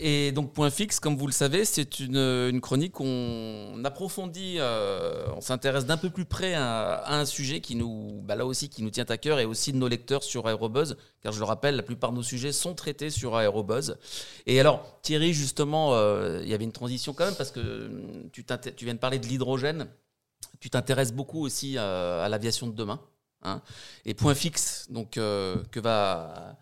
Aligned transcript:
Et 0.00 0.30
donc, 0.30 0.52
Point 0.52 0.70
Fixe, 0.70 1.00
comme 1.00 1.16
vous 1.16 1.26
le 1.26 1.32
savez, 1.32 1.64
c'est 1.64 1.98
une, 1.98 2.60
chronique 2.60 3.00
où 3.00 3.04
on 3.04 3.82
approfondit, 3.84 4.56
euh, 4.58 5.26
on 5.36 5.40
s'intéresse 5.40 5.86
d'un 5.86 5.96
peu 5.96 6.08
plus 6.10 6.24
près 6.24 6.54
à, 6.54 7.12
un 7.12 7.24
sujet 7.24 7.60
qui 7.60 7.74
nous, 7.74 8.20
bah 8.22 8.36
là 8.36 8.46
aussi, 8.46 8.68
qui 8.68 8.84
nous 8.84 8.90
tient 8.90 9.06
à 9.08 9.16
cœur 9.16 9.40
et 9.40 9.44
aussi 9.44 9.72
de 9.72 9.76
nos 9.76 9.88
lecteurs 9.88 10.22
sur 10.22 10.46
Aérobuzz, 10.46 10.96
car 11.20 11.32
je 11.32 11.40
le 11.40 11.44
rappelle, 11.44 11.74
la 11.74 11.82
plupart 11.82 12.12
de 12.12 12.16
nos 12.16 12.22
sujets 12.22 12.52
sont 12.52 12.74
traités 12.74 13.10
sur 13.10 13.36
Aérobuzz. 13.36 13.96
Et 14.46 14.60
alors, 14.60 15.00
Thierry, 15.02 15.32
justement, 15.32 15.94
euh, 15.94 16.40
il 16.44 16.48
y 16.48 16.54
avait 16.54 16.64
une 16.64 16.72
transition 16.72 17.12
quand 17.12 17.24
même 17.24 17.36
parce 17.36 17.50
que 17.50 17.90
tu, 18.32 18.44
t'inté- 18.44 18.72
tu 18.72 18.84
viens 18.84 18.94
de 18.94 19.00
parler 19.00 19.18
de 19.18 19.26
l'hydrogène. 19.26 19.88
Tu 20.60 20.70
t'intéresses 20.70 21.12
beaucoup 21.12 21.44
aussi 21.44 21.74
euh, 21.76 22.24
à 22.24 22.28
l'aviation 22.28 22.68
de 22.68 22.72
demain. 22.72 23.00
hein. 23.42 23.62
Et 24.04 24.14
Point 24.14 24.34
Fixe, 24.36 24.86
donc, 24.90 25.12
que 25.12 25.80
va. 25.80 26.56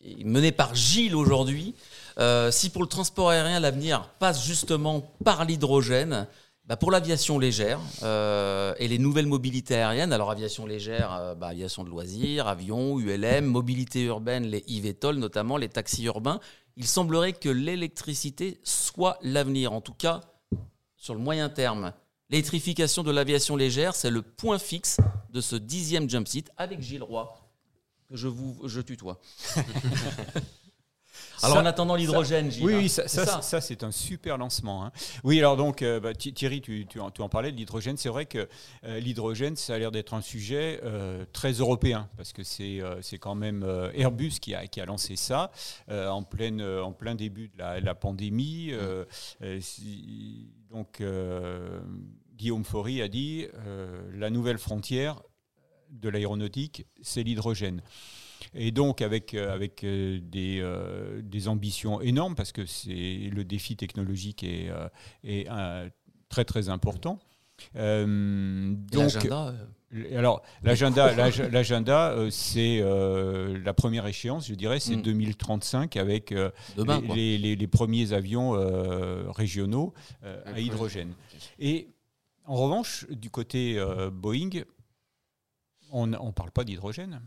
Qui 0.00 0.20
est 0.20 0.24
mené 0.24 0.52
par 0.52 0.74
Gilles 0.74 1.14
aujourd'hui. 1.14 1.74
Euh, 2.18 2.50
si 2.50 2.70
pour 2.70 2.82
le 2.82 2.88
transport 2.88 3.30
aérien, 3.30 3.60
l'avenir 3.60 4.10
passe 4.18 4.44
justement 4.44 5.00
par 5.24 5.44
l'hydrogène, 5.44 6.26
bah 6.66 6.76
pour 6.76 6.90
l'aviation 6.90 7.38
légère 7.38 7.78
euh, 8.02 8.74
et 8.78 8.88
les 8.88 8.98
nouvelles 8.98 9.26
mobilités 9.26 9.76
aériennes, 9.76 10.12
alors 10.12 10.30
aviation 10.30 10.66
légère, 10.66 11.12
euh, 11.12 11.34
bah, 11.34 11.48
aviation 11.48 11.84
de 11.84 11.90
loisirs, 11.90 12.48
avions, 12.48 12.98
ULM, 12.98 13.44
mobilité 13.44 14.02
urbaine, 14.02 14.46
les 14.46 14.64
eVTOL 14.66 15.16
notamment, 15.16 15.58
les 15.58 15.68
taxis 15.68 16.04
urbains, 16.04 16.40
il 16.76 16.86
semblerait 16.86 17.34
que 17.34 17.48
l'électricité 17.48 18.60
soit 18.64 19.18
l'avenir, 19.22 19.72
en 19.72 19.80
tout 19.80 19.94
cas 19.94 20.22
sur 20.96 21.14
le 21.14 21.20
moyen 21.20 21.48
terme. 21.48 21.92
L'électrification 22.30 23.04
de 23.04 23.12
l'aviation 23.12 23.54
légère, 23.54 23.94
c'est 23.94 24.10
le 24.10 24.22
point 24.22 24.58
fixe 24.58 24.98
de 25.30 25.40
ce 25.40 25.54
dixième 25.54 26.10
jump 26.10 26.26
seat 26.26 26.50
avec 26.56 26.82
Gilles 26.82 27.04
Roy, 27.04 27.32
que 28.08 28.16
je 28.16 28.28
vous 28.28 28.60
je 28.66 28.80
tutoie. 28.80 29.18
Alors 31.42 31.56
Ça- 31.56 31.62
en 31.62 31.66
attendant 31.66 31.96
l'hydrogène, 31.96 32.50
Gilles. 32.50 32.64
Oui, 32.64 32.72
hein, 32.74 32.78
oui, 32.78 32.88
ça, 32.88 33.06
c'est 33.08 33.24
ça, 33.24 33.42
ça, 33.42 33.60
c'est 33.60 33.82
un 33.84 33.90
super 33.90 34.38
lancement. 34.38 34.86
hein. 34.86 34.92
Oui, 35.22 35.38
alors 35.38 35.56
donc, 35.58 35.82
euh, 35.82 36.00
bah, 36.00 36.14
Thi- 36.14 36.32
Thierry, 36.32 36.62
tu, 36.62 36.86
tu 36.86 36.98
en, 36.98 37.10
tu 37.10 37.20
en 37.20 37.28
parlais 37.28 37.52
de 37.52 37.56
l'hydrogène. 37.58 37.98
C'est 37.98 38.08
vrai 38.08 38.24
que 38.24 38.48
euh, 38.84 39.00
l'hydrogène, 39.00 39.54
ça 39.54 39.74
a 39.74 39.78
l'air 39.78 39.90
d'être 39.92 40.14
un 40.14 40.22
sujet 40.22 40.80
euh, 40.82 41.26
très 41.34 41.52
européen, 41.52 42.08
parce 42.16 42.32
que 42.32 42.42
c'est 42.42 42.80
quand 43.20 43.34
même 43.34 43.64
Airbus 43.94 44.32
qui 44.40 44.54
a, 44.54 44.66
qui 44.66 44.80
a 44.80 44.86
lancé 44.86 45.16
ça 45.16 45.50
en, 45.90 46.22
pleine, 46.22 46.62
en 46.62 46.92
plein 46.92 47.14
début 47.14 47.48
de 47.48 47.58
la, 47.58 47.80
la 47.80 47.94
pandémie. 47.94 48.72
donc, 50.70 51.02
Guillaume 52.36 52.64
Faury 52.64 53.02
a 53.02 53.08
dit 53.08 53.46
la 54.14 54.30
nouvelle 54.30 54.58
frontière 54.58 55.22
de 55.90 56.08
l'aéronautique, 56.08 56.86
c'est 57.02 57.22
l'hydrogène. 57.22 57.82
Et 58.54 58.70
donc 58.70 59.00
avec, 59.02 59.34
euh, 59.34 59.52
avec 59.52 59.82
euh, 59.84 60.18
des, 60.22 60.58
euh, 60.60 61.20
des 61.22 61.48
ambitions 61.48 62.00
énormes, 62.00 62.34
parce 62.34 62.52
que 62.52 62.66
c'est 62.66 63.30
le 63.32 63.44
défi 63.44 63.76
technologique 63.76 64.42
est, 64.44 64.68
euh, 64.70 64.88
est 65.24 65.46
très 66.28 66.44
très 66.44 66.68
important. 66.68 67.18
Euh, 67.74 68.74
donc, 68.92 69.14
l'agenda, 69.14 69.54
alors 70.14 70.42
l'agenda, 70.62 71.12
l'ag- 71.16 71.50
l'agenda, 71.52 72.10
euh, 72.10 72.28
c'est 72.30 72.80
euh, 72.82 73.58
la 73.64 73.72
première 73.72 74.06
échéance, 74.06 74.46
je 74.48 74.54
dirais, 74.54 74.78
c'est 74.80 74.96
Mm. 74.96 75.02
2035 75.02 75.96
avec 75.96 76.32
euh, 76.32 76.50
demain, 76.76 77.00
les, 77.14 77.38
les- 77.38 77.66
premiers 77.66 78.12
avions 78.12 78.50
régionaux 79.32 79.92
à 80.22 80.60
hydrogène. 80.60 81.14
Et 81.58 81.88
en 82.44 82.56
revanche, 82.56 83.06
du 83.10 83.30
côté 83.30 83.82
Boeing, 84.12 84.50
on 85.92 86.06
ne 86.06 86.16
parle 86.32 86.50
pas 86.50 86.64
d'hydrogène. 86.64 87.20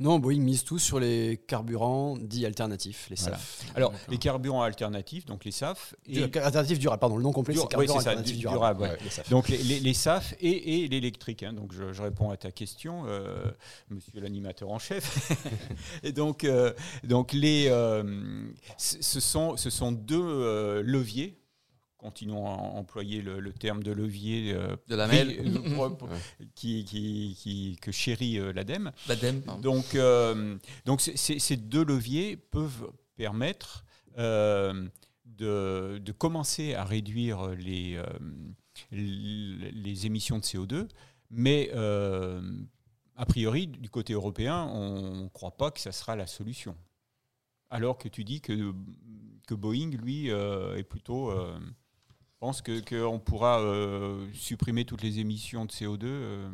Non, 0.00 0.20
Boeing 0.20 0.38
mise 0.38 0.62
tout 0.62 0.78
sur 0.78 1.00
les 1.00 1.42
carburants 1.48 2.16
dits 2.16 2.46
alternatifs, 2.46 3.08
les 3.10 3.16
Voilà. 3.16 3.36
SAF. 3.36 3.64
Alors, 3.74 3.92
les 4.08 4.18
carburants 4.18 4.62
alternatifs, 4.62 5.24
donc 5.26 5.44
les 5.44 5.50
SAF, 5.50 5.96
et 6.06 6.22
Alternatifs 6.22 6.78
durables, 6.78 7.00
pardon, 7.00 7.16
le 7.16 7.24
nom 7.24 7.32
complet 7.32 7.54
Dur- 7.54 7.62
c'est 7.68 7.76
oui, 7.76 7.86
carburants 7.86 8.00
ça, 8.00 8.10
alternatifs 8.10 8.36
du- 8.36 8.40
durables. 8.42 8.78
durable, 8.78 8.94
ouais. 8.96 9.04
les 9.04 9.10
SAF. 9.10 9.28
donc 9.28 9.48
les, 9.48 9.58
les- 9.58 9.80
les 9.80 9.94
SAF 9.94 10.34
et, 10.38 10.84
et 10.84 10.88
l'électrique. 10.88 11.42
hein. 11.42 11.52
Donc 11.52 11.72
je, 11.72 11.92
je 11.92 12.00
réponds 12.00 12.30
à 12.30 12.36
ta 12.36 12.52
question, 12.52 13.06
euh, 13.08 13.50
monsieur 13.90 14.20
l'animateur 14.20 14.70
en 14.70 14.78
chef. 14.78 15.32
et 16.04 16.12
donc, 16.12 16.44
euh, 16.44 16.72
donc 17.02 17.32
les, 17.32 17.66
euh, 17.66 18.44
ce, 18.76 19.18
sont, 19.18 19.56
ce 19.56 19.68
sont 19.68 19.90
deux 19.90 20.80
leviers. 20.82 21.37
Continuons 21.98 22.46
à 22.46 22.50
employer 22.52 23.20
le, 23.22 23.40
le 23.40 23.52
terme 23.52 23.82
de 23.82 23.90
levier 23.90 24.52
euh, 24.54 24.76
De 24.86 24.94
la 24.94 25.06
mêle. 25.08 25.36
euh, 25.40 25.88
qui, 26.54 26.84
qui- 26.84 27.36
qui- 27.36 27.76
que 27.82 27.90
chérit 27.90 28.38
euh, 28.38 28.52
l'ADEME. 28.52 28.92
L'ADEME. 29.08 29.42
Donc, 29.60 29.94
euh, 29.96 30.56
donc 30.84 31.00
ces 31.00 31.56
deux 31.56 31.84
leviers 31.84 32.36
peuvent 32.36 32.90
permettre 33.16 33.84
de, 34.16 34.90
de 35.98 36.12
commencer 36.12 36.74
à 36.74 36.84
réduire 36.84 37.48
les, 37.50 38.00
les 38.92 40.06
émissions 40.06 40.38
de 40.38 40.44
CO2, 40.44 40.88
mais 41.30 41.70
a 41.72 43.26
priori, 43.26 43.66
du 43.66 43.90
côté 43.90 44.12
européen, 44.12 44.64
on 44.72 45.24
ne 45.24 45.28
croit 45.28 45.56
pas 45.56 45.70
que 45.72 45.80
ça 45.80 45.90
sera 45.92 46.14
la 46.16 46.26
solution. 46.28 46.76
Alors 47.70 47.98
que 47.98 48.08
tu 48.08 48.22
dis 48.24 48.40
que, 48.40 48.72
que 49.48 49.54
Boeing, 49.54 49.90
lui, 49.90 50.28
est 50.28 50.84
plutôt... 50.88 51.32
euh, 52.38 52.46
pense 52.46 52.62
que 52.62 52.80
qu'on 52.80 53.18
pourra 53.18 53.60
euh, 53.60 54.26
supprimer 54.32 54.84
toutes 54.84 55.02
les 55.02 55.18
émissions 55.18 55.64
de 55.64 55.70
CO2 55.70 56.00
euh, 56.04 56.48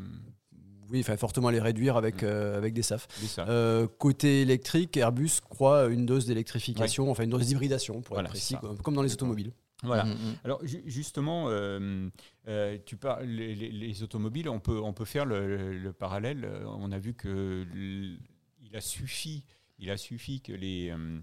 Oui, 0.90 0.98
il 0.98 1.04
fallait 1.04 1.18
fortement 1.18 1.50
les 1.50 1.60
réduire 1.60 1.96
avec, 1.96 2.22
Mm. 2.22 2.26
euh, 2.26 2.56
avec 2.58 2.74
des 2.74 2.82
SAF. 2.82 3.06
des 3.20 3.26
SAF. 3.26 3.48
Euh, 3.48 3.86
côté 3.98 4.42
électrique, 4.42 4.96
Airbus 4.96 5.40
croit 5.48 5.86
une 5.88 6.06
dose 6.06 6.26
d'électrification, 6.26 7.10
enfin 7.10 7.24
une 7.24 7.30
dose 7.30 7.46
d'hybridation 7.46 8.00
pour 8.02 8.14
Voilà, 8.16 8.28
être 8.28 8.32
précis, 8.32 8.56
comme 8.60 8.78
comme 8.78 8.94
dans 8.94 9.02
les 9.02 9.12
automobiles. 9.12 9.52
Voilà. 9.82 10.04
Mm, 10.04 10.10
mm. 10.12 10.34
Alors 10.44 10.64
ju- 10.66 10.82
justement, 10.86 11.46
euh, 11.48 12.08
euh, 12.48 12.78
tu 12.86 12.96
parles 12.96 13.24
les, 13.26 13.54
les- 13.54 13.70
les 13.70 14.02
automobiles, 14.02 14.48
on 14.48 14.60
peut 14.60 14.80
on 14.80 14.92
peut 14.94 15.04
faire 15.04 15.26
le, 15.26 15.46
le- 15.56 15.78
le 15.78 15.92
parallèle. 15.92 16.48
On 16.66 16.90
a 16.92 16.98
vu 16.98 17.12
que 17.14 17.66
il 17.74 18.74
a 18.76 18.80
suffi 18.80 19.44
il 19.78 19.90
a 19.90 19.96
suffi 19.96 20.40
que 20.40 20.52
les 20.52 20.90
euh, 20.90 21.18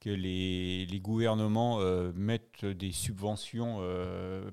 que 0.00 0.10
les, 0.10 0.86
les 0.86 1.00
gouvernements 1.00 1.80
euh, 1.80 2.12
mettent 2.14 2.64
des 2.64 2.92
subventions. 2.92 3.78
euh, 3.80 4.50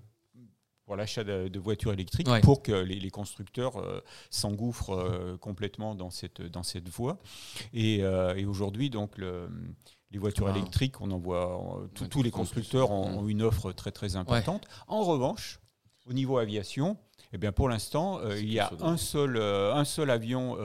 pour 0.85 0.95
l'achat 0.95 1.25
de, 1.25 1.49
de 1.49 1.59
voitures 1.59 1.91
électriques, 1.91 2.29
Ouais. 2.29 2.39
pour 2.39 2.63
que 2.63 2.71
les, 2.71 2.97
les 2.97 3.09
constructeurs 3.09 3.75
euh, 3.75 3.99
s'engouffrent 4.29 4.91
euh, 4.91 5.35
complètement 5.35 5.95
dans 5.95 6.09
cette, 6.11 6.41
dans 6.41 6.63
cette 6.63 6.87
voie. 6.87 7.19
Et, 7.73 8.03
euh, 8.03 8.33
et 8.37 8.45
aujourd'hui, 8.45 8.89
donc, 8.89 9.17
le- 9.17 9.49
les 10.11 10.17
voitures 10.17 10.45
Wow. 10.45 10.51
électriques, 10.55 11.01
on 11.01 11.11
en 11.11 11.17
voit, 11.19 11.89
tous- 11.93 12.23
les 12.23 12.31
constructeurs 12.31 12.91
ont, 12.91 13.11
ouais. 13.11 13.17
ont 13.17 13.27
une 13.27 13.41
offre 13.41 13.73
très 13.73 13.91
très 13.91 14.15
importante. 14.15 14.63
En 14.87 15.03
revanche, 15.03 15.59
au 16.09 16.13
niveau 16.13 16.37
aviation, 16.37 16.95
eh 17.33 17.37
bien, 17.37 17.51
pour 17.51 17.67
l'instant, 17.67 18.21
il 18.37 18.49
y 18.53 18.57
a 18.59 18.71
un 18.79 18.95
seul, 18.95 19.35
un 19.35 19.83
seul 19.83 20.09
avion 20.09 20.55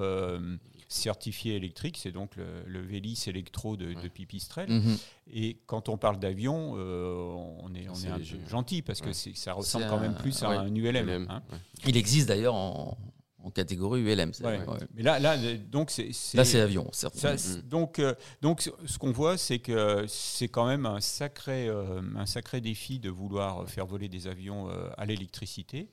certifié 0.92 1.56
électrique, 1.56 1.96
c'est 1.98 2.12
donc 2.12 2.36
le, 2.36 2.62
le 2.66 2.80
Vélis 2.80 3.24
Electro 3.26 3.76
de. 3.76 3.94
Pipistrel. 4.08 4.70
Mhm. 4.70 4.96
Et 5.32 5.56
quand 5.66 5.88
on 5.88 5.96
parle 5.96 6.18
d'avion, 6.18 6.74
euh, 6.76 7.14
on 7.60 7.74
est, 7.74 7.88
on 7.88 7.94
C'est 7.94 8.08
est 8.08 8.10
un 8.10 8.18
léger. 8.18 8.36
peu 8.36 8.48
gentil 8.50 8.82
parce 8.82 9.00
que 9.00 9.06
Ouais. 9.08 9.32
ça 9.34 9.52
ressemble 9.54 9.86
quand 9.88 9.98
même 10.00 10.14
plus 10.14 10.42
à 10.42 10.50
ouais. 10.50 10.56
un 10.56 10.74
ULM. 10.74 11.06
LM, 11.08 11.26
hein. 11.30 11.42
Il 11.86 11.96
existe 11.96 12.28
d'ailleurs 12.28 12.54
en, 12.54 12.98
en 13.42 13.50
catégorie 13.50 14.02
ULM. 14.02 14.32
Ouais. 14.42 14.58
ouais. 14.66 14.78
Mais 14.94 15.02
là, 15.02 15.18
là, 15.18 15.36
donc 15.70 15.90
c'est 15.90 16.10
Là, 16.34 16.44
c'est 16.44 16.60
avion. 16.60 16.88
Ça, 16.92 17.10
c'est- 17.38 17.66
donc, 17.68 17.98
euh, 17.98 18.14
donc, 18.42 18.60
ce- 18.60 18.70
ce 18.86 18.98
qu'on 18.98 19.12
voit, 19.12 19.36
c'est 19.38 19.58
que 19.60 20.04
c'est 20.08 20.48
quand 20.48 20.66
même 20.66 20.84
un 20.86 21.00
sacré, 21.00 21.68
euh, 21.68 22.00
un 22.16 22.26
sacré 22.26 22.60
défi 22.60 22.98
de 22.98 23.08
vouloir 23.10 23.68
faire 23.68 23.86
voler 23.86 24.08
des 24.08 24.26
avions 24.26 24.68
euh, 24.70 24.90
à 24.98 25.06
l'électricité. 25.06 25.88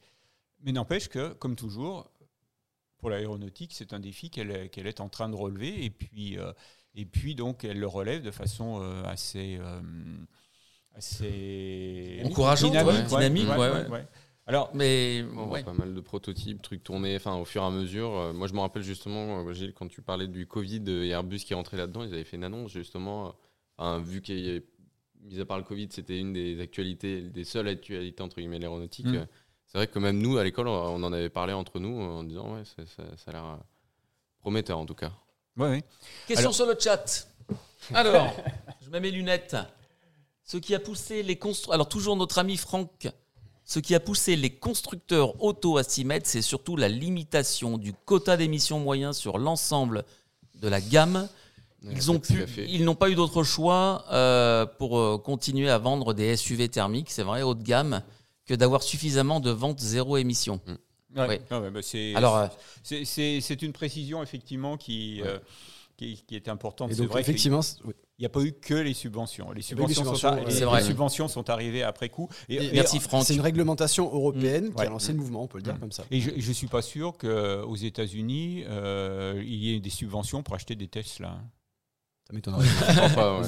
Mais 0.62 0.74
n'empêche 0.74 1.08
que, 1.08 1.30
comme 1.34 1.56
toujours, 1.56 2.12
pour 3.00 3.10
l'aéronautique, 3.10 3.72
c'est 3.74 3.94
un 3.94 4.00
défi 4.00 4.30
qu'elle 4.30 4.52
est, 4.52 4.78
est 4.78 5.02
en 5.02 5.10
train 5.10 5.30
de 5.30 5.36
relever. 5.36 5.84
Et 5.84 5.90
puis, 5.90 6.38
euh, 6.38 6.52
et 6.96 7.06
puis, 7.06 7.36
donc, 7.36 7.64
elle 7.64 7.80
le 7.80 7.88
relève 7.88 8.22
de 8.22 8.32
façon 8.32 8.82
euh, 8.82 9.04
assez, 9.06 9.58
euh, 9.62 9.82
assez 10.96 12.22
Encourageante, 12.26 12.74
ouais, 12.74 13.04
dynamique, 13.04 13.50
ouais, 13.50 13.88
ouais. 13.90 14.06
Alors, 14.48 14.72
Mais 14.74 15.24
On 15.38 15.46
voit 15.46 15.62
pas 15.62 15.74
mal 15.74 15.94
de 15.94 16.02
prototypes, 16.02 16.62
trucs 16.64 16.84
tournés, 16.84 17.16
enfin 17.16 17.36
au 17.36 17.46
fur 17.46 17.62
et 17.62 17.66
à 17.66 17.70
mesure. 17.70 18.18
Euh, 18.18 18.34
moi, 18.34 18.48
je 18.48 18.54
me 18.54 18.60
rappelle 18.60 18.82
justement, 18.82 19.52
Gilles, 19.54 19.74
quand 19.74 19.88
tu 19.88 20.02
parlais 20.02 20.28
du 20.28 20.48
Covid 20.48 20.84
et 20.88 21.10
Airbus 21.10 21.38
qui 21.38 21.54
rentrait 21.54 21.78
là-dedans, 21.78 22.04
ils 22.04 22.14
avaient 22.14 22.24
fait 22.24 22.38
une 22.38 22.44
annonce 22.44 22.72
justement. 22.72 23.36
euh, 23.80 24.00
vu 24.00 24.22
qu'il 24.22 24.40
y 24.40 24.50
avait, 24.50 24.66
mis 25.22 25.40
à 25.40 25.46
part 25.46 25.60
le 25.60 25.64
Covid, 25.64 25.90
c'était 25.92 26.18
une 26.18 26.34
des 26.34 26.60
actualités, 26.62 27.22
des 27.22 27.44
seules 27.44 27.68
actualités 27.68 28.24
entre 28.24 28.38
guillemets 28.38 28.58
l'aéronautique. 28.58 29.06
Mm. 29.06 29.28
Euh, 29.70 29.72
C'est 29.72 29.78
vrai 29.78 29.88
que 29.88 30.00
même 30.00 30.20
nous, 30.20 30.38
à 30.38 30.44
l'école, 30.44 30.68
on 30.68 31.02
en 31.04 31.14
avait 31.14 31.30
parlé 31.30 31.54
entre 31.54 31.80
nous 31.80 32.00
en 32.02 32.24
disant 32.24 32.54
ouais, 32.56 32.64
ça, 32.66 32.84
ça- 32.96 33.18
ça 33.18 33.32
a 33.32 33.34
l'air 33.34 33.46
euh, 33.46 33.56
prometteur 34.42 34.78
en 34.78 34.86
tout 34.86 34.96
cas. 34.96 35.12
ouais, 35.58 35.70
ouais. 35.70 35.84
Question 36.28 36.46
Alors- 36.50 36.56
sur 36.56 36.66
le 36.66 36.76
chat. 36.80 37.28
Alors, 37.94 38.32
je 38.84 38.90
mets 38.90 39.00
mes 39.00 39.12
lunettes. 39.12 39.56
Ce 40.44 40.58
qui 40.58 40.74
a 40.76 40.80
poussé 40.80 41.24
les 41.24 41.36
constructeurs. 41.38 41.74
Alors, 41.76 41.90
toujours 41.90 42.16
notre 42.16 42.40
ami 42.40 42.58
Franck. 42.58 43.08
Ce 43.66 43.78
qui 43.80 43.94
a 43.94 44.00
poussé 44.00 44.36
les 44.36 44.50
constructeurs 44.50 45.42
auto 45.44 45.78
à 45.78 45.84
s'y 45.84 46.04
mettre, 46.04 46.28
c'est 46.28 46.42
surtout 46.42 46.76
la 46.76 46.90
limitation 46.90 47.78
du 47.78 47.94
quota 47.94 48.36
d'émissions 48.36 48.80
moyen 48.80 49.14
sur 49.14 49.38
l'ensemble 49.38 50.06
de 50.56 50.68
la 50.68 50.82
gamme. 50.82 51.30
Ils 51.84 52.10
ont 52.12 52.20
pu, 52.20 52.44
ils 52.68 52.84
n'ont 52.84 52.96
pas 52.96 53.10
eu 53.12 53.16
d'autre 53.16 53.44
choix 53.44 54.06
euh, 54.12 54.66
pour 54.66 54.98
euh, 54.98 55.18
continuer 55.20 55.70
à 55.70 55.78
vendre 55.78 56.14
des 56.16 56.36
SUV 56.36 56.68
thermiques, 56.68 57.12
c'est 57.12 57.22
vrai, 57.24 57.44
haut 57.44 57.54
de 57.54 57.62
gamme, 57.64 58.02
que 58.50 58.56
d'avoir 58.56 58.82
suffisamment 58.82 59.40
de 59.40 59.52
ventes 59.52 59.80
zéro 59.80 60.18
émission. 60.18 60.60
Ouais. 61.16 61.26
Oui. 61.30 61.36
Ah 61.52 61.62
ouais, 61.62 61.70
bah, 61.70 61.82
c'est, 61.84 62.16
Alors, 62.16 62.36
euh, 62.38 62.48
c'est, 62.82 63.06
c'est- 63.06 63.42
c'est 63.42 63.62
une 63.62 63.74
précision 63.74 64.24
effectivement 64.24 64.76
qui, 64.76 65.22
euh, 65.24 65.38
qui, 65.98 66.24
qui 66.28 66.36
est 66.36 66.48
importante. 66.50 66.90
Et 66.90 66.96
C'est 66.96 67.02
donc, 67.04 67.12
vrai 67.12 67.22
qu'il 67.24 67.30
effectivement, 67.30 67.60
oui. 67.86 67.94
n'y 68.20 68.26
a 68.26 68.30
pas 68.30 68.42
eu 68.42 68.54
que 68.54 68.74
les 68.74 68.96
subventions. 68.96 69.52
Les 69.52 69.60
Il 69.62 69.64
subventions, 69.64 70.04
sont, 70.04 70.16
subventions, 70.16 70.30
ar- 70.30 70.36
ouais. 70.40 70.46
les- 70.46 70.52
C'est 70.52 70.66
vrai. 70.66 70.80
les 70.82 70.86
subventions 70.88 71.28
sont 71.28 71.48
arrivées 71.52 71.84
après 71.84 72.10
coup. 72.10 72.28
Et, 72.48 72.56
Et- 72.56 72.66
et- 72.66 72.72
Merci 72.74 73.00
Franck. 73.00 73.24
c'est 73.26 73.36
une 73.36 73.42
réglementation 73.42 74.06
européenne 74.12 74.70
qui 74.72 74.80
Ouais. 74.80 74.88
a 74.88 74.90
lancé 74.90 75.12
le 75.12 75.20
mouvement, 75.20 75.44
on 75.44 75.48
peut 75.48 75.60
le 75.60 75.64
dire 75.64 75.76
Mm. 75.76 75.80
comme 75.80 75.92
ça. 75.92 76.06
Et 76.10 76.20
je 76.22 76.32
ne 76.48 76.54
suis 76.54 76.68
pas 76.68 76.82
sûr 76.82 77.18
qu'aux 77.20 77.76
États-Unis, 77.76 78.64
euh, 78.68 79.40
il 79.46 79.64
y 79.64 79.76
ait 79.76 79.80
des 79.80 79.90
subventions 79.92 80.42
pour 80.42 80.56
acheter 80.56 80.76
des 80.76 80.88
Tesla. 80.88 81.40
Ça 82.30 82.36
m'étonnerait. 82.36 82.66
Je 83.10 83.16
pas, 83.16 83.40
ouais, 83.40 83.48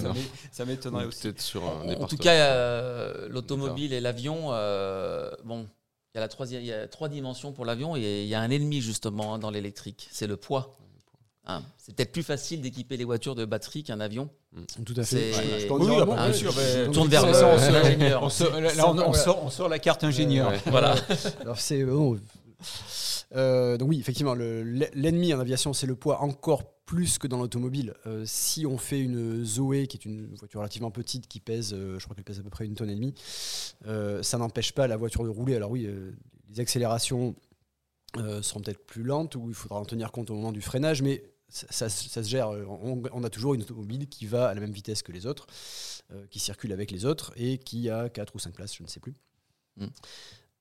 ça 0.51 0.65
m'étonnerait 0.65 1.05
aussi. 1.05 1.21
Peut-être 1.21 1.41
sur 1.41 1.63
un 1.63 1.93
En, 2.01 2.07
tout 2.07 2.17
cas, 2.17 2.31
euh, 2.33 3.27
l'automobile 3.29 3.93
et 3.93 4.01
l'avion, 4.01 4.47
euh, 4.49 5.29
bon, 5.45 5.67
il 6.13 6.17
y 6.17 6.17
a 6.17 6.21
la 6.21 6.27
troisième, 6.27 6.61
il 6.61 6.67
y 6.67 6.73
a 6.73 6.87
trois 6.87 7.07
dimensions 7.07 7.51
pour 7.51 7.63
l'avion 7.65 7.95
et 7.95 8.23
il 8.23 8.27
y 8.27 8.33
a 8.33 8.41
un 8.41 8.49
ennemi 8.49 8.81
justement 8.81 9.35
hein, 9.35 9.39
dans 9.39 9.51
l'électrique, 9.51 10.09
c'est 10.11 10.25
le 10.27 10.35
poids. 10.35 10.73
Hein, 11.47 11.63
c'est 11.77 11.95
peut-être 11.95 12.11
plus 12.11 12.21
facile 12.23 12.61
d'équiper 12.61 12.97
les 12.97 13.03
voitures 13.03 13.33
de 13.33 13.45
batterie 13.45 13.83
qu'un 13.83 13.99
avion. 13.99 14.29
Tout 14.85 14.93
à 14.97 15.03
fait. 15.03 15.31
Je 15.33 15.67
peux 15.67 15.73
en 15.73 15.77
Oui, 15.77 15.85
dire 15.85 15.95
oui, 15.95 16.01
un 16.01 16.05
mot, 16.05 16.13
bien 16.13 16.27
ouais. 16.27 16.33
sûr, 16.33 16.53
Donc, 16.53 16.61
mais- 16.63 16.87
On 16.87 16.91
tourne 16.91 17.07
vers 17.07 17.25
l'ingénieur. 17.71 18.23
On 18.23 18.29
sort- 18.29 18.51
on, 18.53 19.13
on 19.47 19.63
on 19.65 19.67
la 19.67 19.79
carte 19.79 20.03
ingénieur. 20.03 20.49
Ouais. 20.51 20.59
Voilà. 20.67 20.95
Alors 21.41 21.59
c'est 21.59 21.83
bon, 21.83 22.19
euh, 23.35 23.77
donc 23.77 23.89
oui, 23.89 23.99
effectivement, 23.99 24.33
le- 24.35 24.63
l'ennemi 24.93 25.33
en 25.33 25.39
aviation, 25.39 25.73
c'est 25.73 25.87
le 25.87 25.95
poids 25.95 26.21
encore 26.21 26.71
plus 26.85 27.17
que 27.17 27.27
dans 27.27 27.37
l'automobile. 27.37 27.93
Euh, 28.05 28.23
si 28.25 28.65
on 28.65 28.77
fait 28.77 28.99
une 28.99 29.45
Zoé, 29.45 29.87
qui 29.87 29.97
est 29.97 30.05
une 30.05 30.33
voiture 30.35 30.59
relativement 30.59 30.91
petite, 30.91 31.27
qui 31.27 31.39
pèse, 31.39 31.73
euh, 31.73 31.97
je 31.99 32.03
crois 32.05 32.15
qu'elle 32.15 32.25
pèse 32.25 32.39
à 32.39 32.43
peu 32.43 32.49
près 32.49 32.65
une 32.65 32.75
tonne 32.75 32.89
et 32.89 32.95
demie, 32.95 33.13
ça 34.23 34.37
n'empêche 34.37 34.73
pas 34.73 34.87
la 34.87 34.97
voiture 34.97 35.23
de 35.23 35.29
rouler. 35.29 35.55
Alors 35.55 35.71
oui, 35.71 35.87
les 36.49 36.59
accélérations 36.59 37.35
seront 38.41 38.59
peut-être 38.61 38.85
plus 38.85 39.03
lentes, 39.03 39.35
ou 39.35 39.47
il 39.49 39.55
faudra 39.55 39.79
en 39.79 39.85
tenir 39.85 40.11
compte 40.11 40.29
au 40.29 40.35
moment 40.35 40.51
du 40.51 40.61
freinage, 40.61 41.01
mais 41.01 41.23
ça, 41.47 41.67
ça- 41.71 41.89
ça 41.89 42.23
se 42.23 42.29
gère. 42.29 42.49
On, 42.49 43.01
on 43.11 43.23
a 43.23 43.29
toujours 43.29 43.53
une 43.53 43.61
automobile 43.61 44.07
qui 44.07 44.25
va 44.25 44.49
à 44.49 44.53
la 44.53 44.59
même 44.59 44.71
vitesse 44.73 45.01
que 45.01 45.11
les 45.13 45.25
autres, 45.25 45.47
euh, 46.11 46.25
qui 46.29 46.39
circule 46.39 46.73
avec 46.73 46.91
les 46.91 47.05
autres, 47.05 47.31
et 47.37 47.57
qui 47.57 47.89
a 47.89 48.09
4 48.09 48.35
ou 48.35 48.39
5 48.39 48.53
places, 48.53 48.75
je 48.75 48.83
ne 48.83 48.87
sais 48.89 48.99
plus. 48.99 49.13
Mm. 49.77 49.85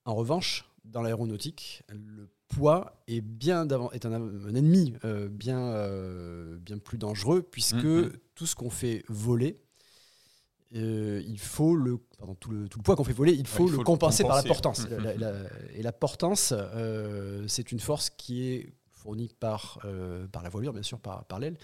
En 0.05 0.15
revanche, 0.15 0.65
dans 0.85 1.01
l'aéronautique, 1.01 1.83
le 1.89 2.29
poids 2.47 3.01
est, 3.07 3.21
bien 3.21 3.65
d'avant- 3.65 3.91
est 3.91 4.05
un, 4.05 4.11
un 4.13 4.55
ennemi 4.55 4.93
euh, 5.05 5.27
bien, 5.29 5.59
euh, 5.59 6.57
bien 6.57 6.77
plus 6.79 6.97
dangereux, 6.97 7.41
puisque 7.43 7.75
Mhm. 7.83 8.11
tout 8.35 8.45
ce 8.45 8.55
qu'on 8.55 8.69
fait 8.69 9.03
voler, 9.07 9.61
euh, 10.75 11.21
il 11.27 11.39
faut 11.39 11.75
le, 11.75 11.97
pardon, 12.17 12.35
tout, 12.35 12.49
le, 12.51 12.67
tout 12.67 12.79
le 12.79 12.83
poids 12.83 12.95
qu'on 12.95 13.03
fait 13.03 13.13
voler, 13.13 13.33
il 13.33 13.47
faut 13.47 13.67
il 13.67 13.73
le 13.73 13.83
compenser 13.83 14.23
par 14.23 14.35
la 14.37 14.43
portance. 14.43 14.87
La- 14.89 15.15
la- 15.15 15.33
et 15.73 15.81
la 15.81 15.91
portance, 15.91 16.53
c'est 17.47 17.71
une 17.71 17.79
force 17.79 18.09
qui 18.09 18.47
est 18.47 18.73
fournie 19.01 19.29
par, 19.39 19.79
euh, 19.85 20.27
par 20.27 20.43
la 20.43 20.49
voilure, 20.49 20.73
bien 20.73 20.83
sûr, 20.83 20.99
par, 20.99 21.25
par 21.25 21.39
l'aile, 21.39 21.57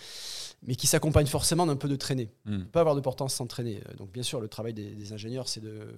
mais 0.63 0.75
qui 0.75 0.88
s'accompagne 0.88 1.28
forcément 1.28 1.66
d'un 1.66 1.75
peu 1.75 1.88
de 1.88 1.95
traînée 1.95 2.30
Hmm. 2.45 2.51
ne 2.57 2.63
peut 2.63 2.72
pas 2.72 2.80
avoir 2.81 2.95
de 2.95 3.01
portance 3.01 3.34
sans 3.36 3.48
traînée. 3.48 3.81
Euh, 3.89 3.94
Donc 3.95 4.12
bien 4.12 4.24
sûr, 4.24 4.39
le 4.42 4.48
travail 4.48 4.74
des, 4.74 4.92
des 4.95 5.13
ingénieurs, 5.13 5.48
c'est 5.48 5.62
de 5.62 5.94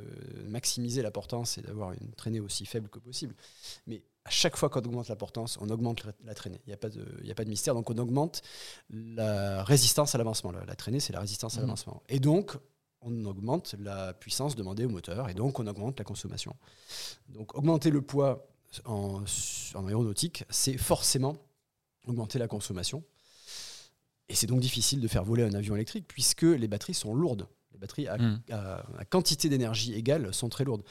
maximiser 0.47 1.01
la 1.01 1.11
portance 1.11 1.57
et 1.57 1.61
d'avoir 1.61 1.93
une 1.93 2.11
traînée 2.17 2.39
aussi 2.39 2.65
faible 2.65 2.89
que 2.89 2.99
possible. 2.99 3.33
Mais 3.87 4.03
à 4.25 4.29
chaque 4.31 4.57
fois 4.57 4.69
qu'on 4.69 4.81
augmente 4.81 5.07
la 5.07 5.15
portance, 5.15 5.57
on 5.61 5.69
augmente 5.69 6.05
la, 6.25 6.33
traînée. 6.35 6.59
Il 6.65 6.69
n'y 6.69 6.73
a, 6.73 6.77
pas 6.77 6.89
de- 6.89 7.05
y 7.23 7.31
a 7.31 7.35
pas 7.35 7.45
de 7.45 7.49
mystère. 7.49 7.73
Donc 7.73 7.89
on 7.89 7.97
augmente 7.97 8.41
la 8.89 9.63
résistance 9.63 10.13
à 10.15 10.17
l'avancement. 10.17 10.51
La, 10.51 10.65
la 10.65 10.75
traînée, 10.75 10.99
c'est 10.99 11.13
la 11.13 11.21
résistance 11.21 11.55
à 11.55 11.61
Mhm. 11.61 11.67
l'avancement. 11.67 12.03
Et 12.09 12.19
donc, 12.19 12.55
on 13.01 13.23
augmente 13.25 13.75
la 13.79 14.13
puissance 14.13 14.55
demandée 14.57 14.83
au 14.85 14.89
moteur 14.89 15.29
et 15.29 15.33
donc 15.33 15.57
on 15.59 15.67
augmente 15.67 15.97
la 15.97 16.03
consommation. 16.03 16.53
Donc 17.29 17.55
augmenter 17.57 17.91
le 17.91 18.01
poids 18.01 18.48
en, 18.85 19.23
en 19.75 19.87
aéronautique, 19.87 20.43
c'est 20.49 20.77
forcément 20.77 21.37
augmenter 22.07 22.39
la 22.39 22.47
consommation. 22.47 23.03
Et 24.29 24.35
c'est 24.35 24.47
donc 24.47 24.59
difficile 24.59 25.01
de 25.01 25.07
faire 25.07 25.23
voler 25.23 25.43
un 25.43 25.53
avion 25.53 25.75
électrique 25.75 26.05
puisque 26.07 26.43
les 26.43 26.67
batteries 26.67 26.93
sont 26.93 27.13
lourdes. 27.15 27.47
Les 27.73 27.77
batteries 27.79 28.07
à, 28.07 28.17
Mm. 28.17 28.41
à- 28.51 28.83
à 28.99 29.05
quantité 29.05 29.47
d'énergie 29.49 29.93
égale 29.93 30.33
sont 30.33 30.49
très 30.49 30.63
lourdes. 30.65 30.83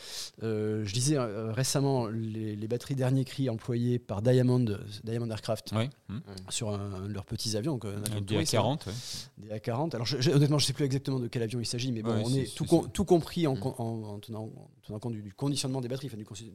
Euh, 0.42 0.84
je 0.84 0.92
disais 0.92 1.16
euh, 1.16 1.52
récemment 1.52 2.06
les, 2.06 2.54
les 2.56 2.69
batteries 2.69 2.94
dernier 2.94 3.25
cri 3.25 3.48
employées 3.50 3.98
par 3.98 4.22
Diamond, 4.22 4.64
Diamond 5.04 5.28
Aircraft 5.30 5.72
Ouais. 5.72 5.90
Hmm. 6.08 6.19
sur 6.50 6.70
un, 6.70 6.94
un 6.94 7.08
de 7.08 7.12
leurs 7.12 7.26
petits 7.26 7.56
avions, 7.56 7.72
donc 7.75 7.84
un 7.84 8.02
avion 8.02 8.16
Un 8.19 8.20
de 8.20 8.26
tourisme, 8.26 8.56
DA40. 8.56 8.86
ouais. 8.86 8.92
des 9.38 9.48
A40. 9.54 9.94
Alors, 9.94 10.06
je- 10.06 10.20
je- 10.20 10.30
honnêtement, 10.30 10.58
je 10.58 10.64
ne 10.64 10.66
sais 10.69 10.72
plus 10.72 10.84
exactement 10.84 11.19
de 11.20 11.26
quel 11.28 11.42
avion 11.42 11.60
il 11.60 11.66
s'agit, 11.66 11.90
mais 11.92 12.02
bon, 12.02 12.14
Ouais, 12.16 12.22
on 12.25 12.34
est 12.34 12.54
tout, 12.56 12.64
ça. 12.64 12.70
com- 12.70 12.88
tout 12.92 13.04
compris 13.04 13.46
en, 13.48 13.54
Mm. 13.56 13.60
con- 13.60 13.75
en- 13.78 14.02
en 14.14 14.19
tenant, 14.20 14.44
en 14.44 14.69
tenant 14.86 14.98
compte 15.00 15.12
du, 15.14 15.22
du 15.22 15.32
conditionnement 15.34 15.80
des 15.80 15.88
batteries, 15.88 16.08
enfin, 16.08 16.16
du, 16.16 16.25
consi-. 16.25 16.52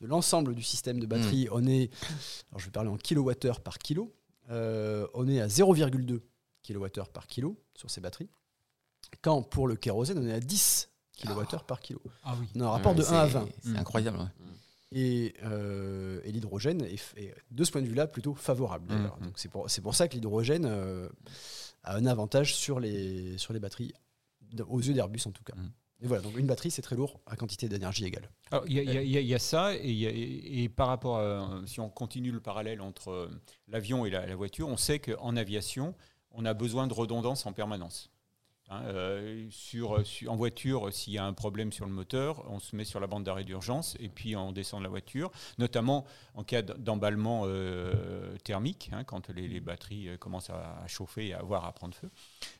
De 0.00 0.06
l'ensemble 0.06 0.54
du 0.54 0.62
système 0.62 0.98
de 1.00 1.06
batterie. 1.06 1.48
On 1.52 1.66
est, 1.66 1.90
alors 2.50 2.60
je 2.60 2.64
vais 2.66 2.70
parler 2.70 2.90
en 2.90 2.96
kilowattheure 2.96 3.60
par 3.60 3.78
kilo, 3.78 4.12
Euh, 4.50 5.06
on 5.12 5.28
est 5.28 5.40
à 5.42 5.46
0,2 5.48 6.20
kilowattheure 6.62 7.08
par 7.10 7.26
kilo 7.26 7.58
sur 7.74 7.90
ces 7.90 8.00
batteries, 8.00 8.30
quand 9.20 9.42
pour 9.42 9.68
le 9.68 9.76
kérosène, 9.76 10.18
on 10.18 10.26
est 10.26 10.32
à 10.32 10.40
10 10.40 10.88
kilowattheures 11.12 11.64
par 11.64 11.80
kilo. 11.80 12.00
Ah 12.24 12.34
oui. 12.40 12.46
On 12.54 12.60
a 12.62 12.64
un 12.64 12.70
rapport 12.70 12.94
de 12.94 13.02
C'est- 13.02 13.12
1 13.14 13.18
à 13.18 13.26
20. 13.26 13.48
C'est 13.62 13.70
Mm. 13.70 13.76
incroyable. 13.76 14.18
ouais. 14.18 14.24
Et, 14.90 15.34
euh, 15.42 16.22
et 16.24 16.32
l'hydrogène 16.32 16.80
est, 16.82 17.34
de 17.50 17.62
ce 17.64 17.70
point 17.70 17.82
de 17.82 17.86
vue-là, 17.88 18.06
plutôt 18.06 18.34
favorable. 18.34 18.86
d'ailleurs. 18.88 19.18
Mhm. 19.20 19.26
Donc 19.26 19.38
c'est 19.38 19.50
pour, 19.50 19.68
c'est 19.68 19.82
pour 19.82 19.94
ça 19.94 20.08
que 20.08 20.14
l'hydrogène 20.14 20.64
euh, 20.64 21.10
a 21.84 21.96
un 21.96 22.06
avantage 22.06 22.54
sur 22.54 22.80
les, 22.80 23.36
sur 23.36 23.52
les 23.52 23.60
batteries, 23.60 23.92
aux 24.66 24.80
yeux 24.80 24.94
d'Airbus 24.94 25.20
en 25.26 25.30
tout 25.32 25.44
cas. 25.44 25.52
Voilà, 26.00 26.22
donc 26.22 26.36
une 26.38 26.46
batterie, 26.46 26.70
c'est 26.70 26.82
très 26.82 26.94
lourd 26.94 27.20
à 27.26 27.34
quantité 27.36 27.68
d'énergie 27.68 28.04
égale. 28.04 28.30
Il 28.66 28.72
y, 28.72 29.34
a- 29.34 29.38
ça, 29.38 29.74
et 29.74 30.68
par 30.68 30.86
rapport 30.88 31.18
à, 31.18 31.60
si 31.66 31.80
on 31.80 31.90
continue 31.90 32.30
le 32.30 32.40
parallèle 32.40 32.80
entre 32.80 33.10
euh, 33.10 33.40
l'avion 33.66 34.06
et 34.06 34.10
la, 34.10 34.24
la 34.26 34.36
voiture, 34.36 34.68
on 34.68 34.76
sait 34.76 35.00
qu'en 35.00 35.36
aviation, 35.36 35.94
on 36.30 36.44
a 36.44 36.54
besoin 36.54 36.86
de 36.86 36.94
redondance 36.94 37.46
en 37.46 37.52
permanence. 37.52 38.10
Hein, 38.70 38.82
euh, 38.84 39.46
sur, 39.50 40.06
sur- 40.06 40.30
en 40.30 40.36
voiture, 40.36 40.92
s'il 40.92 41.14
y 41.14 41.18
a 41.18 41.24
un 41.24 41.32
problème 41.32 41.72
sur 41.72 41.86
le 41.86 41.92
moteur, 41.92 42.44
on 42.50 42.58
se 42.58 42.76
met 42.76 42.84
sur 42.84 43.00
la 43.00 43.06
bande 43.06 43.24
d'arrêt 43.24 43.44
d'urgence 43.44 43.96
et 43.98 44.10
puis 44.10 44.36
on 44.36 44.52
descend 44.52 44.80
de 44.80 44.84
la 44.84 44.90
voiture, 44.90 45.30
notamment 45.56 46.04
en 46.34 46.44
cas 46.44 46.60
d'emballement 46.60 47.44
euh, 47.46 48.36
thermique, 48.44 48.90
hein, 48.92 49.04
quand 49.04 49.30
les, 49.30 49.48
les 49.48 49.60
batteries 49.60 50.10
euh, 50.10 50.16
commencent 50.18 50.50
à, 50.50 50.80
à 50.82 50.86
chauffer 50.86 51.28
et 51.28 51.32
à 51.32 51.38
avoir 51.38 51.64
à 51.64 51.72
prendre 51.72 51.94
feu. 51.94 52.10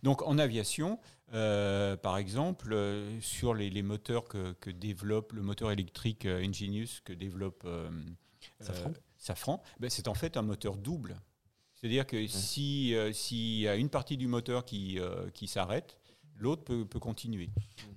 Donc 0.03 0.23
en 0.23 0.39
aviation, 0.39 0.99
euh, 1.35 1.95
par 1.99 2.17
exemple, 2.17 2.75
sur 3.21 3.53
les, 3.53 3.69
les 3.69 3.83
moteurs 3.83 4.25
que, 4.25 4.53
que 4.55 4.71
développe 4.71 5.35
le 5.35 5.43
moteur 5.43 5.73
électrique 5.73 6.25
Enginius 6.27 7.01
que 7.01 7.13
développe 7.13 7.67
Safran. 8.61 8.93
Safran, 9.19 9.63
ben, 9.79 9.91
c'est 9.91 10.09
en 10.09 10.15
fait 10.15 10.37
un 10.39 10.43
moteur 10.43 10.77
double. 10.77 11.21
C'est-à-dire 11.81 12.07
que 12.07 12.27
si 12.27 12.95
euh, 12.95 13.13
s'il 13.13 13.59
y 13.61 13.69
a 13.69 13.77
une 13.77 13.89
partie 13.89 14.17
du 14.17 14.27
moteur 14.27 14.65
qui, 14.65 14.99
euh, 14.99 15.31
qui 15.31 15.47
s'arrête, 15.47 15.97
l'autre 16.37 16.65
peut, 16.65 16.85
peut 16.85 16.99
continuer. 16.99 17.51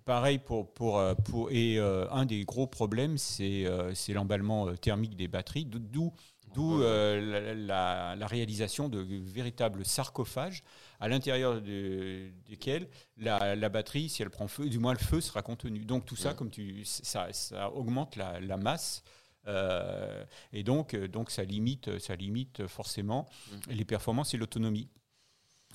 Pareil 0.05 0.37
pour, 0.39 0.71
pour, 0.73 0.99
euh, 0.99 1.13
pour 1.15 1.51
et 1.51 1.77
euh, 1.79 2.07
un 2.11 2.25
des 2.25 2.43
gros 2.43 2.67
problèmes, 2.67 3.17
c'est 3.17 3.65
l'emballement 4.09 4.73
thermique 4.75 5.15
des 5.15 5.27
batteries, 5.27 5.65
d'o- 5.65 5.79
d'où 5.79 6.13
d'où 6.53 6.81
euh, 6.81 7.21
la, 7.21 7.53
la- 7.55 8.15
la 8.17 8.27
réalisation 8.27 8.89
de 8.89 8.99
véritables 8.99 9.85
sarcophages 9.85 10.63
à 10.99 11.07
l'intérieur 11.07 11.61
de- 11.61 12.29
desquels 12.49 12.89
la, 13.17 13.55
la 13.55 13.69
batterie, 13.69 14.09
si 14.09 14.21
elle 14.21 14.29
prend 14.29 14.49
feu, 14.49 14.67
du 14.67 14.77
moins 14.77 14.91
le 14.91 14.99
feu 14.99 15.21
sera 15.21 15.41
contenu. 15.43 15.85
Donc 15.85 16.05
tout 16.05 16.17
ça, 16.17 16.29
Ouais. 16.29 16.35
comme 16.35 16.49
tu, 16.51 16.83
ça, 16.83 17.31
ça 17.31 17.71
augmente 17.71 18.17
la, 18.17 18.39
la 18.41 18.57
masse. 18.57 19.01
Euh, 19.47 20.23
et 20.53 20.63
donc, 20.63 20.93
euh, 20.93 21.07
donc 21.07 21.31
ça, 21.31 21.43
limite, 21.43 21.97
ça 21.99 22.15
limite 22.15 22.67
forcément 22.67 23.27
les 23.69 23.85
performances 23.85 24.33
et 24.33 24.37
l'autonomie. 24.37 24.89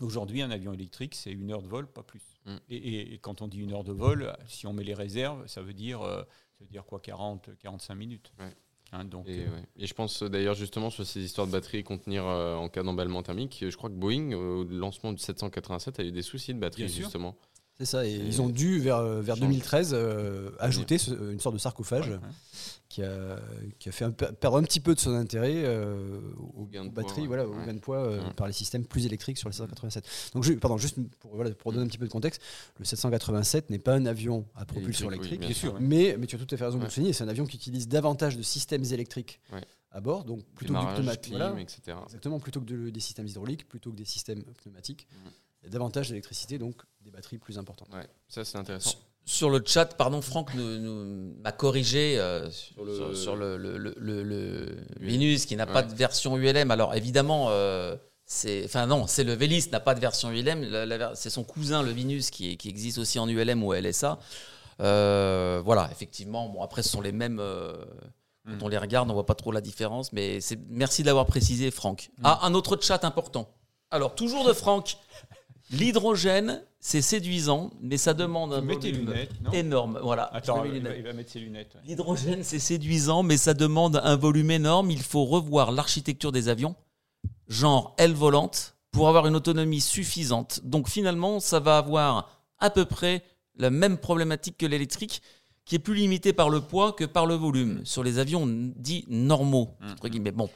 Aujourd'hui, 0.00 0.42
un 0.42 0.50
avion 0.50 0.72
électrique, 0.74 1.14
c'est 1.14 1.32
une 1.32 1.50
heure 1.50 1.62
de 1.62 1.68
vol, 1.68 1.86
pas 1.90 2.02
plus. 2.02 2.20
Mm. 2.44 2.56
Et, 2.68 2.76
et- 2.76 3.14
et 3.14 3.18
quand 3.18 3.40
on 3.40 3.48
dit 3.48 3.58
une 3.60 3.72
heure 3.72 3.84
de 3.84 3.92
vol, 3.92 4.36
si 4.46 4.66
on 4.66 4.72
met 4.74 4.84
les 4.84 4.92
réserves, 4.94 5.46
ça 5.46 5.62
veut 5.62 5.72
dire, 5.72 6.02
euh, 6.02 6.22
ça 6.58 6.64
veut 6.64 6.70
dire 6.70 6.84
quoi 6.84 7.00
40, 7.00 7.48
45 7.58 7.94
minutes. 7.94 8.32
Ouais. 8.38 8.54
Hein, 8.92 9.04
donc, 9.04 9.26
Et, 9.26 9.40
euh, 9.40 9.50
ouais. 9.50 9.64
Et 9.76 9.86
je 9.86 9.94
pense 9.94 10.22
euh, 10.22 10.28
d'ailleurs 10.28 10.54
justement 10.54 10.90
sur 10.90 11.04
ces 11.06 11.20
histoires 11.24 11.46
de 11.46 11.52
batterie 11.52 11.82
contenir 11.82 12.24
euh, 12.26 12.54
en 12.56 12.68
cas 12.68 12.82
d'emballement 12.82 13.22
thermique, 13.22 13.64
je 13.68 13.76
crois 13.76 13.88
que 13.90 13.94
Boeing, 13.94 14.32
au 14.34 14.64
lancement 14.64 15.12
du 15.12 15.18
787, 15.18 15.98
a 15.98 16.04
eu 16.04 16.12
des 16.12 16.22
soucis 16.22 16.52
de 16.54 16.60
batterie 16.60 16.82
sûr. 16.88 17.10
C'est 17.78 17.84
ça, 17.84 18.06
et, 18.06 18.10
Et 18.12 18.16
ils 18.16 18.40
ont 18.40 18.48
dû, 18.48 18.78
vers, 18.80 18.96
euh, 18.96 19.20
vers 19.20 19.36
change. 19.36 19.48
2013, 19.48 19.90
euh, 19.92 20.50
ajouter 20.58 20.96
ce- 20.96 21.32
une 21.32 21.40
sorte 21.40 21.54
de 21.54 21.60
sarcophage 21.60 22.08
ouais, 22.08 22.14
ouais. 22.14 22.20
qui, 22.88 23.02
a, 23.02 23.38
qui 23.78 23.90
a 23.90 23.92
fait 23.92 24.06
un 24.06 24.12
perdre 24.12 24.56
un 24.56 24.62
petit 24.62 24.80
peu 24.80 24.94
de 24.94 25.00
son 25.00 25.10
intérêt 25.14 25.52
euh, 25.64 26.18
aux, 26.54 26.64
gain 26.64 26.84
de 26.86 26.90
poids, 26.90 27.02
batteries, 27.02 27.20
ouais. 27.22 27.26
voilà, 27.26 27.46
au 27.46 27.54
gain 27.54 27.74
de 27.74 27.78
poids 27.78 27.98
euh, 27.98 28.30
par 28.30 28.46
les 28.46 28.54
systèmes 28.54 28.86
plus 28.86 29.04
électriques 29.04 29.36
sur 29.36 29.48
le 29.50 29.52
787. 29.52 30.04
Donc, 30.34 30.44
je- 30.44 30.54
pardon, 30.54 30.78
juste 30.78 30.96
pour, 31.20 31.34
voilà, 31.36 31.50
pour 31.50 31.70
donner 31.72 31.84
un 31.84 31.88
petit 31.88 31.98
peu 31.98 32.06
de 32.06 32.10
contexte, 32.12 32.40
le 32.78 32.86
787 32.86 33.68
n'est 33.68 33.78
pas 33.78 33.94
un 33.94 34.06
avion 34.06 34.46
à 34.54 34.64
propulsion 34.64 35.10
Électrique, 35.10 35.40
oui, 35.42 35.46
bien 35.48 35.54
sûr, 35.54 35.76
mais, 35.78 36.16
mais 36.18 36.26
tu 36.26 36.36
as 36.36 36.38
tout 36.38 36.46
à 36.50 36.56
fait 36.56 36.64
raison 36.64 36.78
de 36.78 36.84
le 36.84 36.90
souligner, 36.90 37.12
c'est 37.12 37.24
un 37.24 37.28
avion 37.28 37.44
qui 37.44 37.56
utilise 37.58 37.88
davantage 37.88 38.38
de 38.38 38.42
systèmes 38.42 38.84
électriques 38.90 39.38
à 39.90 40.00
bord, 40.00 40.24
donc 40.24 40.38
plutôt 40.54 40.72
que 40.72 40.78
du 40.78 40.84
Démarrage, 40.84 40.96
pneumatique. 40.98 41.32
voilà. 41.34 41.60
etc. 41.60 41.96
Exactement, 42.06 42.38
plutôt 42.40 42.60
que 42.60 42.66
de- 42.66 42.88
des 42.90 43.00
systèmes 43.00 43.26
hydrauliques, 43.26 43.68
plutôt 43.68 43.90
que 43.90 43.96
des 43.96 44.04
systèmes 44.06 44.42
pneumatiques. 44.62 45.06
Il 45.66 45.70
y 45.70 45.70
a 45.70 45.72
davantage 45.72 46.08
d'électricité, 46.10 46.58
donc 46.58 46.76
des 47.00 47.10
batteries 47.10 47.38
plus 47.38 47.58
importantes. 47.58 47.88
Ouais, 47.92 48.06
ça 48.28 48.44
c'est 48.44 48.56
intéressant. 48.56 48.94
Sur 49.24 49.50
le 49.50 49.60
chat, 49.66 49.96
pardon, 49.96 50.22
Franck 50.22 50.54
nous- 50.54 50.78
nous- 50.78 51.34
m'a 51.42 51.50
corrigé 51.50 52.16
euh, 52.20 52.48
sur, 52.52 52.84
le- 52.84 52.94
sur- 52.96 53.16
sur 53.16 53.34
le, 53.36 53.56
le- 53.56 53.76
le- 53.76 53.94
le- 53.98 54.22
le 54.22 54.66
ULM. 55.00 55.08
Linus 55.08 55.44
qui 55.46 55.56
n'a 55.56 55.66
pas 55.66 55.82
de 55.82 55.92
version 55.92 56.36
ULM. 56.38 56.70
Alors 56.70 56.94
évidemment, 56.94 57.46
euh, 57.50 57.96
c'est, 58.26 58.64
enfin 58.64 58.86
non, 58.86 59.08
c'est 59.08 59.24
le 59.24 59.32
Vélis 59.32 59.68
n'a 59.72 59.80
pas 59.80 59.96
de 59.96 60.00
version 60.00 60.30
ULM. 60.30 60.62
La- 60.70 60.86
la 60.86 60.96
ver- 60.98 61.16
c'est 61.16 61.30
son 61.30 61.42
cousin 61.42 61.82
le 61.82 61.90
Vinus 61.90 62.30
qui, 62.30 62.56
qui 62.56 62.68
existe 62.68 62.98
aussi 62.98 63.18
en 63.18 63.28
ULM 63.28 63.64
ou 63.64 63.72
LSA. 63.74 64.20
Euh, 64.80 65.60
voilà, 65.64 65.88
effectivement. 65.90 66.48
Bon, 66.48 66.62
après, 66.62 66.82
ce 66.84 66.90
sont 66.90 67.00
les 67.00 67.12
mêmes. 67.12 67.38
euh, 67.40 67.72
Hmm. 68.44 68.58
Quand 68.60 68.66
on 68.66 68.68
les 68.68 68.78
regarde, 68.78 69.10
on 69.10 69.14
voit 69.14 69.26
pas 69.26 69.34
trop 69.34 69.50
la 69.50 69.60
différence. 69.60 70.12
Mais 70.12 70.40
c'est 70.40 70.56
merci 70.68 71.02
de 71.02 71.06
l'avoir 71.08 71.26
précisé, 71.26 71.72
Franck. 71.72 72.10
Hmm. 72.18 72.22
Ah, 72.22 72.38
un 72.46 72.54
autre 72.54 72.78
chat 72.80 73.02
important. 73.04 73.52
Alors 73.90 74.14
toujours 74.14 74.46
de 74.46 74.52
Franck. 74.52 74.98
L'hydrogène, 75.70 76.62
c'est 76.78 77.02
séduisant, 77.02 77.70
mais 77.80 77.96
ça 77.96 78.14
demande 78.14 78.52
un 78.52 78.60
Tu 78.60 78.66
mets 78.66 78.78
tes 78.78 78.92
volume 78.92 79.08
lunettes, 79.10 79.40
non 79.42 79.50
énorme. 79.50 79.98
Voilà. 80.02 80.24
Attends, 80.32 80.64
il 80.64 80.70
va, 80.70 80.74
lunettes. 80.76 80.94
il 80.98 81.04
va 81.04 81.12
mettre 81.12 81.30
ses 81.32 81.40
lunettes. 81.40 81.74
ouais. 81.74 81.80
L'hydrogène, 81.86 82.44
c'est 82.44 82.58
séduisant, 82.60 83.22
mais 83.22 83.36
ça 83.36 83.54
demande 83.54 84.00
un 84.02 84.16
volume 84.16 84.52
énorme. 84.52 84.90
Il 84.90 85.02
faut 85.02 85.24
revoir 85.24 85.72
l'architecture 85.72 86.30
des 86.30 86.48
avions, 86.48 86.76
genre 87.48 87.94
aile 87.98 88.14
volante, 88.14 88.76
pour 88.92 89.08
avoir 89.08 89.26
une 89.26 89.34
autonomie 89.36 89.80
suffisante. 89.80 90.60
Donc 90.62 90.88
finalement, 90.88 91.40
ça 91.40 91.58
va 91.60 91.78
avoir 91.78 92.30
à 92.58 92.70
peu 92.70 92.84
près 92.84 93.22
la 93.56 93.70
même 93.70 93.98
problématique 93.98 94.56
que 94.56 94.66
l'électrique, 94.66 95.22
qui 95.66 95.74
est 95.74 95.80
plus 95.80 95.94
limitée 95.96 96.32
par 96.32 96.48
le 96.48 96.60
poids 96.60 96.92
que 96.92 97.04
par 97.04 97.26
le 97.26 97.34
volume, 97.34 97.80
sur 97.84 98.02
les 98.04 98.18
avions 98.20 98.46
dits 98.46 99.04
normaux, 99.08 99.74
entre 99.90 100.08
guillemets. 100.08 100.30
Bon, 100.30 100.48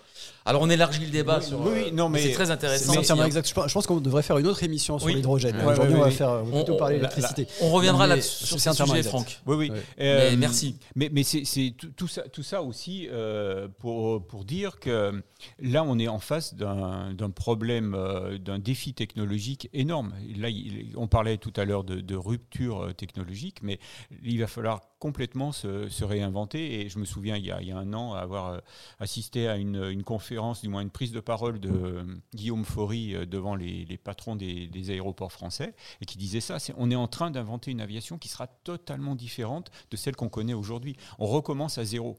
alors 0.47 0.63
on 0.63 0.71
élargit 0.71 1.05
le 1.05 1.11
débat 1.11 1.39
Oui, 1.41 1.45
sur... 1.47 1.61
oui, 1.61 1.71
oui, 1.87 1.93
non, 1.93 2.09
mais 2.09 2.23
c'est 2.23 2.31
très 2.33 2.51
intéressant. 2.53 2.93
Hein. 2.93 3.25
exact. 3.27 3.49
Je 3.49 3.73
pense, 3.75 3.87
qu'on 3.89 4.01
devrait 4.01 4.23
faire 4.23 4.39
une 4.39 4.47
autre 4.47 4.63
émission 4.63 4.99
sur 5.01 5.09
Oui. 5.09 5.15
l'hydrogène. 5.15 5.57
Ouais, 5.57 5.73
Aujourd'hui, 5.73 5.95
ouais, 5.95 6.01
on 6.01 6.05
va 6.05 6.11
faire 6.13 6.29
on 6.29 6.45
va 6.45 6.57
On- 6.57 6.63
plutôt 6.65 6.77
parler 6.77 6.97
d'électricité. 6.97 7.49
On 7.61 7.71
reviendra 7.71 8.07
là 8.07 8.17
c'est 8.17 8.23
sur 8.47 8.61
ce 8.61 8.73
sujet, 8.73 8.99
exact. 8.99 9.09
Franck. 9.11 9.41
Oui, 9.47 9.57
oui. 9.57 9.71
Ouais. 9.71 9.83
Euh, 10.01 10.31
Mais 10.31 10.37
merci. 10.37 10.77
Mais, 10.95 11.11
mais 11.13 11.25
c'est 11.25 11.75
tout, 11.97 12.07
ça, 12.09 12.23
tout 12.23 12.45
ça 12.45 12.63
aussi 12.63 13.09
euh, 13.11 13.67
pour, 13.81 14.25
pour 14.29 14.45
dire 14.45 14.79
que 14.79 15.21
là, 15.61 15.83
on 15.85 15.99
est 15.99 16.09
en 16.09 16.21
face 16.21 16.55
d'un 16.55 17.31
problème, 17.35 17.95
euh, 17.99 18.39
d'un 18.39 18.61
défi 18.61 18.95
technologique 18.95 19.69
énorme. 19.73 20.13
Là, 20.39 20.51
il- 20.51 20.93
on 20.97 21.09
parlait 21.09 21.37
tout 21.37 21.53
à 21.57 21.65
l'heure 21.65 21.83
de, 21.83 22.01
de 22.01 22.15
rupture 22.15 22.95
technologique, 22.97 23.57
mais 23.63 23.81
il 24.23 24.39
va 24.39 24.47
falloir 24.47 24.83
complètement 25.01 25.51
se, 25.51 25.89
se 25.89 26.05
réinventer. 26.05 26.81
Et 26.81 26.89
je 26.89 27.01
me 27.01 27.05
souviens, 27.05 27.37
il 27.37 27.45
y 27.45 27.51
a, 27.51 27.61
il 27.61 27.67
y 27.67 27.73
a 27.73 27.77
un 27.77 27.93
an, 27.93 28.13
avoir 28.13 28.47
euh, 28.53 28.59
assisté 29.01 29.49
à 29.49 29.57
une, 29.57 29.83
une 29.91 30.05
conférence, 30.05 30.61
du 30.61 30.69
moins 30.69 30.83
une 30.83 30.91
prise 30.91 31.11
de 31.11 31.19
parole 31.19 31.59
de 31.59 31.71
euh, 31.71 32.05
Guillaume 32.33 32.65
Faury 32.65 33.17
euh, 33.17 33.27
devant 33.27 33.57
les, 33.57 33.85
les 33.87 33.99
patrons 33.99 34.37
des, 34.37 34.69
des 34.69 34.91
aéroports 34.91 35.33
français, 35.33 35.75
et 36.01 36.05
qui 36.05 36.17
disait 36.17 36.41
ça, 36.41 36.61
c'est 36.61 36.75
on 36.77 36.93
est 36.93 36.97
en 36.97 37.09
train 37.09 37.33
d'inventer 37.33 37.73
une 37.73 37.81
aviation 37.81 38.19
qui 38.19 38.29
sera 38.29 38.47
totalement 38.47 39.17
différente 39.17 39.73
de 39.91 39.97
celle 39.97 40.15
qu'on 40.15 40.29
connaît 40.29 40.55
aujourd'hui. 40.55 40.97
On 41.19 41.27
recommence 41.27 41.79
à 41.79 41.85
zéro. 41.85 42.17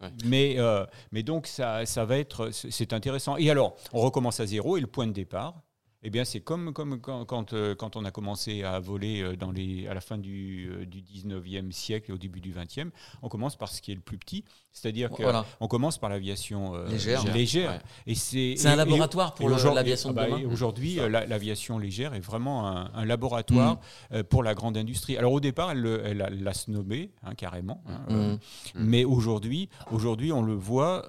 Ouais. 0.00 0.12
Mais, 0.24 0.54
euh, 0.58 0.86
mais 1.10 1.22
donc 1.22 1.46
ça, 1.46 1.84
ça 1.86 2.04
va 2.04 2.18
être, 2.18 2.50
c'est 2.52 2.92
intéressant. 2.92 3.36
Et 3.36 3.50
alors, 3.50 3.76
on 3.92 4.00
recommence 4.00 4.40
à 4.40 4.46
zéro 4.46 4.76
et 4.76 4.80
le 4.80 4.86
point 4.86 5.06
de 5.06 5.12
départ, 5.12 5.62
eh 6.02 6.10
bien, 6.10 6.24
c'est 6.24 6.40
comme, 6.40 6.72
comme 6.72 7.00
quand, 7.00 7.24
quand, 7.24 7.52
euh, 7.52 7.74
quand 7.74 7.96
on 7.96 8.04
a 8.04 8.10
commencé 8.10 8.62
à 8.62 8.78
voler 8.78 9.22
euh, 9.22 9.34
dans 9.36 9.50
les, 9.50 9.86
à 9.88 9.94
la 9.94 10.00
fin 10.00 10.18
du, 10.18 10.68
euh, 10.70 10.84
du 10.84 11.00
19e 11.02 11.72
siècle 11.72 12.10
et 12.10 12.14
au 12.14 12.18
début 12.18 12.40
du 12.40 12.52
20e, 12.52 12.90
on 13.22 13.28
commence 13.28 13.56
par 13.56 13.68
ce 13.70 13.80
qui 13.82 13.92
est 13.92 13.94
le 13.94 14.00
plus 14.00 14.18
petit, 14.18 14.44
c'est-à-dire 14.72 15.10
qu'on 15.10 15.22
Voilà. 15.22 15.44
commence 15.68 15.98
par 15.98 16.10
l'aviation 16.10 16.74
euh, 16.74 16.86
Légère. 16.88 17.24
légère. 17.32 17.70
Ouais. 17.72 17.80
Et 18.06 18.14
c'est 18.14 18.66
un 18.66 18.74
et- 18.74 18.76
laboratoire 18.76 19.34
pour 19.34 19.48
l'aviation 19.48 20.12
de 20.12 20.18
ah 20.20 20.26
bah, 20.28 20.36
Aujourd'hui, 20.50 20.96
l'aviation 21.08 21.78
légère 21.78 22.14
est 22.14 22.20
vraiment 22.20 22.68
un, 22.68 22.90
un 22.94 23.04
laboratoire 23.04 23.80
euh, 24.12 24.22
pour 24.22 24.42
la 24.42 24.54
grande 24.54 24.76
industrie. 24.76 25.16
Alors 25.16 25.32
au 25.32 25.40
départ, 25.40 25.70
elle 25.72 25.80
le- 25.80 26.02
elle 26.04 26.42
l'a 26.42 26.54
snobé 26.54 27.10
hein, 27.22 27.34
carrément. 27.34 27.82
hein, 27.88 28.00
euh, 28.10 28.32
Mhm. 28.32 28.38
mais 28.76 29.04
aujourd'hui, 29.04 29.68
aujourd'hui, 29.90 30.30
on 30.30 30.42
le 30.42 30.54
voit 30.54 31.06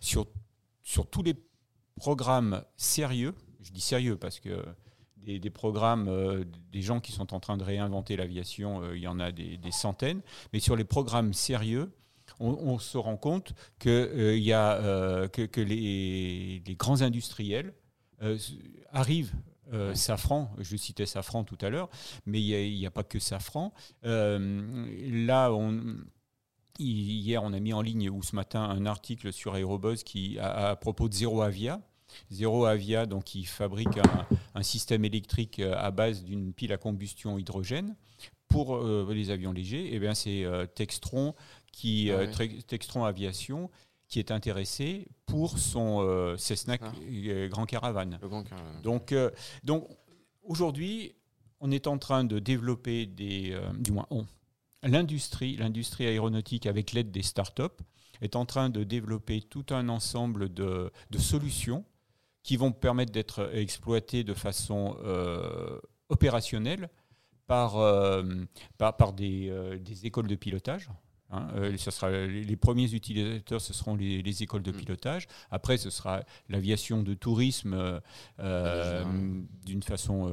sur, 0.00 0.26
sur 0.82 1.06
tous 1.08 1.22
les 1.22 1.34
programmes 1.96 2.62
sérieux. 2.76 3.34
Je 3.64 3.72
dis 3.72 3.80
sérieux 3.80 4.16
parce 4.16 4.38
que 4.38 4.64
des, 5.16 5.40
des 5.40 5.50
programmes, 5.50 6.06
euh, 6.08 6.44
des 6.70 6.82
gens 6.82 7.00
qui 7.00 7.10
sont 7.10 7.34
en 7.34 7.40
train 7.40 7.56
de 7.56 7.64
réinventer 7.64 8.16
l'aviation, 8.16 8.82
euh, 8.82 8.96
il 8.96 9.02
y 9.02 9.08
en 9.08 9.18
a 9.18 9.32
des, 9.32 9.56
des 9.56 9.72
centaines. 9.72 10.20
Mais 10.52 10.60
sur 10.60 10.76
les 10.76 10.84
programmes 10.84 11.32
sérieux, 11.32 11.90
on, 12.40 12.50
on 12.50 12.78
se 12.78 12.98
rend 12.98 13.16
compte 13.16 13.54
que, 13.78 13.88
euh, 13.90 14.36
il 14.36 14.44
y 14.44 14.52
a, 14.52 15.26
que, 15.28 15.42
que 15.46 15.60
les, 15.60 16.62
les 16.66 16.74
grands 16.76 17.00
industriels 17.02 17.72
arrivent. 18.92 19.34
euh, 19.72 19.94
Safran, 19.94 20.50
je 20.58 20.76
citais 20.76 21.06
Safran 21.06 21.44
tout 21.44 21.58
à 21.62 21.70
l'heure, 21.70 21.88
mais 22.26 22.40
il 22.42 22.76
n'y 22.78 22.86
a, 22.86 22.90
pas 22.90 23.02
que 23.02 23.18
Safran. 23.18 23.72
Euh, 24.04 24.86
là, 25.26 25.52
on, 25.52 25.96
Hier, 26.78 27.42
on 27.42 27.52
a 27.52 27.60
mis 27.60 27.72
en 27.72 27.82
ligne 27.82 28.10
ou 28.10 28.22
ce 28.22 28.34
matin 28.34 28.62
un 28.62 28.84
article 28.84 29.32
sur 29.32 29.56
Aerobuzz 29.56 30.02
qui, 30.02 30.38
à, 30.40 30.70
à 30.70 30.76
propos 30.76 31.08
de 31.08 31.14
Zero 31.14 31.40
Avia. 31.40 31.80
Zero 32.30 32.64
Avia, 32.64 33.06
donc, 33.06 33.24
qui 33.24 33.44
fabrique 33.44 33.98
un, 33.98 34.26
un 34.54 34.62
système 34.62 35.04
électrique 35.04 35.58
euh, 35.58 35.74
à 35.76 35.90
base 35.90 36.24
d'une 36.24 36.52
pile 36.52 36.72
à 36.72 36.76
combustion 36.76 37.38
hydrogène 37.38 37.96
pour 38.48 38.76
euh, 38.76 39.10
les 39.12 39.30
avions 39.30 39.52
légers. 39.52 39.94
Et 39.94 39.98
bien, 39.98 40.14
c'est 40.14 40.44
euh, 40.44 40.66
Textron 40.66 41.34
qui 41.72 42.10
Ah 42.10 42.20
euh, 42.20 42.48
Textron 42.66 43.04
Aviation 43.04 43.70
qui 44.06 44.20
est 44.20 44.30
intéressé 44.30 45.08
pour 45.26 45.58
son 45.58 46.36
Cessna 46.38 46.76
Ah. 46.80 46.92
Grand 47.48 47.66
Caravane. 47.66 48.18
Le 48.22 48.28
grand 48.28 48.44
Caravane. 48.44 48.82
Donc, 48.82 49.12
donc 49.64 49.88
aujourd'hui, 50.44 51.14
on 51.58 51.72
est 51.72 51.88
en 51.88 51.98
train 51.98 52.22
de 52.22 52.38
développer 52.38 53.06
des, 53.06 53.58
du 53.78 53.90
moins 53.90 54.06
on, 54.10 54.24
l'industrie, 54.84 55.56
l'industrie 55.56 56.06
aéronautique 56.06 56.66
avec 56.66 56.92
l'aide 56.92 57.10
des 57.10 57.22
startups 57.22 57.62
est 58.20 58.36
en 58.36 58.44
train 58.44 58.70
de 58.70 58.84
développer 58.84 59.40
tout 59.40 59.64
un 59.70 59.88
ensemble 59.88 60.52
de, 60.52 60.92
de 61.10 61.18
solutions 61.18 61.84
qui 62.44 62.56
vont 62.56 62.70
permettre 62.70 63.10
d'être 63.10 63.50
exploitées 63.54 64.22
de 64.22 64.34
façon 64.34 64.96
euh, 65.02 65.80
opérationnelle 66.10 66.88
par, 67.48 67.78
euh, 67.78 68.22
par, 68.78 68.96
par 68.96 69.12
des, 69.12 69.48
euh, 69.50 69.78
des 69.78 70.06
écoles 70.06 70.28
de 70.28 70.36
pilotage. 70.36 70.88
hein. 71.30 71.48
Ce 71.76 71.90
sera, 71.90 72.10
les 72.10 72.56
premiers 72.56 72.92
utilisateurs, 72.94 73.60
ce 73.60 73.72
seront 73.72 73.96
les, 73.96 74.22
les 74.22 74.42
écoles 74.44 74.62
de 74.62 74.70
Mm. 74.70 74.76
pilotage. 74.76 75.26
Après, 75.50 75.76
ce 75.78 75.90
sera 75.90 76.22
l'aviation 76.48 77.02
de 77.02 77.14
tourisme 77.14 78.00
d'une 78.38 79.82
façon 79.82 80.30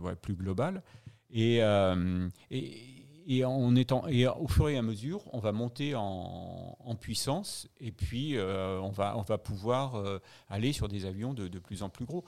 ouais, 0.00 0.14
plus 0.16 0.34
globale. 0.36 0.82
Et, 1.30 1.58
euh, 1.62 2.28
et, 2.50 2.97
et 3.30 3.44
en 3.44 3.76
étant, 3.76 4.06
et 4.08 4.26
au 4.26 4.48
fur 4.48 4.68
et 4.70 4.76
à 4.78 4.82
mesure, 4.82 5.22
on 5.34 5.38
va 5.38 5.52
monter 5.52 5.94
en, 5.94 6.76
en 6.80 6.94
puissance 6.96 7.68
et 7.78 7.92
puis 7.92 8.36
euh, 8.36 8.80
on, 8.80 8.88
va, 8.90 9.16
on 9.18 9.22
va 9.22 9.36
pouvoir 9.38 9.96
euh, 9.96 10.18
aller 10.48 10.72
sur 10.72 10.88
des 10.88 11.04
avions 11.04 11.34
de, 11.34 11.46
de 11.46 11.58
plus 11.58 11.82
en 11.82 11.90
plus 11.90 12.06
gros. 12.06 12.24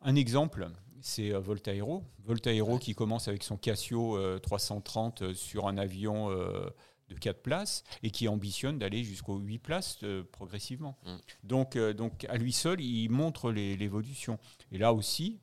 Un 0.00 0.14
exemple, 0.14 0.68
c'est 1.00 1.32
euh, 1.34 1.40
Voltaero. 1.40 2.04
Voltaero 2.24 2.78
qui 2.78 2.94
commence 2.94 3.26
avec 3.28 3.42
son 3.42 3.56
Casio 3.56 4.16
euh, 4.16 4.38
330 4.38 5.22
euh, 5.22 5.34
sur 5.34 5.66
un 5.66 5.76
avion 5.76 6.30
de 6.30 7.14
4 7.18 7.42
places 7.42 7.82
et 8.02 8.10
qui 8.10 8.28
ambitionne 8.28 8.78
d'aller 8.78 9.04
jusqu'aux 9.04 9.36
8 9.36 9.58
places 9.58 9.98
euh, 10.04 10.22
progressivement. 10.32 10.96
Mm. 11.04 11.16
Donc, 11.42 11.76
euh, 11.76 11.92
donc 11.92 12.24
à 12.30 12.38
lui 12.38 12.52
seul, 12.52 12.80
il 12.80 13.08
montre 13.10 13.50
l'évolution. 13.50 14.38
Et 14.72 14.78
là 14.78 14.94
aussi, 14.94 15.38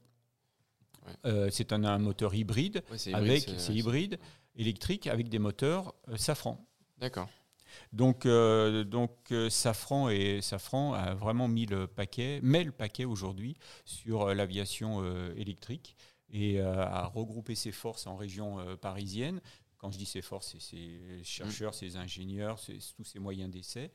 Ouais. 1.08 1.14
euh, 1.26 1.50
c'est 1.52 1.74
un, 1.74 1.84
un 1.84 1.98
moteur 1.98 2.36
hybride 2.36 2.84
Ouais, 2.92 3.14
avec 3.16 3.50
c'est 3.58 3.74
hybride 3.74 4.20
électrique 4.56 5.08
avec 5.08 5.30
des 5.30 5.40
moteurs 5.40 5.94
euh, 6.08 6.18
Safran. 6.18 6.66
D'accord. 6.98 7.30
Donc, 7.94 8.26
euh, 8.26 8.84
donc 8.84 9.12
euh, 9.32 9.50
Safran 9.50 10.10
et 10.10 10.42
Safran 10.42 10.94
a 10.94 11.14
vraiment 11.14 11.48
mis 11.48 11.66
le 11.66 11.88
paquet, 11.88 12.40
met 12.44 12.64
le 12.64 12.72
paquet 12.72 13.06
aujourd'hui 13.06 13.56
sur 13.86 14.24
euh, 14.24 14.34
l'aviation 14.34 15.04
électrique 15.36 15.96
et 16.34 16.62
a 16.62 17.08
regroupé 17.08 17.56
ses 17.56 17.74
forces 17.74 18.08
en 18.08 18.16
région 18.16 18.58
parisienne. 18.78 19.42
Quand 19.78 19.92
je 19.92 19.98
dis 19.98 20.06
ses 20.06 20.22
forces, 20.22 20.52
c'est 20.52 20.62
ses 20.62 21.24
chercheurs, 21.24 21.74
ses 21.74 21.98
ingénieurs, 21.98 22.58
tous 22.96 23.04
ses 23.04 23.20
moyens 23.20 23.52
d'essai 23.52 23.92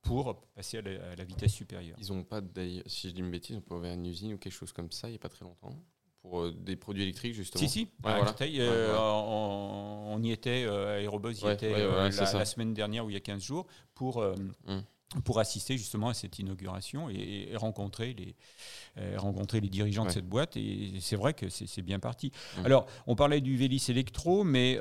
pour 0.00 0.40
passer 0.54 0.78
à 0.78 0.82
la, 0.82 1.10
à 1.10 1.16
la 1.16 1.24
vitesse 1.24 1.52
supérieure. 1.52 1.98
Ils 2.00 2.10
ont 2.10 2.24
pas 2.24 2.40
si 2.86 3.08
je 3.08 3.12
dis 3.12 3.20
une 3.20 3.30
bêtise, 3.30 3.56
ont 3.56 3.60
pas 3.60 3.74
ouvert 3.74 3.92
une 3.92 4.06
usine 4.06 4.32
ou 4.32 4.38
quelque 4.38 4.54
chose 4.54 4.72
comme 4.72 4.90
ça 4.90 5.08
il 5.08 5.12
n'y 5.12 5.16
a 5.16 5.20
pas 5.20 5.28
très 5.28 5.44
longtemps 5.44 5.76
pour 6.20 6.42
euh, 6.42 6.52
des 6.52 6.76
produits 6.76 7.02
électriques 7.02 7.34
justement. 7.34 7.66
Si, 7.66 7.68
si, 7.68 7.80
Ouais, 8.04 8.16
voilà. 8.16 8.34
Euh, 8.42 8.94
on, 8.98 10.14
on 10.16 10.22
y 10.22 10.30
était, 10.32 10.64
euh, 10.66 11.00
y 11.02 11.48
était 11.50 11.72
euh, 11.74 12.10
la, 12.10 12.44
semaine 12.44 12.74
dernière 12.74 13.04
ou 13.04 13.10
il 13.10 13.14
y 13.14 13.16
a 13.16 13.20
15 13.20 13.42
jours 13.42 13.66
pour, 13.94 14.18
Hum. 14.66 14.82
pour 15.24 15.40
assister 15.40 15.76
justement 15.76 16.08
à 16.08 16.14
cette 16.14 16.38
inauguration 16.38 17.10
et, 17.10 17.48
et 17.50 17.56
rencontrer, 17.56 18.14
les, 18.14 19.16
rencontrer 19.16 19.60
les 19.60 19.68
dirigeants 19.68 20.04
de 20.04 20.10
cette 20.10 20.28
boîte. 20.28 20.56
Et 20.56 20.92
c'est 21.00 21.16
vrai 21.16 21.34
que 21.34 21.48
c'est 21.48 21.82
bien 21.82 21.98
parti. 21.98 22.32
Mhm. 22.58 22.66
Alors, 22.66 22.86
on 23.06 23.16
parlait 23.16 23.40
du 23.40 23.56
Vélis 23.56 23.84
Electro, 23.88 24.44
mais 24.44 24.78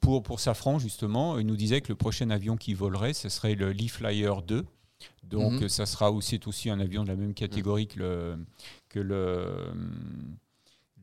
pour, 0.00 0.22
pour 0.22 0.40
Safran, 0.40 0.78
justement, 0.78 1.38
il 1.38 1.46
nous 1.46 1.56
disait 1.56 1.80
que 1.80 1.88
le 1.88 1.96
prochain 1.96 2.30
avion 2.30 2.56
qui 2.56 2.74
volerait, 2.74 3.14
ce 3.14 3.28
serait 3.28 3.54
le 3.54 3.70
Lee 3.72 3.88
Flyer 3.88 4.42
2. 4.42 4.64
Donc, 5.24 5.60
Mhm. 5.60 5.68
ça 5.68 5.84
sera 5.86 6.10
aussi, 6.10 6.30
c'est 6.30 6.46
aussi 6.48 6.70
un 6.70 6.80
avion 6.80 7.02
de 7.02 7.08
la 7.08 7.16
même 7.16 7.34
catégorie 7.34 7.86
que 7.86 7.98
le, 7.98 8.38
que 8.88 9.00
le, 9.00 9.72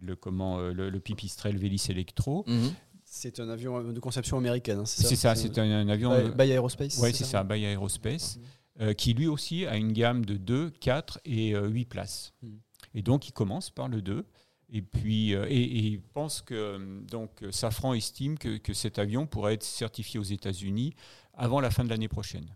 le, 0.01 0.15
comment, 0.15 0.59
euh, 0.59 0.73
le, 0.73 0.89
le 0.89 0.99
Pipistrel 0.99 1.57
Vélis 1.57 1.87
Electro. 1.89 2.43
Mhm. 2.47 2.73
C'est 3.03 3.39
un 3.39 3.49
avion 3.49 3.81
de 3.83 3.99
conception 3.99 4.37
américaine, 4.37 4.79
hein, 4.79 4.85
c'est 4.85 5.03
ça 5.03 5.09
C'est 5.09 5.15
ça, 5.15 5.35
c'est 5.35 5.57
un, 5.57 5.63
un 5.63 5.89
avion. 5.89 6.11
By, 6.29 6.31
By 6.31 6.51
Aerospace 6.51 6.99
Oui, 7.01 7.13
c'est 7.13 7.23
ça, 7.23 7.43
Bay 7.43 7.61
Aerospace, 7.61 8.39
euh, 8.81 8.93
qui 8.93 9.13
lui 9.13 9.27
aussi 9.27 9.65
a 9.65 9.77
une 9.77 9.93
gamme 9.93 10.25
de 10.25 10.35
2, 10.35 10.71
4 10.71 11.19
et 11.23 11.55
euh, 11.55 11.67
8 11.67 11.85
places. 11.85 12.33
Mm. 12.41 12.47
Et 12.95 13.01
donc, 13.01 13.27
il 13.27 13.31
commence 13.31 13.69
par 13.69 13.87
le 13.87 14.01
2. 14.01 14.25
Et 14.69 14.81
puis, 14.81 15.35
euh, 15.35 15.45
et, 15.47 15.61
et 15.61 15.79
il 15.79 16.01
pense 16.01 16.41
que 16.41 16.53
euh, 16.53 17.01
donc 17.09 17.43
euh, 17.43 17.51
Safran 17.51 17.93
estime 17.93 18.37
que, 18.37 18.57
que 18.57 18.73
cet 18.73 18.97
avion 18.97 19.27
pourrait 19.27 19.53
être 19.53 19.63
certifié 19.63 20.19
aux 20.19 20.23
États-Unis 20.23 20.95
avant 21.33 21.59
la 21.59 21.69
fin 21.69 21.83
de 21.83 21.89
l'année 21.89 22.07
prochaine, 22.07 22.47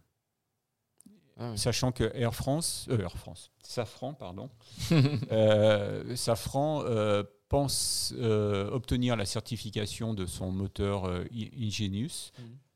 Ah 1.42 1.56
sachant 1.56 1.92
que 1.94 2.12
Air 2.16 2.36
France, 2.36 2.86
euh, 2.90 3.00
Air 3.00 3.18
France, 3.18 3.52
Safran, 3.64 4.14
pardon, 4.14 4.50
euh, 5.32 6.16
Safran 6.16 6.84
euh, 6.86 7.24
pense 7.48 8.14
euh, 8.18 8.70
obtenir 8.72 9.16
la 9.16 9.26
certification 9.26 10.14
de 10.14 10.26
son 10.26 10.52
moteur 10.52 11.10
Ingenius 11.58 12.32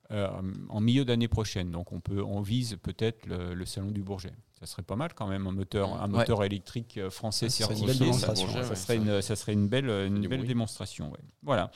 Mhm. 0.09 0.67
en 0.69 0.79
milieu 0.79 1.05
d'année 1.05 1.27
prochaine. 1.27 1.71
Donc 1.71 1.91
on 1.91 1.99
peut, 1.99 2.21
on 2.23 2.41
vise 2.41 2.77
peut-être 2.83 3.25
le, 3.25 3.53
le 3.53 3.65
salon 3.65 3.89
du 3.91 4.01
Bourget. 4.03 4.33
Ça 4.59 4.65
serait 4.67 4.83
pas 4.83 4.95
mal 4.95 5.13
quand 5.15 5.27
même 5.27 5.47
un 5.47 5.51
moteur, 5.51 5.93
un 6.01 6.03
Ouais. 6.11 6.19
moteur 6.19 6.43
électrique 6.43 6.99
français 7.09 7.49
serait 7.49 7.75
certifié. 7.75 8.13
ça, 8.13 8.29
Ouais, 8.29 8.35
serait 8.35 8.75
ça- 8.75 8.95
une, 8.95 9.21
ça 9.21 9.35
serait 9.35 9.53
une 9.53 9.67
belle, 9.67 9.89
une 9.89 10.21
du 10.21 10.27
belle 10.27 10.39
bruit. 10.39 10.47
démonstration. 10.47 11.11
ouais. 11.11 11.19
Voilà. 11.41 11.71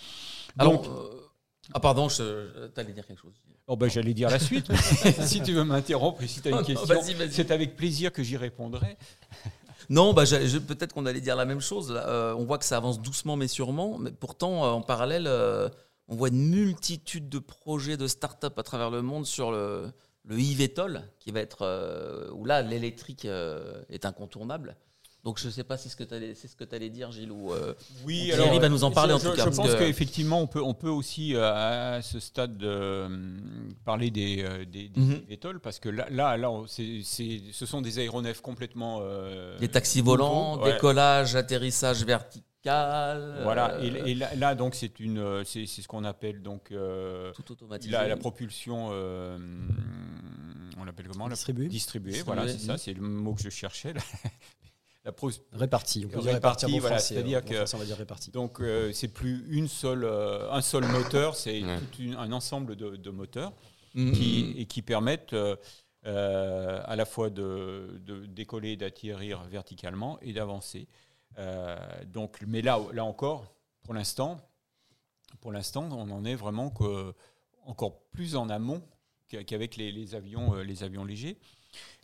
Alors, 0.58 0.82
Donc, 0.84 0.86
ah 1.74 1.80
pardon, 1.80 2.08
je, 2.10 2.68
t'allais 2.68 2.94
dire 2.94 3.06
quelque 3.06 3.22
chose. 3.22 3.34
oh 3.68 3.76
ben, 3.76 3.90
j'allais 3.90 4.14
dire 4.14 4.30
la 4.30 4.40
suite. 4.40 4.72
si 5.22 5.42
tu 5.42 5.54
veux 5.54 5.64
m'interrompre 5.64 6.24
et 6.24 6.28
si 6.28 6.42
tu 6.42 6.48
as 6.48 6.52
une 6.52 6.66
question, 6.66 6.86
vas-y, 6.86 7.14
vas-y. 7.14 7.32
c'est 7.32 7.52
avec 7.52 7.76
plaisir 7.76 8.12
que 8.12 8.24
j'y 8.24 8.38
répondrai. 8.38 8.98
Non, 9.90 10.14
bah, 10.14 10.26
je- 10.26 10.58
peut-être 10.58 10.94
qu'on 10.94 11.06
allait 11.06 11.22
dire 11.22 11.38
la 11.38 11.46
même 11.46 11.62
chose. 11.62 11.94
Euh, 11.96 12.34
on 12.34 12.44
voit 12.44 12.58
que 12.58 12.66
ça 12.66 12.76
avance 12.76 13.02
doucement 13.02 13.38
mais 13.38 13.48
sûrement. 13.48 13.98
Mais 13.98 14.12
pourtant, 14.12 14.66
euh, 14.66 14.70
en 14.72 14.82
parallèle, 14.82 15.28
euh, 15.28 15.70
on 16.10 16.16
voit 16.16 16.28
une 16.28 16.50
multitude 16.50 17.30
de 17.30 17.40
projets 17.40 17.96
de 17.96 18.08
start-up 18.08 18.58
à 18.60 18.64
travers 18.64 18.90
le 18.90 19.02
monde 19.02 19.26
sur 19.26 19.52
le, 19.52 19.90
le 20.26 20.38
eVTOL, 20.38 21.04
qui 21.20 21.32
va 21.32 21.40
être 21.40 22.32
où 22.34 22.44
là 22.44 22.62
l'électrique 22.62 23.26
est 23.26 24.06
incontournable. 24.06 24.76
Donc 25.28 25.40
je 25.40 25.50
sais 25.50 25.66
pas 25.66 25.76
si 25.76 25.84
c'est 25.84 25.90
ce 25.90 25.98
que 25.98 26.06
tu 26.06 26.14
allais, 26.14 26.36
c'est 26.36 26.48
ce 26.48 26.56
que 26.56 26.64
tu 26.64 26.74
allais 26.74 26.90
dire, 26.90 27.12
Gilles. 27.12 27.34
Ou, 27.34 27.52
euh, 27.52 27.74
Oui, 28.06 28.28
Thierry 28.28 28.44
alors, 28.44 28.62
va 28.62 28.70
nous 28.70 28.86
en 28.86 28.92
parler, 28.92 29.12
je, 29.12 29.18
en 29.18 29.20
tout 29.20 29.36
je- 29.36 29.44
cas, 29.44 29.52
Je 29.52 29.56
pense 29.58 29.74
que- 29.74 29.80
qu'effectivement, 29.80 30.40
on 30.42 30.48
peut, 30.48 30.62
on 30.64 30.74
peut 30.74 30.88
aussi, 30.90 31.36
euh, 31.36 31.98
à 31.98 32.02
ce 32.02 32.22
stade, 32.22 32.64
euh, 32.64 33.10
parler 33.84 34.10
des, 34.10 34.38
des, 34.72 34.88
des 34.88 35.02
Mhm. 35.02 35.60
Parce 35.62 35.80
que 35.80 35.90
là, 35.90 36.08
là, 36.10 36.38
ce 36.70 37.66
sont 37.66 37.82
des 37.82 38.00
aéronefs 38.00 38.40
complètement. 38.40 39.00
euh, 39.02 39.58
des 39.60 39.68
taxis 39.68 40.00
volants. 40.00 40.62
Ouais. 40.62 40.72
décollage, 40.72 41.36
atterrissage 41.36 42.06
vertical. 42.06 43.40
Voilà, 43.44 43.74
euh, 43.76 44.04
et, 44.06 44.12
et 44.12 44.16
là, 44.16 44.34
là, 44.36 44.56
donc, 44.56 44.76
c'est 44.76 44.98
une, 45.02 45.44
c'est 45.44 45.66
ce 45.66 45.88
qu'on 45.90 46.06
appelle 46.06 46.42
donc 46.42 46.72
euh, 46.72 47.34
tout 47.34 47.52
automatisé. 47.52 47.92
la, 47.92 48.08
la 48.08 48.16
propulsion. 48.16 48.90
euh, 48.94 49.38
on 50.78 50.86
l'appelle 50.86 51.08
comment 51.10 51.28
la- 51.28 51.36
Distribué. 51.36 51.68
Distribuée, 51.68 52.12
Distribuée, 52.14 52.36
voilà, 52.42 52.50
c'est 52.52 52.66
ça, 52.66 52.78
c'est 52.78 52.94
le 52.94 53.02
mot 53.02 53.34
que 53.34 53.42
je 53.44 53.50
cherchais. 53.50 53.92
là. 53.94 54.02
La 55.08 55.14
pro- 55.14 55.32
Réparti, 55.54 56.04
on 56.06 56.10
peut 56.10 56.20
dire 56.22 56.34
Réparti, 56.34 56.66
réparti 56.66 56.66
en 56.66 56.70
bon 56.70 56.80
voilà, 56.80 56.98
français, 56.98 57.14
c'est-à-dire 57.16 57.42
bon 57.42 57.48
que- 57.50 57.56
français, 57.56 57.76
on 57.76 57.80
va 57.80 57.86
dire 57.86 57.98
réparti. 57.98 58.32
Donc 58.32 58.60
euh, 58.60 58.92
c'est 58.92 59.08
plus 59.08 59.46
une 59.50 59.68
seule, 59.70 60.04
euh, 60.04 60.52
un 60.52 60.62
seul 60.62 60.86
moteur, 60.86 61.36
c'est 61.36 61.64
Ouais. 61.64 61.80
tout 61.94 62.02
une- 62.02 62.16
un 62.16 62.32
ensemble 62.34 62.76
de, 62.76 62.98
de 62.98 63.10
moteurs 63.10 63.54
Mhm. 63.96 64.12
qui, 64.12 64.54
et 64.58 64.66
qui 64.66 64.82
permettent 64.82 65.32
euh, 65.34 65.56
euh, 66.06 66.82
à 66.86 66.96
la 66.98 67.06
fois 67.06 67.30
de, 67.30 68.00
de 68.06 68.26
décoller, 68.26 68.76
d'atterrir 68.76 69.44
verticalement 69.46 70.20
et 70.22 70.34
d'avancer. 70.34 70.88
Euh, 71.38 71.78
donc, 72.06 72.40
mais 72.46 72.62
là, 72.62 72.80
là 72.94 73.04
encore, 73.06 73.54
pour 73.84 73.94
l'instant, 73.94 74.38
pour 75.42 75.52
l'instant, 75.54 75.88
on 75.92 76.10
en 76.12 76.26
est 76.26 76.36
vraiment 76.36 76.70
que, 76.70 77.14
encore 77.66 78.02
plus 78.12 78.36
en 78.36 78.50
amont 78.50 78.82
qu'a- 79.30 79.44
qu'avec 79.46 79.76
les, 79.78 79.92
les 79.92 80.16
avions, 80.16 80.56
euh, 80.56 80.64
les 80.64 80.84
avions 80.84 81.06
légers. 81.06 81.38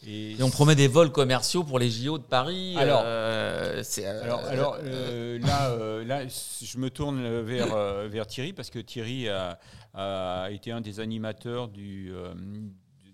Et 0.06 0.36
on 0.42 0.50
promet 0.50 0.76
des 0.76 0.88
vols 0.90 1.12
commerciaux 1.12 1.64
pour 1.64 1.80
les 1.80 1.90
JO 1.90 2.18
de 2.18 2.24
Paris. 2.24 2.76
Alors- 2.78 3.04
euh, 3.06 3.82
euh, 4.00 4.24
Alors, 4.24 4.40
alors 4.42 4.78
euh, 4.84 5.40
là, 5.40 5.72
euh, 5.72 6.04
là, 6.04 6.28
je 6.28 6.78
me 6.78 6.90
tourne 6.90 7.42
vers, 7.42 7.74
euh, 7.74 8.08
vers 8.10 8.28
Thierry 8.28 8.52
parce 8.52 8.70
que 8.70 8.80
Thierry 8.80 9.30
a, 9.30 9.58
a 9.94 10.50
été 10.52 10.72
un 10.72 10.82
des 10.82 11.00
animateurs 11.00 11.70
du, 11.70 12.12
euh, 12.14 12.34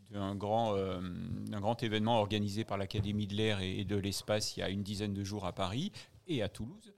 d'un 0.09 0.33
grand, 0.33 0.75
euh, 0.75 0.99
grand 1.51 1.83
événement 1.83 2.19
organisé 2.19 2.63
par 2.63 2.79
l'Académie 2.79 3.27
de 3.27 3.35
l'air 3.35 3.61
et, 3.61 3.79
et 3.81 3.85
de 3.85 3.95
l'espace 3.95 4.57
il 4.57 4.61
y 4.61 4.63
a 4.63 4.69
une 4.69 4.81
dizaine 4.81 5.13
de 5.13 5.23
jours 5.23 5.45
à 5.45 5.51
Paris 5.53 5.91
et 6.27 6.41
à 6.41 6.49
Toulouse, 6.49 6.91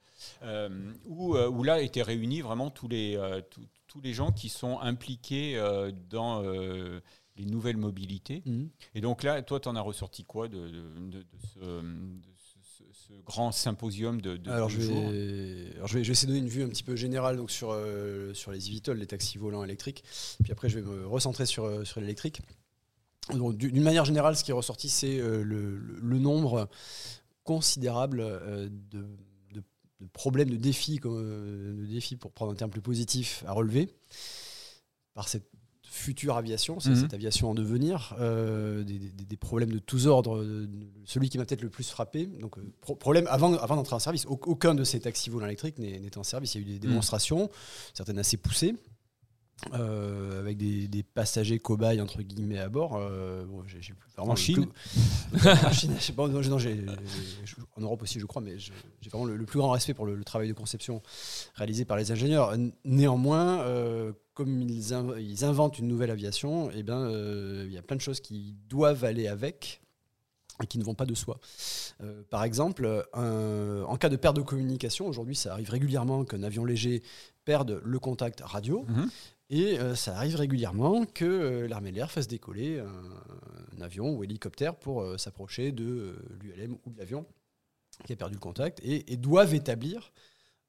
euh, 0.43 0.69
où, 1.05 1.35
euh, 1.35 1.49
où 1.49 1.63
là 1.63 1.81
étaient 1.81 2.01
réunis 2.01 2.39
vraiment 2.41 2.69
tous 2.69 2.87
les, 2.87 3.17
euh, 3.17 3.41
tous- 3.49 3.67
tous 3.87 3.99
les 3.99 4.13
gens 4.13 4.31
qui 4.31 4.47
sont 4.47 4.79
impliqués 4.79 5.57
euh, 5.57 5.91
dans 6.09 6.41
euh, 6.45 7.01
les 7.41 7.51
nouvelles 7.51 7.77
mobilités. 7.77 8.41
Mhm. 8.45 8.69
Et 8.95 9.01
donc 9.01 9.23
là, 9.23 9.41
toi, 9.41 9.59
tu 9.59 9.67
en 9.67 9.75
as 9.75 9.81
ressorti 9.81 10.23
quoi 10.23 10.47
de, 10.47 10.57
de- 10.57 10.69
de- 10.71 11.17
de 11.19 11.25
ce, 11.53 11.59
de 11.59 12.31
ce- 12.37 12.83
ce- 12.93 13.07
ce 13.07 13.13
grand 13.25 13.51
symposium 13.51 14.21
de, 14.21 14.39
Alors, 14.49 14.69
je 14.69 14.79
vais, 14.79 15.73
alors 15.75 15.87
je, 15.87 15.97
vais, 15.97 16.03
je 16.03 16.07
vais 16.09 16.11
essayer 16.13 16.27
de 16.27 16.33
donner 16.33 16.45
une 16.45 16.49
vue 16.51 16.63
un 16.63 16.69
petit 16.69 16.83
peu 16.83 16.95
générale 16.95 17.37
donc 17.37 17.51
sur, 17.51 17.71
euh, 17.71 18.33
sur 18.33 18.51
les 18.51 18.69
eVTOL, 18.69 18.97
les 18.97 19.07
taxis 19.07 19.37
volants 19.37 19.63
électriques. 19.63 20.03
Puis 20.43 20.51
après, 20.51 20.69
je 20.69 20.79
vais 20.79 20.85
me 20.85 21.05
recentrer 21.07 21.45
sur, 21.45 21.65
euh, 21.65 21.83
sur 21.83 21.99
l'électrique. 22.01 22.41
D'une 23.31 23.83
manière 23.83 24.03
générale, 24.05 24.35
ce 24.35 24.43
qui 24.43 24.51
est 24.51 24.53
ressorti, 24.53 24.89
c'est 24.89 25.19
euh, 25.19 25.43
le, 25.43 26.19
nombre 26.19 26.69
considérable 27.43 28.19
euh, 28.21 28.67
de, 28.69 29.05
problèmes, 30.13 30.49
de 30.49 30.55
défis, 30.57 30.97
comme, 30.97 31.15
de 31.77 31.85
défis, 31.85 32.15
pour 32.15 32.31
prendre 32.31 32.51
un 32.51 32.55
terme 32.55 32.71
plus 32.71 32.81
positif, 32.81 33.43
à 33.45 33.53
relever 33.53 33.89
par 35.13 35.27
cette 35.29 35.47
future 36.01 36.35
aviation, 36.35 36.79
c'est 36.79 36.89
Mhm. 36.89 36.95
cette 37.01 37.13
aviation 37.13 37.49
en 37.51 37.53
devenir, 37.55 38.15
euh, 38.19 38.83
des, 38.83 38.99
des- 38.99 39.25
des 39.25 39.37
problèmes 39.37 39.71
de 39.71 39.79
tous 39.79 40.07
ordres. 40.07 40.43
Celui 41.05 41.29
qui 41.29 41.37
m'a 41.37 41.45
peut-être 41.45 41.61
le 41.61 41.69
plus 41.69 41.89
frappé, 41.89 42.25
donc 42.25 42.57
euh, 42.57 42.61
pro- 42.81 42.95
problème 42.95 43.27
avant, 43.29 43.53
avant 43.55 43.75
d'entrer 43.75 43.95
en 43.95 43.99
service, 43.99 44.25
au- 44.25 44.39
aucun 44.45 44.73
de 44.75 44.83
ces 44.83 44.99
taxis 44.99 45.29
volants 45.29 45.45
électriques 45.47 45.77
n'est 45.79 45.99
n'est 45.99 46.17
en 46.17 46.23
service. 46.23 46.55
Il 46.55 46.61
y 46.61 46.63
a 46.63 46.67
eu 46.67 46.71
des 46.73 46.79
démonstrations, 46.87 47.49
certaines 47.93 48.19
assez 48.19 48.37
poussées. 48.37 48.75
Euh, 49.73 50.39
avec 50.39 50.57
des, 50.57 50.87
des 50.87 51.03
passagers 51.03 51.59
cobayes 51.59 52.01
entre 52.01 52.21
guillemets 52.21 52.57
à 52.59 52.69
bord. 52.69 52.95
euh, 52.95 53.45
bon, 53.45 53.63
vraiment 54.17 54.33
En 54.33 54.35
Chine 54.35 54.65
plus- 55.31 55.49
En 55.65 55.71
Chine, 55.71 55.93
pas, 56.15 56.27
non, 56.27 56.41
non, 56.41 56.57
en 57.77 57.81
Europe 57.81 58.01
aussi, 58.01 58.19
je 58.19 58.25
crois, 58.25 58.41
mais 58.41 58.57
j'ai 58.57 58.73
vraiment 59.09 59.25
le, 59.25 59.35
le 59.37 59.45
plus 59.45 59.59
grand 59.59 59.69
respect 59.71 59.93
pour 59.93 60.05
le, 60.05 60.15
le 60.15 60.23
travail 60.23 60.47
de 60.47 60.53
conception 60.53 61.01
réalisé 61.55 61.85
par 61.85 61.97
les 61.97 62.11
ingénieurs. 62.11 62.55
Néanmoins, 62.85 63.61
euh, 63.61 64.11
comme 64.33 64.61
ils, 64.61 64.93
in- 64.93 65.17
ils 65.17 65.45
inventent 65.45 65.79
une 65.79 65.87
nouvelle 65.87 66.11
aviation, 66.11 66.69
eh 66.71 66.83
euh, 66.89 67.63
il 67.67 67.73
y 67.73 67.77
a 67.77 67.81
plein 67.81 67.95
de 67.95 68.01
choses 68.01 68.19
qui 68.19 68.55
doivent 68.67 69.03
aller 69.03 69.27
avec 69.27 69.81
et 70.63 70.67
qui 70.67 70.77
ne 70.77 70.83
vont 70.83 70.93
pas 70.95 71.05
de 71.05 71.15
soi. 71.15 71.39
Euh, 72.03 72.23
par 72.29 72.43
exemple, 72.43 73.05
un- 73.13 73.83
en 73.87 73.95
cas 73.97 74.09
de 74.09 74.15
perte 74.15 74.35
de 74.35 74.41
communication, 74.41 75.07
aujourd'hui 75.07 75.35
ça 75.35 75.53
arrive 75.53 75.69
régulièrement 75.69 76.23
qu'un 76.25 76.43
avion 76.43 76.65
léger 76.65 77.01
perde 77.45 77.81
le 77.83 77.99
contact 77.99 78.41
radio, 78.41 78.85
Mhm. 78.87 79.09
Et 79.51 79.77
euh, 79.79 79.95
ça 79.95 80.15
arrive 80.15 80.37
régulièrement 80.37 81.05
que 81.05 81.25
euh, 81.25 81.67
l'armée 81.67 81.91
de 81.91 81.97
l'air 81.97 82.09
fasse 82.09 82.27
décoller 82.27 82.79
un, 82.79 83.77
un 83.77 83.81
avion 83.81 84.15
ou 84.15 84.23
hélicoptère 84.23 84.75
pour 84.77 85.01
euh, 85.01 85.17
s'approcher 85.17 85.73
de 85.73 86.15
l'ULM 86.39 86.77
ou 86.85 86.89
de 86.89 86.97
l'avion 86.97 87.27
qui 88.05 88.13
a 88.13 88.15
perdu 88.15 88.35
le 88.35 88.39
contact 88.39 88.79
et, 88.81 89.11
et 89.11 89.17
doivent 89.17 89.53
établir 89.53 90.13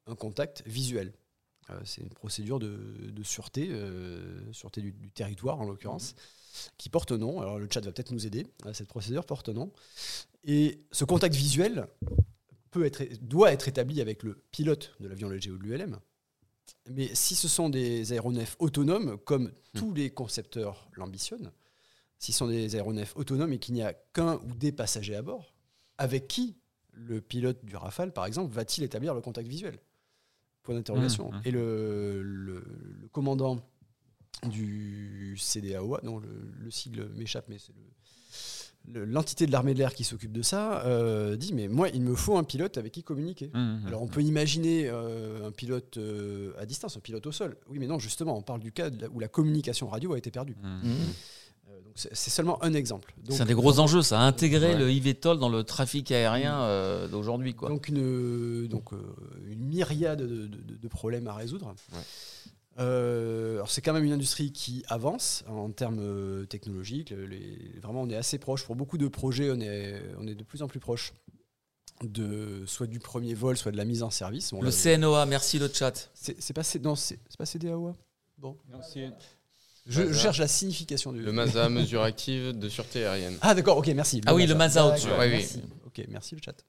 un 0.07 0.17
contact 0.17 0.65
visuel. 0.67 1.15
C'est 1.85 2.03
une 2.03 2.11
procédure 2.11 2.59
de, 2.59 2.77
de 3.11 3.23
sûreté, 3.23 3.71
sûreté 4.51 4.83
du, 4.83 4.93
du 4.93 5.11
territoire 5.11 5.59
en 5.59 5.65
l'occurrence, 5.65 6.15
qui 6.77 6.91
porte 6.91 7.13
nom. 7.13 7.41
Alors 7.41 7.59
le 7.59 7.67
chat 7.71 7.81
va 7.83 7.93
peut-être 7.93 8.11
nous 8.11 8.27
aider. 8.27 8.47
Cette 8.75 8.89
procédure 8.89 9.25
porte 9.25 9.49
nom. 9.49 9.73
Et 10.45 10.83
ce 10.91 11.05
contact 11.05 11.35
visuel 11.35 11.87
peut 12.73 12.85
être, 12.85 13.05
doit 13.23 13.53
être 13.53 13.69
établi 13.69 14.03
avec 14.03 14.23
le 14.25 14.43
pilote 14.51 14.95
de 15.01 15.09
l'avion 15.09 15.31
léger 15.31 15.51
ou 15.51 15.57
de 15.57 15.63
l'ULM. 15.63 15.99
Mais 16.91 17.15
si 17.15 17.35
ce 17.35 17.49
sont 17.49 17.69
des 17.71 18.13
aéronefs 18.13 18.57
autonomes, 18.59 19.19
comme 19.19 19.53
tous 19.75 19.93
les 19.95 20.11
concepteurs 20.11 20.89
l'ambitionnent, 20.95 21.53
si 22.19 22.33
ce 22.33 22.39
sont 22.39 22.49
des 22.49 22.75
aéronefs 22.77 23.17
autonomes 23.17 23.53
et 23.53 23.59
qu'il 23.59 23.75
n'y 23.75 23.83
a 23.83 23.93
qu'un 23.95 24.37
ou 24.45 24.55
des 24.55 24.73
passagers 24.73 25.17
à 25.17 25.23
bord, 25.23 25.55
avec 25.99 26.29
qui 26.29 26.57
le 26.93 27.21
pilote 27.21 27.65
du 27.65 27.77
Rafale, 27.77 28.13
par 28.13 28.27
exemple, 28.27 28.53
va-t-il 28.55 28.85
établir 28.85 29.15
le 29.15 29.21
contact 29.21 29.49
visuel? 29.49 29.79
Point 30.63 30.75
d'interrogation. 30.77 31.31
Mmh, 31.33 31.37
mmh. 31.37 31.43
Et 31.47 31.51
le, 31.51 32.23
le- 32.23 32.65
le 33.01 33.09
commandant 33.09 33.59
du 34.49 35.37
CDAOA, 35.39 36.01
non, 36.03 36.19
le, 36.19 36.29
le 36.59 36.71
sigle 36.71 37.09
m'échappe, 37.15 37.47
mais 37.49 37.59
c'est 37.59 37.73
le- 37.75 37.83
l'entité 38.93 39.47
de 39.47 39.53
l'armée 39.53 39.75
de 39.75 39.79
l'air 39.79 39.95
qui 39.95 40.05
s'occupe 40.05 40.33
de 40.33 40.43
ça, 40.43 40.85
euh, 40.85 41.37
dit 41.37 41.53
mais 41.55 41.69
moi 41.69 41.89
il 41.89 42.03
me 42.03 42.15
faut 42.15 42.37
un 42.37 42.45
pilote 42.45 42.79
avec 42.79 42.93
qui 42.93 43.03
communiquer. 43.03 43.51
Mhm. 43.55 43.83
Alors 43.87 44.03
on 44.03 44.09
peut 44.09 44.23
imaginer 44.23 44.89
euh, 44.89 45.47
un 45.49 45.51
pilote 45.53 45.97
euh, 45.99 46.53
à 46.59 46.67
distance, 46.67 46.97
un 46.97 47.01
pilote 47.01 47.27
au 47.27 47.33
sol. 47.33 47.57
Oui 47.71 47.79
mais 47.79 47.87
non 47.87 47.99
justement 47.99 48.37
on 48.37 48.43
parle 48.43 48.61
du 48.61 48.73
cas 48.73 48.91
où 49.15 49.21
la 49.21 49.29
communication 49.29 49.89
radio 49.89 50.15
a 50.15 50.19
été 50.19 50.31
perdue. 50.31 50.57
Mmh. 50.63 50.91
Euh, 51.71 51.81
donc 51.85 51.93
c'est 51.95 52.31
seulement 52.31 52.63
un 52.65 52.75
exemple. 52.75 53.15
C'est 53.31 53.41
un 53.41 53.47
des 53.47 53.55
gros 53.55 53.79
enjeux, 53.79 54.03
ça, 54.03 54.21
intégrer 54.21 54.73
Ouais. 54.75 54.79
le 54.79 54.91
eVTOL 54.91 55.39
dans 55.39 55.49
le 55.49 55.63
trafic 55.63 56.11
aérien 56.11 56.61
euh, 56.63 57.07
d'aujourd'hui. 57.09 57.55
quoi. 57.55 57.69
Donc 57.69 57.89
une, 57.89 58.67
donc, 58.67 58.93
euh, 58.93 58.97
une 59.49 59.65
myriade 59.69 60.21
de, 60.23 60.47
de- 60.49 60.77
de 60.83 60.89
problèmes 60.89 61.29
à 61.29 61.35
résoudre. 61.35 61.75
Ouais. 61.93 61.99
Euh, 62.79 63.55
alors 63.57 63.71
c'est 63.71 63.83
quand 63.83 63.93
même 63.93 64.05
une 64.05 64.13
industrie 64.13 64.51
qui 64.53 64.83
avance 64.89 65.45
en 65.47 65.71
termes 65.71 65.99
euh, 66.01 66.47
technologiques. 66.47 67.11
Les- 67.11 67.79
vraiment, 67.83 68.03
on 68.03 68.09
est 68.11 68.17
assez 68.17 68.39
proche. 68.39 68.65
Pour 68.65 68.77
beaucoup 68.77 68.99
de 68.99 69.09
projets, 69.09 69.51
on 69.51 69.61
est, 69.61 70.01
on 70.19 70.27
est 70.27 70.35
de 70.35 70.45
plus 70.45 70.63
en 70.63 70.69
plus 70.69 70.81
proche 70.81 71.13
de 72.03 72.65
soit 72.67 72.87
du 72.87 72.99
premier 72.99 73.35
vol, 73.35 73.57
soit 73.57 73.73
de 73.73 73.77
la 73.77 73.85
mise 73.85 74.03
en 74.03 74.11
service. 74.11 74.53
Bon, 74.53 74.61
Le 74.63 74.71
là, 74.71 74.97
CNOA, 74.97 75.27
merci 75.27 75.59
le 75.59 75.69
chat. 75.73 76.11
c'est 76.15 76.53
pas, 76.53 76.63
C- 76.65 76.79
CDAOA. 77.45 77.95
Bon, 78.39 78.57
Non, 78.71 78.81
je, 79.87 80.13
cherche 80.13 80.39
la 80.39 80.49
signification 80.49 81.13
du. 81.13 81.21
Le 81.21 81.33
MASA, 81.33 81.69
mesure 81.69 82.03
active 82.03 82.59
de 82.59 82.69
sûreté 82.69 83.05
aérienne. 83.05 83.37
Ah 83.41 83.55
d'accord, 83.55 83.77
ok, 83.79 83.89
merci. 83.89 84.21
Ah 84.27 84.35
oui, 84.35 84.47
le 84.47 84.55
D'accord, 84.55 84.93
au-dessus, 84.93 85.09
ouais, 85.09 85.47
oui. 85.55 85.63
Merci. 85.99 86.01
Ok, 86.01 86.07
merci 86.11 86.35
le 86.37 86.41
chat. 86.45 86.65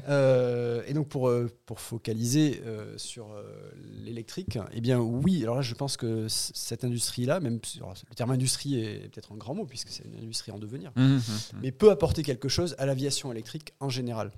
Euh, 0.08 0.82
et 0.86 0.92
donc 0.92 1.08
pour, 1.08 1.28
euh, 1.28 1.48
pour 1.66 1.80
focaliser 1.80 2.60
euh, 2.64 2.96
sur 2.98 3.32
euh, 3.32 3.70
l'électrique, 4.04 4.58
eh 4.72 4.80
bien 4.80 4.98
oui, 4.98 5.42
alors 5.42 5.56
là 5.56 5.62
je 5.62 5.74
pense 5.74 5.96
que 5.96 6.26
cette 6.28 6.84
industrie-là, 6.84 7.40
même 7.40 7.60
alors, 7.76 7.94
le 8.08 8.14
terme 8.14 8.30
industrie 8.32 8.80
est 8.80 9.08
peut-être 9.08 9.32
un 9.32 9.36
grand 9.36 9.54
mot 9.54 9.64
puisque 9.66 9.88
c'est 9.88 10.04
une 10.04 10.16
industrie 10.16 10.52
en 10.52 10.58
devenir, 10.58 10.92
Mhm. 10.96 11.20
mais 11.62 11.72
peut 11.72 11.90
apporter 11.90 12.22
quelque 12.22 12.48
chose 12.48 12.74
à 12.78 12.86
l'aviation 12.86 13.32
électrique 13.32 13.72
en 13.80 13.88
général. 13.88 14.32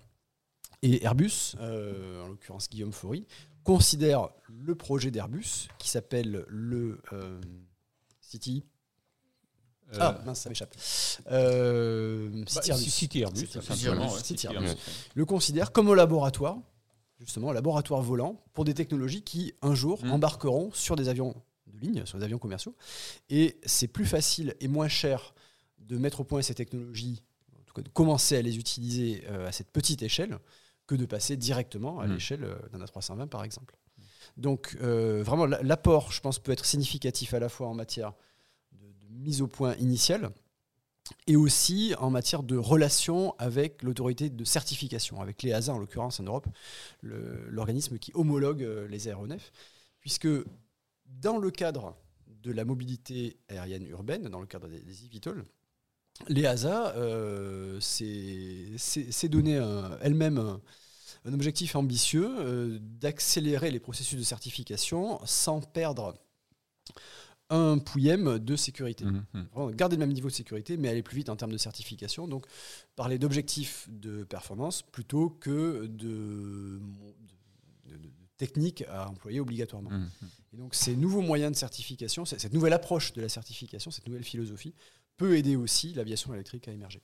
Et 0.82 1.02
Airbus, 1.04 1.54
en 1.58 2.28
l'occurrence 2.28 2.68
Guillaume 2.68 2.92
Faury, 2.92 3.26
considère 3.64 4.28
le 4.48 4.74
projet 4.74 5.10
d'Airbus 5.10 5.68
qui 5.78 5.88
s'appelle 5.88 6.44
le 6.48 7.00
City. 8.20 8.64
Euh, 9.92 9.98
ah 10.00 10.20
mince, 10.26 10.40
ça 10.40 10.48
m'échappe. 10.48 10.74
City 12.76 13.20
Airbus. 13.22 13.46
City 14.22 14.46
Airbus, 14.46 14.74
le 15.14 15.24
considère 15.24 15.72
comme 15.72 15.88
un 15.88 15.94
laboratoire, 15.94 16.58
justement, 17.20 17.50
un 17.50 17.54
laboratoire 17.54 18.02
volant 18.02 18.42
pour 18.52 18.64
des 18.64 18.74
technologies 18.74 19.22
qui, 19.22 19.54
un 19.62 19.74
jour, 19.74 20.04
Mm. 20.04 20.10
embarqueront 20.12 20.70
sur 20.72 20.96
des 20.96 21.08
avions 21.08 21.34
de 21.66 21.78
ligne, 21.78 22.04
sur 22.06 22.18
des 22.18 22.24
avions 22.24 22.38
commerciaux. 22.38 22.74
Et 23.30 23.58
c'est 23.64 23.88
plus 23.88 24.06
facile 24.06 24.54
et 24.60 24.68
moins 24.68 24.88
cher 24.88 25.34
de 25.78 25.96
mettre 25.98 26.20
au 26.20 26.24
point 26.24 26.42
ces 26.42 26.54
technologies, 26.54 27.22
en 27.58 27.62
tout 27.64 27.74
cas 27.74 27.82
de 27.82 27.88
commencer 27.88 28.36
à 28.36 28.42
les 28.42 28.56
utiliser 28.56 29.24
euh, 29.28 29.46
à 29.48 29.52
cette 29.52 29.70
petite 29.70 30.02
échelle, 30.02 30.38
que 30.86 30.94
de 30.94 31.04
passer 31.06 31.36
directement 31.36 32.00
à 32.00 32.06
Mm. 32.06 32.12
l'échelle 32.12 32.44
euh, 32.44 32.54
d'un 32.72 32.84
A320, 32.84 33.28
par 33.28 33.44
exemple. 33.44 33.74
Donc, 34.36 34.76
euh, 34.82 35.22
vraiment, 35.24 35.46
la- 35.46 35.62
l'apport, 35.62 36.12
je 36.12 36.20
pense, 36.20 36.38
peut 36.38 36.52
être 36.52 36.64
significatif 36.64 37.34
à 37.34 37.38
la 37.38 37.48
fois 37.48 37.68
en 37.68 37.74
matière 37.74 38.12
mise 39.16 39.42
au 39.42 39.46
point 39.46 39.74
initiale, 39.76 40.30
et 41.26 41.36
aussi 41.36 41.94
en 41.98 42.10
matière 42.10 42.42
de 42.42 42.56
relation 42.56 43.34
avec 43.38 43.82
l'autorité 43.82 44.28
de 44.28 44.44
certification, 44.44 45.20
avec 45.20 45.42
l'EASA 45.42 45.72
en 45.72 45.78
l'occurrence 45.78 46.20
en 46.20 46.24
Europe, 46.24 46.48
l'organisme 47.02 47.98
qui 47.98 48.10
homologue 48.14 48.62
euh, 48.62 48.88
les 48.88 49.08
aéronefs, 49.08 49.52
puisque 50.00 50.28
dans 51.06 51.38
le 51.38 51.50
cadre 51.50 51.96
de 52.42 52.52
la 52.52 52.64
mobilité 52.64 53.36
aérienne 53.48 53.86
urbaine, 53.86 54.28
dans 54.28 54.40
le 54.40 54.46
cadre 54.46 54.68
des, 54.68 54.80
des 54.80 55.04
eVTOL, 55.04 55.44
l'EASA 56.28 56.94
euh, 56.96 57.78
s'est 57.80 58.72
s'est 58.78 59.28
donné 59.28 59.60
elle-même 60.00 60.38
un, 60.38 60.60
un 61.26 61.32
objectif 61.32 61.76
ambitieux 61.76 62.28
euh, 62.38 62.78
d'accélérer 62.80 63.70
les 63.70 63.80
processus 63.80 64.18
de 64.18 64.24
certification 64.24 65.20
sans 65.24 65.60
perdre 65.60 66.14
un 67.50 67.78
pouillème 67.78 68.38
de 68.38 68.56
sécurité. 68.56 69.04
Mhm. 69.04 69.24
Vraiment 69.52 69.70
garder 69.70 69.96
le 69.96 70.00
même 70.00 70.12
niveau 70.12 70.28
de 70.28 70.34
sécurité, 70.34 70.76
mais 70.76 70.88
aller 70.88 71.02
plus 71.02 71.16
vite 71.16 71.28
en 71.28 71.36
termes 71.36 71.52
de 71.52 71.58
certification. 71.58 72.26
Donc, 72.26 72.46
parler 72.96 73.18
d'objectifs 73.18 73.88
de 73.90 74.24
performance 74.24 74.82
plutôt 74.82 75.30
que 75.30 75.86
de, 75.86 76.80
de- 77.86 77.92
de- 77.92 77.96
de 77.96 78.08
techniques 78.36 78.84
à 78.88 79.08
employer 79.08 79.40
obligatoirement. 79.40 79.90
Mhm. 79.90 80.08
Et 80.52 80.56
donc, 80.56 80.74
ces 80.74 80.96
nouveaux 80.96 81.22
moyens 81.22 81.52
de 81.52 81.56
certification, 81.56 82.24
cette 82.24 82.52
nouvelle 82.52 82.72
approche 82.72 83.12
de 83.12 83.20
la 83.22 83.28
certification, 83.28 83.90
cette 83.90 84.06
nouvelle 84.06 84.24
philosophie, 84.24 84.74
peut 85.16 85.36
aider 85.38 85.56
aussi 85.56 85.94
l'aviation 85.94 86.34
électrique 86.34 86.68
à 86.68 86.72
émerger. 86.72 87.00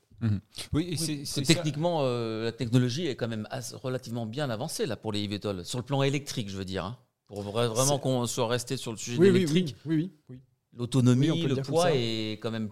Oui, 0.74 0.83
et 0.83 0.96
Oui, 1.00 1.24
c'est- 1.24 1.42
techniquement, 1.42 2.00
euh, 2.02 2.44
la 2.44 2.52
technologie 2.52 3.07
est 3.07 3.16
quand 3.16 3.28
même 3.28 3.48
relativement 3.74 4.26
bien 4.26 4.50
avancée 4.50 4.85
là 4.87 4.96
pour 4.96 5.12
les 5.12 5.20
eVTOL, 5.22 5.64
sur 5.64 5.78
le 5.78 5.85
plan 5.85 6.02
électrique, 6.02 6.50
je 6.50 6.57
veux 6.59 6.64
dire. 6.66 6.85
hein. 6.85 6.98
Pour 7.33 7.42
vra- 7.45 7.66
vraiment 7.68 7.99
qu'on 7.99 8.27
soit 8.27 8.47
resté 8.47 8.77
sur 8.77 8.90
le 8.92 8.99
sujet 8.99 9.16
Oui, 9.18 9.29
de 9.29 9.33
oui, 9.33 9.38
l'électrique, 9.38 9.77
oui, 9.87 9.95
oui, 9.97 10.03
oui, 10.29 10.37
oui. 10.37 10.40
l'autonomie, 10.77 11.42
le 11.45 11.57
poids 11.57 11.88
est 11.95 12.33
quand 12.42 12.51
même 12.51 12.68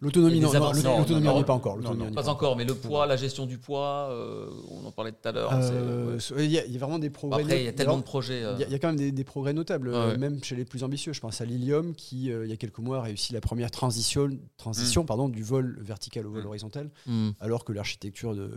L'autonomie, 0.00 0.40
non, 0.40 0.48
non, 0.48 0.54
avancées. 0.56 0.82
l'autonomie, 0.82 1.24
Non, 1.24 1.30
on 1.30 1.32
non, 1.32 1.34
n'y 1.36 1.40
est 1.40 1.44
pas 1.44 1.52
encore. 1.54 1.78
non, 1.78 1.96
pas 2.12 2.22
pas 2.22 2.28
encore, 2.28 2.54
mais 2.56 2.64
le 2.66 2.74
poids, 2.74 3.06
la 3.06 3.16
gestion 3.16 3.46
du 3.46 3.56
poids, 3.56 4.08
euh, 4.10 4.50
on 4.70 4.84
en 4.86 4.92
parlait 4.92 5.12
tout 5.12 5.26
à 5.26 5.32
l'heure. 5.32 5.50
c'est- 5.62 5.70
Euh, 5.72 6.18
ouais. 6.36 6.44
Il 6.44 6.50
y, 6.50 6.58
a- 6.58 6.66
il 6.66 6.72
y 6.72 6.76
a 6.76 6.78
vraiment 6.80 6.98
des 6.98 7.08
progrès. 7.08 7.40
Après, 7.42 7.60
il 7.60 7.64
y 7.64 7.68
a 7.68 7.70
not- 7.70 7.76
tellement 7.78 7.96
de 7.96 8.02
projets. 8.02 8.42
euh, 8.44 8.52
Il 8.56 8.60
y, 8.60 8.64
a- 8.64 8.66
il 8.66 8.72
y 8.72 8.74
a 8.74 8.78
quand 8.78 8.88
même 8.88 8.96
des, 8.96 9.10
des 9.10 9.24
progrès 9.24 9.54
notables, 9.54 9.88
ouais. 9.88 10.18
même 10.18 10.44
chez 10.44 10.54
les 10.54 10.66
plus 10.66 10.84
ambitieux. 10.84 11.14
Je 11.14 11.20
pense 11.20 11.40
à 11.40 11.46
Lilium 11.46 11.94
qui, 11.94 12.30
euh, 12.30 12.44
il 12.44 12.50
y 12.50 12.52
a 12.52 12.56
quelques 12.58 12.78
mois, 12.78 12.98
a 12.98 13.02
réussi 13.02 13.32
la 13.32 13.40
première 13.40 13.70
transition, 13.70 14.28
transition 14.58 15.04
pardon, 15.06 15.30
du 15.30 15.42
vol 15.42 15.78
vertical 15.80 16.26
au 16.26 16.30
vol 16.30 16.42
Mm. 16.42 16.46
horizontal, 16.46 16.90
hmm. 17.06 17.30
alors 17.40 17.64
que 17.64 17.72
l'architecture 17.72 18.34
de, 18.34 18.50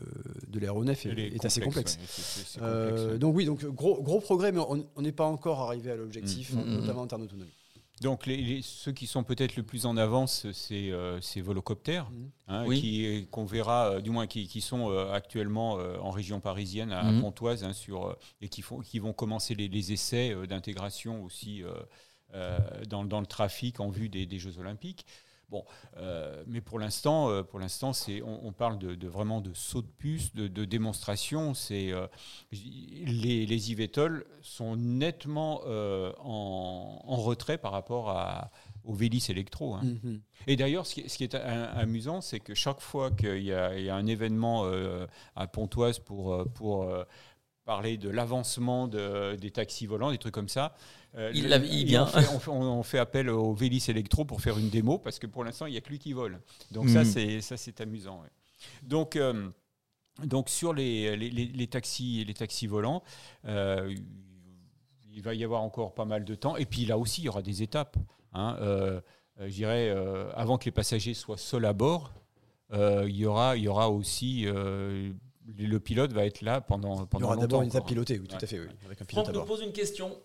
de 0.47 0.59
l'aéronef 0.59 1.05
est, 1.05 1.45
assez 1.45 1.61
complexe. 1.61 1.97
ouais, 2.61 3.17
donc 3.17 3.35
oui, 3.35 3.45
donc 3.45 3.63
gros, 3.65 4.01
gros 4.01 4.19
progrès, 4.19 4.51
mais 4.51 4.59
on 4.95 5.01
n'est 5.01 5.11
pas 5.13 5.25
encore 5.25 5.61
arrivé 5.61 5.91
à 5.91 5.95
l'objectif, 5.95 6.53
Mm, 6.53 6.57
mm, 6.57 6.61
mm. 6.63 6.79
notamment 6.81 7.01
en 7.03 7.07
termes 7.07 7.21
d'autonomie. 7.21 7.51
Donc 8.01 8.25
les, 8.25 8.37
les- 8.37 8.61
ceux 8.61 8.91
qui 8.91 9.07
sont 9.07 9.23
peut-être 9.23 9.55
le 9.55 9.63
plus 9.63 9.85
en 9.85 9.97
avance, 9.97 10.49
c'est 10.53 10.91
euh, 10.91 11.19
ces 11.21 11.41
volocoptères, 11.41 12.09
Mhm. 12.09 12.29
hein, 12.47 12.65
Oui. 12.67 12.79
qui 12.81 13.27
qu'on 13.31 13.45
verra, 13.45 13.89
euh, 13.91 14.01
du 14.01 14.09
moins 14.09 14.25
qui, 14.27 14.47
qui 14.47 14.61
sont 14.61 14.89
euh, 14.89 15.11
actuellement 15.11 15.73
en 15.73 16.09
région 16.11 16.39
parisienne 16.39 16.91
à, 16.91 16.99
à 17.01 17.11
Mhm. 17.11 17.21
Pontoise, 17.21 17.63
hein, 17.63 17.73
sur 17.73 18.15
et 18.41 18.47
qui 18.49 18.61
font, 18.61 18.79
qui 18.79 18.99
vont 18.99 19.13
commencer 19.13 19.53
les, 19.55 19.67
les 19.67 19.91
essais 19.91 20.35
d'intégration 20.47 21.23
aussi 21.23 21.63
dans, 22.87 23.03
dans 23.03 23.19
le 23.19 23.25
trafic 23.25 23.79
en 23.79 23.89
vue 23.89 24.07
des, 24.09 24.25
des 24.25 24.39
Jeux 24.39 24.59
Olympiques. 24.59 25.05
Bon, 25.49 25.65
euh, 25.97 26.43
mais 26.45 26.61
pour 26.61 26.77
l'instant, 26.77 27.29
euh, 27.29 27.41
pour 27.41 27.59
l'instant, 27.59 27.91
c'est 27.91 28.21
on, 28.21 28.45
on 28.45 28.51
parle 28.51 28.77
de, 28.77 28.93
de 28.93 29.07
vraiment 29.07 29.41
de 29.41 29.51
saut 29.53 29.81
de 29.81 29.87
puce, 29.87 30.33
de, 30.35 30.47
de 30.47 30.63
démonstration. 30.65 31.53
C'est 31.55 31.91
euh, 31.91 32.05
les, 32.51 33.45
les 33.47 33.71
sont 34.41 34.75
nettement 34.75 35.61
euh, 35.65 36.11
en, 36.19 37.01
en 37.03 37.15
retrait 37.15 37.57
par 37.57 37.71
rapport 37.71 38.09
à, 38.11 38.51
au 38.83 38.93
Vélis 38.93 39.25
électro. 39.29 39.73
hein. 39.73 39.81
Mhm. 39.83 40.21
Et 40.47 40.55
d'ailleurs, 40.55 40.85
ce 40.85 40.93
qui, 40.95 41.09
ce 41.09 41.17
qui 41.17 41.23
est 41.23 41.35
amusant, 41.35 42.21
c'est 42.21 42.39
que 42.39 42.53
chaque 42.53 42.79
fois 42.79 43.09
qu'il 43.11 43.41
y, 43.41 43.47
y 43.47 43.53
a 43.89 43.95
un 43.95 44.05
événement 44.05 44.65
à 45.35 45.47
Pontoise 45.47 45.99
pour, 45.99 46.45
pour 46.53 46.87
parler 47.69 47.97
de 47.97 48.09
l'avancement 48.09 48.87
de- 48.87 49.35
des 49.35 49.51
taxis 49.51 49.85
volants, 49.85 50.09
des 50.09 50.17
trucs 50.17 50.33
comme 50.33 50.49
ça, 50.49 50.73
euh, 51.15 51.29
Il 51.35 51.49
l'a- 51.49 51.59
vient. 51.59 52.03
On 52.03 52.07
fait, 52.07 52.27
on 52.35 52.39
fait- 52.39 52.49
on 52.51 52.81
fait 52.83 52.97
appel 52.97 53.29
au 53.29 53.53
Vélis 53.53 53.85
Electro 53.89 54.25
pour 54.25 54.41
faire 54.41 54.57
une 54.57 54.69
démo, 54.71 54.97
parce 54.97 55.19
que 55.19 55.27
pour 55.27 55.43
l'instant, 55.43 55.67
il 55.67 55.73
n'y 55.73 55.77
a 55.77 55.81
que 55.81 55.89
lui 55.89 55.99
qui 55.99 56.13
vole. 56.13 56.39
Donc 56.71 56.89
ça, 56.89 56.99
Mhm. 57.03 57.05
c'est 57.05 57.41
ça, 57.41 57.57
c'est 57.57 57.79
amusant. 57.79 58.21
ouais. 58.23 58.29
Donc, 58.81 59.15
euh, 59.15 59.49
donc 60.23 60.49
sur 60.49 60.73
les, 60.73 61.15
les, 61.15 61.29
les- 61.29 61.45
les 61.45 61.67
taxis, 61.67 62.25
les 62.25 62.33
taxis 62.33 62.65
volants, 62.65 63.03
euh, 63.45 63.93
il 65.13 65.21
va 65.21 65.35
y 65.35 65.43
avoir 65.43 65.61
encore 65.61 65.93
pas 65.93 66.05
mal 66.05 66.25
de 66.25 66.33
temps. 66.33 66.57
Et 66.57 66.65
puis 66.65 66.85
là 66.85 66.97
aussi, 66.97 67.21
il 67.21 67.25
y 67.25 67.29
aura 67.29 67.43
des 67.43 67.61
étapes. 67.61 67.97
hein. 68.33 68.57
Je 69.41 69.53
dirais, 69.53 69.95
avant 70.33 70.57
que 70.57 70.65
les 70.65 70.71
passagers 70.71 71.13
soient 71.13 71.37
seuls 71.37 71.65
à 71.65 71.73
bord, 71.73 72.11
il, 72.73 73.15
y 73.15 73.25
aura, 73.27 73.55
il 73.57 73.63
y 73.63 73.67
aura 73.67 73.91
aussi. 73.91 74.47
Le 75.57 75.79
pilote 75.79 76.13
va 76.13 76.25
être 76.25 76.41
là 76.41 76.61
pendant, 76.61 77.01
Il 77.03 77.07
pendant 77.07 77.21
y 77.21 77.25
aura 77.25 77.35
d'abord 77.37 77.61
longtemps 77.61 77.63
une 77.63 77.69
étape 77.69 77.87
pilotée, 77.87 78.19
oui, 78.19 78.27
tout 78.27 78.35
Ouais. 78.35 78.43
à 78.43 78.47
fait, 78.47 78.59
oui, 78.59 78.67
avec 78.85 79.01
un 79.01 79.05
pilote 79.05 79.25
Franck 79.25 79.35
nous 79.35 79.45
pose 79.45 79.61
une 79.61 79.71
question. 79.73 80.17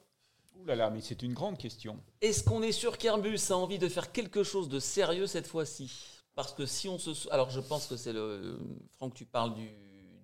Ouh 0.61 0.65
là 0.67 0.75
là, 0.77 0.91
mais 0.91 1.01
c'est 1.01 1.23
une 1.23 1.33
grande 1.35 1.59
question. 1.59 1.99
Est-ce 2.21 2.43
qu'on 2.45 2.63
est 2.63 2.73
sûr 2.73 2.97
qu'Airbus 2.99 3.39
a 3.51 3.57
envie 3.57 3.79
de 3.79 3.89
faire 3.89 4.13
quelque 4.13 4.43
chose 4.45 4.69
de 4.69 4.79
sérieux 4.81 5.27
cette 5.27 5.47
fois-ci? 5.47 5.93
Parce 6.35 6.53
que 6.53 6.67
si 6.67 6.89
on 6.89 6.99
se... 6.99 7.15
sou- 7.15 7.29
Alors 7.31 7.51
je 7.51 7.61
pense 7.61 7.87
que 7.87 7.97
c'est 7.97 8.13
le... 8.13 8.59
Franck, 8.97 9.15
tu 9.15 9.25
parles 9.25 9.55
du, 9.55 9.67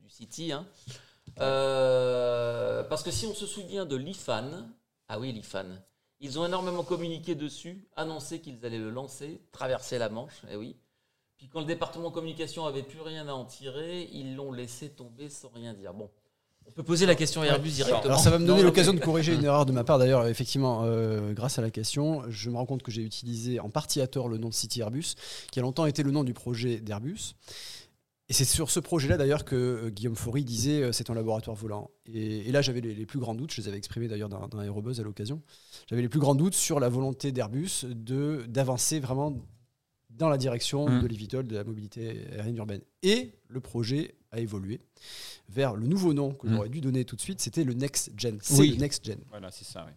du 0.03 0.09
City. 0.09 0.51
hein. 0.53 0.67
Euh, 1.41 2.83
parce 2.85 3.03
que 3.03 3.11
si 3.11 3.27
on 3.27 3.35
se 3.35 3.47
souvient 3.47 3.87
de 3.87 3.97
l'IFAN, 3.97 4.51
ah 5.09 5.19
oui 5.19 5.33
l'IFAN, 5.33 5.67
ils 6.21 6.39
ont 6.39 6.45
énormément 6.47 6.83
communiqué 6.85 7.35
dessus, 7.35 7.87
annoncé 7.97 8.41
qu'ils 8.41 8.65
allaient 8.67 8.79
le 8.79 8.91
lancer, 8.91 9.41
traverser 9.53 9.99
la 9.99 10.09
Manche, 10.09 10.43
eh 10.51 10.57
oui. 10.57 10.77
Puis 11.41 11.49
quand 11.49 11.61
le 11.61 11.67
département 11.67 12.11
communication 12.11 12.67
avait 12.67 12.83
plus 12.83 13.01
rien 13.01 13.27
à 13.27 13.33
en 13.33 13.47
tirer, 13.47 14.11
ils 14.13 14.37
l'ont 14.37 14.53
laissé 14.53 14.91
tomber 14.91 15.31
sans 15.31 15.49
rien 15.55 15.73
dire. 15.73 15.95
Bon, 15.95 16.11
On 16.67 16.71
peut 16.71 16.83
poser 16.83 17.07
la 17.07 17.15
question 17.15 17.41
à 17.41 17.47
Airbus 17.47 17.71
directement. 17.71 18.03
Alors 18.03 18.21
ça 18.21 18.29
va 18.29 18.39
me 18.39 18.47
donner 18.47 18.63
l'occasion 18.63 18.93
de 18.93 19.01
corriger 19.01 19.33
une 19.33 19.45
erreur 19.47 19.65
de 19.65 19.73
ma 19.73 19.83
part. 19.83 19.99
D'ailleurs, 19.99 20.27
effectivement, 20.27 20.83
euh, 20.85 21.33
grâce 21.33 21.59
à 21.59 21.63
la 21.63 21.71
question, 21.71 22.25
je 22.29 22.51
me 22.51 22.57
rends 22.57 22.67
compte 22.67 22.83
que 22.83 22.91
j'ai 22.91 23.01
utilisé 23.01 23.59
en 23.59 23.71
partie 23.71 24.03
à 24.03 24.07
tort 24.07 24.29
le 24.29 24.37
nom 24.37 24.51
de 24.51 24.55
City 24.55 24.83
Airbus, 24.83 25.15
qui 25.51 25.59
a 25.59 25.63
longtemps 25.63 25.87
été 25.87 26.03
le 26.03 26.11
nom 26.11 26.25
du 26.25 26.35
projet 26.35 26.79
d'Airbus. 26.79 27.33
Et 28.29 28.35
c'est 28.35 28.45
sur 28.45 28.71
ce 28.71 28.79
projet-là 28.79 29.17
d'ailleurs 29.17 29.47
que 29.47 29.57
euh, 29.57 29.89
Guillaume 29.89 30.17
Faury 30.17 30.45
disait 30.45 30.83
euh, 30.83 30.93
c'est 30.93 31.09
un 31.09 31.15
laboratoire 31.15 31.57
volant. 31.57 31.91
Et, 32.05 32.51
et 32.51 32.53
là 32.53 32.61
j'avais 32.61 32.83
les, 32.83 32.95
les 32.95 33.07
plus 33.07 33.19
grands 33.19 33.35
doutes, 33.35 33.55
je 33.55 33.63
les 33.63 33.69
avais 33.69 33.79
exprimés 33.79 34.09
d'ailleurs 34.09 34.29
dans, 34.29 34.47
dans 34.47 34.59
Aérobuzz 34.59 35.01
à 35.01 35.05
l'occasion. 35.05 35.41
J'avais 35.89 36.03
les 36.03 36.11
plus 36.11 36.21
grands 36.21 36.35
doutes 36.35 36.53
sur 36.53 36.81
la 36.81 36.91
volonté 36.91 37.33
d'Airbus 37.33 37.87
d'avancer 37.87 39.01
vraiment 39.01 39.35
dans 40.11 40.29
la 40.29 40.37
direction 40.39 40.89
Mm. 40.89 41.03
de 41.03 41.07
l'EVTOL, 41.07 41.47
de 41.47 41.55
la 41.55 41.65
mobilité 41.65 42.27
aérienne 42.33 42.57
urbaine. 42.57 42.83
Et 43.03 43.33
le 43.49 43.61
projet 43.61 44.15
a 44.33 44.39
évolué 44.41 44.81
vers 45.49 45.75
le 45.75 45.87
nouveau 45.87 46.13
nom 46.13 46.33
que 46.35 46.47
Mm. 46.47 46.53
j'aurais 46.55 46.69
dû 46.69 46.81
donner 46.81 47.05
tout 47.05 47.17
de 47.17 47.21
suite, 47.21 47.41
c'était 47.41 47.65
le 47.65 47.73
Next 47.75 48.13
Gen. 48.17 48.39
C'est 48.43 48.59
Oui. 48.61 48.71
le 48.71 48.77
Next 48.77 49.05
Gen, 49.05 49.19
Voilà, 49.31 49.51
c'est 49.51 49.65
ça. 49.65 49.85
ouais. 49.87 49.93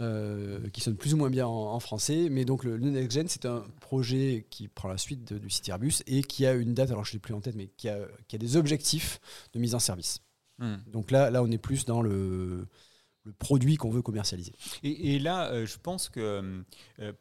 euh, 0.00 0.68
qui 0.70 0.80
sonne 0.80 0.96
plus 0.96 1.14
ou 1.14 1.16
moins 1.16 1.30
bien 1.30 1.46
en, 1.46 1.72
en 1.74 1.80
français. 1.80 2.28
Mais 2.30 2.44
donc 2.44 2.64
le, 2.64 2.76
le 2.76 2.90
Next 2.90 3.12
Gen, 3.12 3.28
c'est 3.28 3.44
un 3.46 3.64
projet 3.80 4.46
qui 4.50 4.68
prend 4.68 4.88
la 4.88 4.98
suite 4.98 5.32
de- 5.32 5.38
du 5.38 5.50
site 5.50 5.68
Airbus 5.68 6.02
et 6.06 6.22
qui 6.22 6.46
a 6.46 6.52
une 6.54 6.74
date, 6.74 6.90
alors 6.90 7.04
je 7.04 7.10
ne 7.10 7.14
l'ai 7.14 7.18
plus 7.20 7.34
en 7.34 7.40
tête, 7.40 7.54
mais 7.56 7.68
qui 7.76 7.88
a, 7.88 7.98
qui 8.28 8.36
a 8.36 8.38
des 8.38 8.56
objectifs 8.56 9.20
de 9.52 9.58
mise 9.58 9.74
en 9.74 9.78
service. 9.80 10.20
Hmm. 10.58 10.76
Donc 10.86 11.10
là, 11.10 11.30
là 11.30 11.42
on 11.42 11.50
est 11.50 11.58
plus 11.58 11.84
dans 11.84 12.00
le, 12.02 12.66
le 13.24 13.32
produit 13.32 13.76
qu'on 13.76 13.90
veut 13.90 14.02
commercialiser. 14.02 14.52
Et, 14.82 15.14
et 15.14 15.18
là, 15.18 15.50
euh, 15.50 15.66
je 15.66 15.76
pense 15.78 16.08
que 16.08 16.62
euh, 17.00 17.12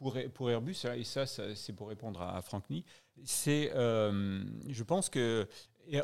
pour, 0.00 0.50
Airbus, 0.50 0.76
et 0.96 1.04
ça, 1.04 1.26
c'est 1.26 1.72
pour 1.72 1.88
répondre 1.88 2.20
à, 2.22 2.36
à 2.36 2.42
Franck 2.42 2.64
c'est, 3.22 3.70
euh, 3.74 4.42
je 4.68 4.82
pense 4.82 5.10
que 5.10 5.46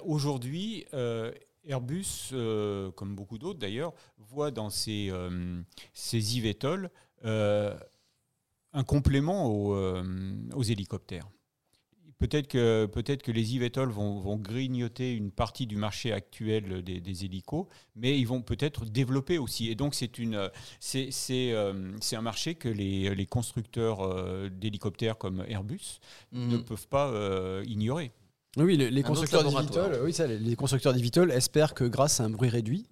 aujourd'hui, 0.05 0.85
euh, 0.95 1.33
Airbus, 1.65 2.31
euh, 2.33 2.91
comme 2.93 3.15
beaucoup 3.15 3.39
d'autres 3.39 3.59
d'ailleurs, 3.59 3.93
voit 4.19 4.51
dans 4.51 4.71
eVTOL 6.39 6.91
euh, 7.25 7.77
un 8.73 8.85
complément 8.85 9.47
aux, 9.47 9.75
aux 10.55 10.63
hélicoptères. 10.63 11.29
Peut-être 12.18 12.48
que, 12.48 12.87
peut-être 12.87 13.22
que 13.22 13.31
les 13.31 13.57
eVTOL 13.57 13.90
vont, 13.90 14.20
vont 14.20 14.37
grignoter 14.37 15.12
une 15.12 15.31
partie 15.31 15.66
du 15.66 15.76
marché 15.76 16.12
actuel 16.12 16.83
des, 16.83 17.00
des 17.00 17.24
hélicos, 17.26 17.66
mais 17.94 18.18
ils 18.18 18.26
vont 18.26 18.40
peut-être 18.40 18.87
développer 18.87 19.37
aussi. 19.37 19.68
Et 19.68 19.74
donc, 19.74 19.94
c'est, 19.94 20.18
une, 20.18 20.50
c'est, 20.81 21.09
c'est, 21.11 21.52
euh, 21.52 21.92
c'est 22.00 22.16
un 22.16 22.22
marché 22.22 22.55
que 22.55 22.68
les, 22.70 23.14
les 23.14 23.26
constructeurs 23.26 24.00
euh, 24.00 24.48
d'hélicoptères 24.48 25.18
comme 25.18 25.44
Airbus 25.46 26.00
Mhm. 26.33 26.48
ne 26.52 26.57
peuvent 26.59 26.88
pas 26.88 27.09
euh, 27.09 27.62
ignorer. 27.66 28.12
Oui, 28.57 28.79
les, 28.79 29.02
constructeurs 29.02 29.44
d'Evitol, 29.44 30.00
oui, 30.02 30.14
ça, 30.14 30.26
les, 30.26 30.38
les 30.38 30.57
constructeurs 30.57 30.94
d'Evitol 30.94 31.31
espèrent 31.31 31.74
que 31.74 31.85
grâce 31.85 32.20
à 32.20 32.24
un 32.24 32.31
bruit 32.31 32.48
réduit, 32.48 32.87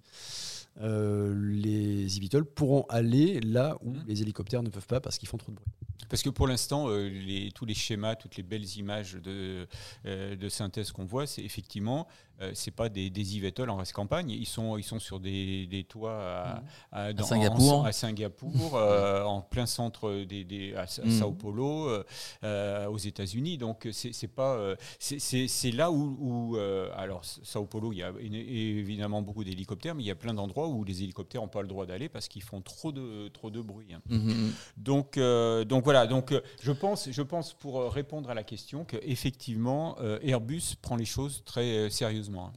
euh, 0.81 1.33
les 1.51 2.17
Evitol 2.17 2.45
pourront 2.45 2.85
aller 2.89 3.39
là 3.39 3.77
où 3.81 3.91
Mhm. 3.91 4.03
les 4.07 4.21
hélicoptères 4.21 4.63
ne 4.63 4.69
peuvent 4.69 4.87
pas 4.87 4.99
parce 4.99 5.17
qu'ils 5.17 5.29
font 5.29 5.37
trop 5.37 5.51
de 5.51 5.55
bruit. 5.57 5.67
Parce 6.09 6.21
que 6.21 6.29
pour 6.29 6.47
l'instant, 6.47 6.87
euh, 6.89 7.07
les- 7.09 7.51
tous 7.51 7.65
les 7.65 7.73
schémas, 7.73 8.15
toutes 8.15 8.35
les 8.35 8.43
belles 8.43 8.77
images 8.77 9.13
de, 9.13 9.67
euh, 10.05 10.35
de 10.35 10.49
synthèse 10.49 10.91
qu'on 10.91 11.05
voit, 11.05 11.25
c'est 11.25 11.41
effectivement, 11.43 12.07
euh, 12.41 12.51
c'est 12.53 12.71
pas 12.71 12.89
des, 12.89 13.09
des 13.09 13.35
en 13.69 13.75
race 13.77 13.91
campagne. 13.91 14.29
Ils 14.31 14.45
sont, 14.45 14.77
ils 14.77 14.83
sont 14.83 14.99
sur 14.99 15.19
des, 15.19 15.65
des 15.67 15.83
toits 15.83 16.13
à, 16.19 16.63
à- 16.91 17.13
dans- 17.13 17.23
Singapour. 17.25 17.73
en- 17.79 17.83
à 17.85 17.91
Singapour, 17.91 18.51
euh, 18.75 19.23
en 19.23 19.41
plein 19.41 19.65
centre 19.65 20.11
des, 20.25 20.43
des- 20.43 20.73
à, 20.75 20.85
Mhm. 21.03 21.11
Sao 21.11 21.31
Paulo, 21.31 21.87
euh, 21.89 22.03
euh, 22.43 22.87
aux 22.87 22.97
États-Unis. 22.97 23.57
Donc 23.57 23.87
c'est 23.91 24.27
pas, 24.27 24.75
c'est- 24.99 25.71
là 25.71 25.91
où, 25.91 26.17
où, 26.19 26.57
alors 26.95 27.23
Sao 27.25 27.65
Paulo, 27.65 27.91
il 27.93 27.97
y 27.99 28.03
a 28.03 28.11
évidemment 28.21 29.21
beaucoup 29.21 29.43
d'hélicoptères, 29.43 29.95
mais 29.95 30.03
il 30.03 30.07
y 30.07 30.11
a 30.11 30.15
plein 30.15 30.33
d'endroits 30.33 30.67
où 30.67 30.83
les 30.83 31.03
hélicoptères 31.03 31.41
n'ont 31.41 31.47
pas 31.47 31.61
le 31.61 31.67
droit 31.67 31.85
d'aller 31.85 32.09
parce 32.09 32.27
qu'ils 32.27 32.43
font 32.43 32.61
trop 32.61 32.91
de, 32.91 33.27
trop 33.29 33.49
de 33.49 33.61
bruit. 33.61 33.93
hein. 33.93 34.01
Mhm. 34.09 34.51
Donc, 34.77 35.17
donc 35.17 35.83
voilà, 35.83 36.07
donc, 36.07 36.33
je, 36.61 36.71
pense, 36.71 37.09
je 37.11 37.21
pense 37.21 37.53
pour 37.53 37.91
répondre 37.91 38.29
à 38.29 38.33
la 38.33 38.43
question 38.43 38.85
qu'effectivement, 38.85 39.97
Airbus 40.21 40.75
prend 40.81 40.95
les 40.95 41.05
choses 41.05 41.43
très 41.45 41.77
euh, 41.77 41.89
sérieusement. 42.25 42.53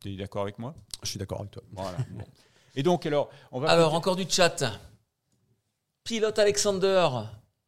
Tu 0.00 0.12
es 0.12 0.16
d'accord 0.16 0.42
avec 0.42 0.58
moi? 0.58 0.74
Je 1.02 1.10
suis 1.10 1.18
d'accord 1.18 1.40
avec 1.40 1.52
toi. 1.52 1.62
Voilà. 1.72 1.98
bon. 2.10 2.24
Et 2.74 2.82
donc, 2.82 3.06
alors, 3.06 3.30
on 3.50 3.60
va. 3.60 3.70
Alors, 3.70 3.94
encore 3.94 4.16
du 4.16 4.26
chat. 4.28 4.78
Pilote 6.04 6.38
Alexander, 6.38 7.08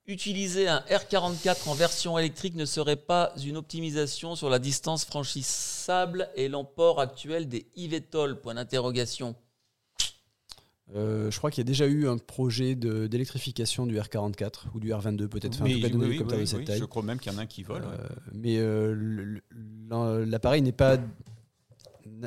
utiliser 0.06 0.68
un 0.68 0.80
R44 0.88 1.68
en 1.68 1.74
version 1.74 2.18
électrique 2.18 2.54
ne 2.54 2.64
serait 2.64 2.96
pas 2.96 3.32
une 3.44 3.56
optimisation 3.56 4.34
sur 4.34 4.48
la 4.48 4.58
distance 4.58 5.04
franchissable 5.04 6.30
et 6.36 6.48
l'emport 6.48 7.00
actuel 7.00 7.48
des 7.48 7.66
eVTOL 7.76 8.40
Point 8.40 8.54
d'interrogation. 8.54 9.34
Euh, 10.96 11.30
je 11.30 11.38
crois 11.38 11.50
qu'il 11.50 11.62
y 11.62 11.66
a 11.66 11.68
déjà 11.68 11.86
eu 11.86 12.08
un 12.08 12.18
projet 12.18 12.74
d'électrification 12.74 13.86
du 13.86 13.96
R44 13.96 14.64
ou 14.74 14.80
du 14.80 14.90
R22 14.90 15.28
peut-être, 15.28 15.54
enfin, 15.54 15.64
oui, 15.64 15.82
oui, 15.84 16.20
oui, 16.20 16.46
je 16.46 16.84
crois 16.84 17.02
même 17.02 17.18
qu'il 17.18 17.32
y 17.32 17.34
en 17.34 17.38
a 17.38 17.42
un 17.42 17.46
qui 17.46 17.62
vole. 17.62 17.82
ouais. 17.82 17.88
Euh, 17.88 18.08
mais 18.32 18.56
euh, 18.58 19.40
l'appareil 20.26 20.62
n'est 20.62 20.72
pas 20.72 20.98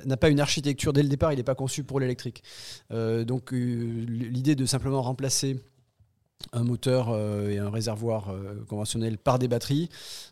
n'a 0.06 0.18
pas 0.18 0.30
une 0.30 0.40
architecture 0.40 0.94
dès 0.94 1.04
le 1.04 1.10
départ, 1.10 1.34
il 1.34 1.36
n'est 1.36 1.44
pas 1.44 1.56
conçu 1.56 1.84
pour 1.84 2.00
l'électrique. 2.00 2.42
Donc 2.90 3.52
l'idée 3.52 4.56
de 4.56 4.66
simplement 4.66 5.02
remplacer 5.02 5.60
un 6.54 6.64
moteur 6.64 7.10
euh, 7.10 7.50
et 7.50 7.58
un 7.58 7.70
réservoir 7.70 8.30
euh, 8.30 8.64
conventionnel 8.68 9.18
par 9.18 9.40
des 9.40 9.48
batteries 9.48 9.90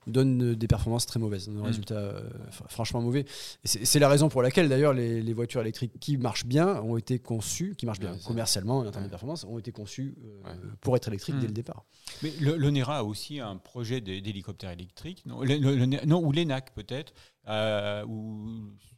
donne 0.08 0.52
euh, 0.52 0.56
des 0.56 0.68
performances 0.68 1.06
très 1.06 1.20
mauvaises, 1.20 1.50
un 1.50 1.54
Mm. 1.54 1.62
résultat 1.64 1.96
euh, 1.96 2.22
fr- 2.52 2.70
franchement 2.70 3.02
mauvais. 3.02 3.26
C'est 3.66 4.00
la 4.00 4.08
raison 4.08 4.30
pour 4.30 4.42
laquelle 4.42 4.70
d'ailleurs 4.70 4.94
les, 4.94 5.22
les 5.22 5.34
voitures 5.34 5.62
électriques 5.62 5.94
qui 6.00 6.18
marchent 6.18 6.46
bien 6.46 6.82
ont 6.82 6.96
été 6.98 7.20
conçues, 7.20 7.76
qui 7.78 7.86
marchent 7.86 8.00
bien 8.00 8.12
Ouais, 8.14 8.20
commercialement 8.26 8.80
en 8.80 8.84
termes 8.84 8.98
Ouais. 8.98 9.04
de 9.04 9.10
performance, 9.10 9.44
ont 9.46 9.58
été 9.60 9.72
conçues 9.72 10.16
euh, 10.24 10.50
Ouais. 10.50 10.58
pour 10.82 10.96
être 10.96 11.08
électriques 11.08 11.36
Mm. 11.36 11.40
dès 11.42 11.48
le 11.48 11.54
départ. 11.54 11.84
Mais 12.24 12.32
le, 12.40 12.56
le 12.56 12.70
NERA 12.70 13.00
a 13.00 13.04
aussi 13.04 13.40
un 13.40 13.58
projet 13.58 14.00
d'hé- 14.00 14.22
d'hélicoptère 14.22 14.70
électrique, 14.72 15.24
non, 15.26 15.42
le- 15.42 15.58
le- 15.58 15.76
le- 15.76 16.06
non 16.06 16.24
ou 16.24 16.32
l'ENAC 16.32 16.74
peut-être, 16.76 17.14
euh, 17.48 18.06
ou 18.06 18.48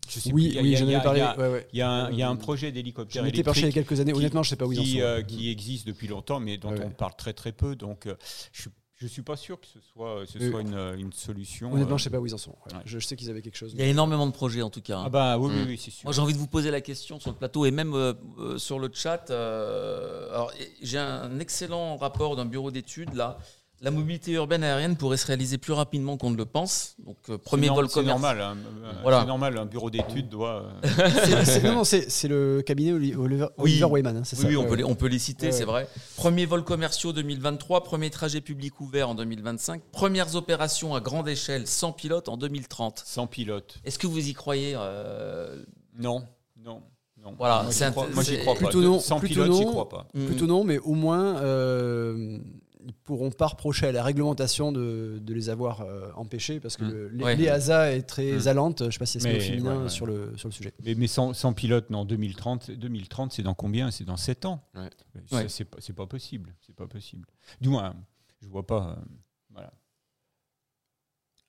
je 0.09 0.19
sais 0.19 0.31
Oui, 0.33 0.49
plus, 0.49 0.49
il 0.51 0.55
y 0.55 0.59
a- 0.59 0.61
oui, 0.61 0.75
j'en 0.75 0.85
avais 0.85 0.95
a- 0.95 0.99
parlé. 0.99 1.19
il 1.19 1.23
y 1.23 1.25
a- 1.25 1.37
ouais, 1.37 1.49
ouais. 1.53 1.67
Y, 1.73 1.81
a 1.81 1.89
un, 1.89 2.11
il 2.11 2.17
y 2.17 2.21
a 2.23 2.29
un 2.29 2.33
Euh, 2.35 2.37
projet 2.37 2.67
Je 2.67 2.73
d'hélicoptère 2.73 3.23
m'étais 3.23 3.43
penché 3.43 3.59
il 3.59 3.63
y 3.63 3.65
a 3.65 3.67
électrique 3.69 3.87
quelques 3.89 3.99
années. 4.01 4.11
qui- 4.11 4.17
Honnêtement, 4.19 4.43
je 4.43 4.49
sais 4.49 4.55
pas 4.55 4.65
où 4.65 4.73
ils 4.73 4.79
en 4.79 4.83
qui, 4.83 4.93
sont. 4.93 4.99
euh, 4.99 5.21
qui 5.21 5.49
existe 5.49 5.87
depuis 5.87 6.07
longtemps, 6.07 6.39
mais 6.39 6.57
dont 6.57 6.71
Ouais, 6.71 6.83
on 6.85 6.89
parle 6.89 7.15
très 7.15 7.33
très 7.33 7.51
peu. 7.53 7.75
Donc, 7.75 8.05
euh, 8.05 8.15
je 8.51 8.69
ne 9.01 9.07
suis 9.09 9.21
pas 9.21 9.35
sûr 9.37 9.59
que 9.59 9.65
ce 9.67 9.79
soit, 9.81 10.23
ce 10.25 10.37
Oui. 10.39 10.49
soit 10.49 10.61
une, 10.61 10.77
une 10.97 11.11
solution. 11.13 11.71
Honnêtement, 11.73 11.95
euh. 11.95 11.97
je 11.97 12.03
sais 12.03 12.09
pas 12.09 12.19
où 12.19 12.25
ils 12.25 12.33
en 12.33 12.37
sont. 12.37 12.51
Ouais. 12.67 12.73
ouais. 12.75 12.81
Je, 12.85 12.99
je 12.99 13.05
sais 13.07 13.15
qu'ils 13.15 13.29
avaient 13.29 13.41
quelque 13.41 13.57
chose. 13.57 13.71
Il 13.73 13.79
y 13.79 13.83
a 13.83 13.87
énormément 13.87 14.27
de 14.27 14.31
projets 14.33 14.61
en 14.61 14.69
tout 14.69 14.81
cas. 14.81 14.97
hein. 14.99 15.03
Ah 15.07 15.09
bah 15.09 15.37
oui, 15.37 15.51
oui, 15.53 15.61
Mm. 15.63 15.67
oui, 15.67 15.77
c'est 15.81 15.91
sûr. 15.91 16.05
Moi, 16.05 16.13
j'ai 16.13 16.21
envie 16.21 16.33
de 16.33 16.37
vous 16.37 16.47
poser 16.47 16.69
la 16.71 16.81
question 16.81 17.19
sur 17.19 17.31
le 17.31 17.37
plateau 17.37 17.65
et 17.65 17.71
même 17.71 17.93
euh, 17.95 18.13
euh, 18.39 18.57
sur 18.57 18.79
le 18.79 18.89
chat. 18.93 19.29
euh, 19.31 20.29
alors, 20.33 20.51
j'ai 20.81 20.97
un 20.97 21.39
excellent 21.39 21.95
rapport 21.97 22.35
d'un 22.35 22.45
bureau 22.45 22.71
d'études 22.71 23.13
là. 23.13 23.37
La 23.83 23.91
mobilité 23.91 24.31
urbaine 24.31 24.63
aérienne 24.63 24.95
pourrait 24.95 25.17
se 25.17 25.27
réaliser 25.27 25.57
plus 25.57 25.73
rapidement 25.73 26.15
qu'on 26.15 26.29
ne 26.31 26.37
le 26.37 26.45
pense. 26.45 26.95
Donc, 27.05 27.17
euh, 27.29 27.37
premier 27.37 27.67
vol 27.67 27.89
c'est 27.89 27.95
commercial. 27.95 28.37
normal. 28.37 28.41
hein, 28.41 28.57
euh, 28.85 28.91
Voilà. 29.01 29.19
C'est 29.19 29.25
normal. 29.27 29.57
Un 29.57 29.65
bureau 29.65 29.89
d'études 29.89 30.29
doit. 30.29 30.63
euh, 30.85 30.87
C'est- 31.25 31.45
c'est- 31.45 31.63
non, 31.63 31.73
non, 31.75 31.83
c'est 31.83 32.27
le 32.29 32.61
cabinet 32.65 32.93
Oli- 32.93 33.13
Oliver, 33.13 33.47
Oui. 33.57 33.71
Oliver 33.73 33.85
Wyman. 33.85 34.15
hein, 34.17 34.21
c'est 34.23 34.37
Oui, 34.37 34.41
ça. 34.43 34.47
oui, 34.47 34.55
on, 34.55 34.63
peut 34.65 34.75
les, 34.75 34.83
on 34.85 34.95
peut 34.95 35.07
les 35.07 35.19
citer, 35.19 35.47
Ouais, 35.47 35.51
c'est 35.51 35.59
ouais. 35.65 35.65
vrai. 35.65 35.87
Premier 36.15 36.45
vol 36.45 36.63
commerciaux 36.63 37.11
2023, 37.11 37.83
premier 37.83 38.09
trajet 38.09 38.39
public 38.39 38.79
ouvert 38.79 39.09
en 39.09 39.15
2025, 39.15 39.81
premières 39.91 40.33
opérations 40.35 40.95
à 40.95 41.01
grande 41.01 41.27
échelle 41.27 41.67
sans 41.67 41.91
pilote 41.91 42.29
en 42.29 42.37
2030. 42.37 43.03
sans 43.05 43.27
pilote. 43.27 43.79
Est-ce 43.83 43.99
que 43.99 44.07
vous 44.07 44.29
y 44.29 44.33
croyez 44.33 44.75
euh, 44.77 45.61
Non, 45.99 46.23
non, 46.63 46.83
non. 47.21 47.35
Voilà, 47.37 47.63
moi, 47.63 47.71
j'y 47.71 47.77
c'est 47.77 47.91
crois, 47.91 48.05
crois 48.05 48.53
pas. 48.55 48.59
Plutôt 48.59 48.81
non, 48.81 48.99
Sans 49.01 49.19
plutôt 49.19 49.43
pilote, 49.43 49.57
j'y 49.57 49.65
crois 49.65 49.89
pas. 49.89 50.07
Plutôt 50.13 50.45
non, 50.47 50.63
mais 50.63 50.79
au 50.79 50.93
moins, 50.93 51.35
euh, 51.41 52.39
ils 52.85 52.93
pourront 52.93 53.31
pas 53.31 53.47
reprocher 53.47 53.87
à 53.87 53.91
la 53.91 54.03
réglementation 54.03 54.71
de, 54.71 55.19
de 55.21 55.33
les 55.33 55.49
avoir 55.49 55.81
euh, 55.81 56.09
empêchés 56.15 56.59
parce 56.59 56.77
que 56.77 56.83
Mm. 56.83 56.91
le- 56.91 57.07
les, 57.09 57.23
Ouais. 57.23 57.35
les 57.35 57.47
ASA 57.49 57.91
est 57.95 58.03
très 58.03 58.33
Mm. 58.33 58.47
allante. 58.47 58.83
Je 58.85 58.89
sais 58.91 58.99
pas 58.99 59.05
si 59.05 59.19
c'est 59.19 59.39
féminin 59.39 59.77
ouais, 59.77 59.83
ouais. 59.83 59.89
Sur, 59.89 60.05
le, 60.05 60.35
sur 60.37 60.47
le 60.49 60.53
sujet. 60.53 60.73
Mais, 60.83 60.95
mais 60.95 61.07
sans, 61.07 61.33
sans 61.33 61.53
pilote, 61.53 61.89
non, 61.89 62.05
2030, 62.05 62.71
2030 62.71 63.31
c'est 63.33 63.43
dans 63.43 63.53
combien? 63.53 63.91
C'est 63.91 64.03
dans 64.05 64.17
7 64.17 64.45
ans. 64.45 64.63
Ouais. 64.75 64.89
Ça, 65.29 65.35
Ouais. 65.37 65.49
C'est 65.49 65.65
pas, 65.65 65.77
c'est 65.79 65.93
pas 65.93 66.07
possible. 66.07 66.53
C'est 66.61 66.75
pas 66.75 66.87
possible. 66.87 67.27
Du 67.61 67.69
moins, 67.69 67.93
je 68.41 68.47
vois 68.47 68.65
pas. 68.67 68.97
euh, 68.99 69.03
voilà. 69.51 69.71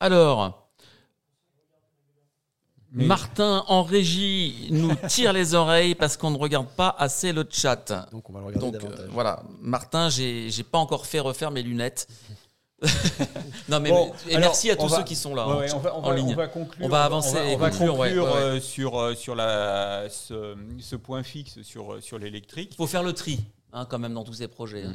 Alors, 0.01 0.64
Mais- 2.95 3.07
Martin 3.07 3.65
en 3.69 3.83
régie 3.83 4.69
nous 4.71 4.95
tire 5.09 5.33
les 5.33 5.55
oreilles 5.55 5.95
parce 5.97 6.17
qu'on 6.17 6.31
ne 6.31 6.39
regarde 6.39 6.69
pas 6.69 6.95
assez 6.99 7.33
le 7.33 7.45
chat. 7.51 8.09
Donc 8.13 8.31
on 8.31 8.33
va 8.33 8.41
le 8.41 8.47
regarder 8.47 8.79
Donc 8.79 8.91
euh, 8.91 9.09
voilà, 9.11 9.43
Martin, 9.61 10.09
j'ai 10.11 10.51
pas 10.71 10.79
encore 10.79 11.05
fait 11.07 11.21
refaire 11.21 11.51
mes 11.51 11.63
lunettes. 11.63 12.07
non 13.69 13.81
mais 13.81 13.91
Bon, 13.91 14.13
et 14.29 14.35
alors, 14.37 14.51
merci 14.51 14.71
à 14.71 14.77
tous 14.77 14.89
va- 14.89 14.99
ceux 14.99 15.05
qui 15.05 15.17
sont 15.17 15.35
là 15.35 15.49
Ouais, 15.49 15.71
hein, 15.71 15.75
on, 15.77 15.79
va, 15.79 15.97
on, 15.97 16.03
en 16.05 16.11
ligne. 16.11 16.33
on 16.33 16.37
va 16.37 16.49
conclure. 16.49 16.85
On 16.85 16.89
va 16.89 17.05
avancer 17.05 17.37
on 17.39 17.49
et 17.51 17.57
va 17.57 17.71
conclure, 17.71 17.99
ouais, 17.99 18.09
conclure, 18.09 18.25
ouais, 18.27 18.31
ouais. 18.33 18.39
euh, 18.41 18.61
sur, 18.61 18.99
euh, 19.01 19.15
sur, 19.15 19.35
la, 19.35 20.05
ce, 20.11 20.55
ce 20.81 20.97
point 20.97 21.23
fixe 21.23 21.63
sur, 21.63 22.03
sur 22.03 22.19
l'électrique. 22.19 22.71
Il 22.73 22.77
faut 22.77 22.87
faire 22.87 23.03
le 23.03 23.13
tri 23.13 23.41
hein, 23.73 23.87
quand 23.89 23.99
même 23.99 24.13
dans 24.15 24.25
tous 24.25 24.35
ces 24.35 24.49
projets. 24.49 24.85
hein. 24.85 24.95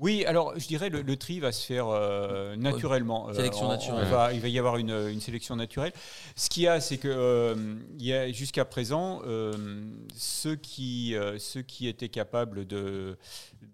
Oui, 0.00 0.24
alors 0.24 0.58
je 0.58 0.66
dirais 0.66 0.88
le, 0.88 1.02
le 1.02 1.16
tri 1.16 1.40
va 1.40 1.52
se 1.52 1.64
faire 1.66 1.86
euh, 1.88 2.56
naturellement. 2.56 3.28
Euh, 3.28 3.34
Sélection 3.34 3.66
on- 3.66 3.68
on 3.68 3.72
naturelle. 3.72 4.08
va- 4.08 4.32
il 4.32 4.40
va 4.40 4.48
y 4.48 4.58
avoir 4.58 4.78
une, 4.78 4.90
une 4.90 5.20
sélection 5.20 5.56
naturelle. 5.56 5.92
Ce 6.36 6.48
qu'il 6.48 6.62
y 6.62 6.68
a, 6.68 6.80
c'est 6.80 6.96
que 6.96 7.06
euh, 7.08 7.76
il 7.98 8.06
y 8.06 8.12
a 8.14 8.32
jusqu'à 8.32 8.64
présent 8.64 9.20
ceux 10.16 10.56
qui 10.56 11.14
ceux 11.38 11.62
qui 11.62 11.86
étaient 11.86 12.08
capables 12.08 12.66
de, 12.66 13.18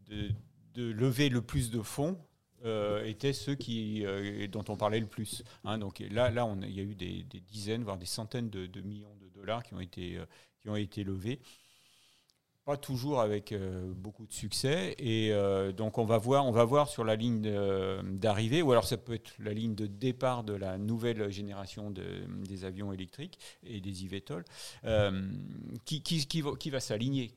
de, 0.09 0.29
de 0.75 0.91
lever 0.93 1.29
le 1.29 1.43
plus 1.43 1.71
de 1.71 1.81
fonds. 1.81 2.19
euh, 2.65 3.05
étaient 3.05 3.35
ceux 3.35 3.55
qui, 3.55 4.05
euh, 4.05 4.49
dont 4.49 4.65
on 4.69 4.77
parlait 4.77 4.99
le 4.99 5.07
plus. 5.07 5.45
hein. 5.65 5.79
donc 5.79 6.03
là, 6.11 6.31
là 6.31 6.45
on 6.47 6.61
a- 6.62 6.67
il 6.67 6.75
y 6.75 6.81
a 6.81 6.83
eu 6.83 6.95
des, 6.97 7.23
des 7.23 7.39
dizaines, 7.41 7.85
voire 7.85 7.99
des 7.99 8.07
centaines 8.07 8.51
de, 8.51 8.67
de 8.67 8.81
millions 8.81 9.15
de 9.21 9.29
dollars 9.29 9.62
qui 9.62 9.75
ont 9.75 9.81
été, 9.81 10.17
euh, 10.17 10.25
qui 10.61 10.69
ont 10.71 10.75
été 10.75 11.05
levés 11.05 11.39
pas 12.66 12.76
toujours 12.76 13.20
avec 13.20 13.52
euh, 13.52 13.92
beaucoup 13.94 14.26
de 14.26 14.33
succès. 14.33 14.96
Et 14.98 15.33
euh, 15.33 15.70
donc 15.70 15.98
on 15.98 16.05
va 16.05 16.18
voir, 16.18 16.44
on 16.44 16.50
va 16.50 16.64
voir 16.64 16.88
sur 16.88 17.05
la 17.05 17.14
ligne 17.14 17.40
d'arrivée, 18.18 18.61
ou 18.61 18.72
alors 18.72 18.85
ça 18.85 18.96
peut 18.96 19.14
être 19.14 19.33
la 19.38 19.52
ligne 19.52 19.76
de 19.76 19.87
départ 19.87 20.42
de 20.42 20.52
la 20.52 20.76
nouvelle 20.76 21.31
génération 21.31 21.92
de- 21.92 22.26
des 22.44 22.64
avions 22.64 22.92
électriques 22.92 23.38
et 23.62 23.81
des 23.81 24.05
eVTOL, 24.05 24.44
euh, 24.85 25.31
qui, 25.85 26.02
qui, 26.02 26.26
qui 26.26 26.70
va, 26.70 26.81
s'aligner. 26.81 27.31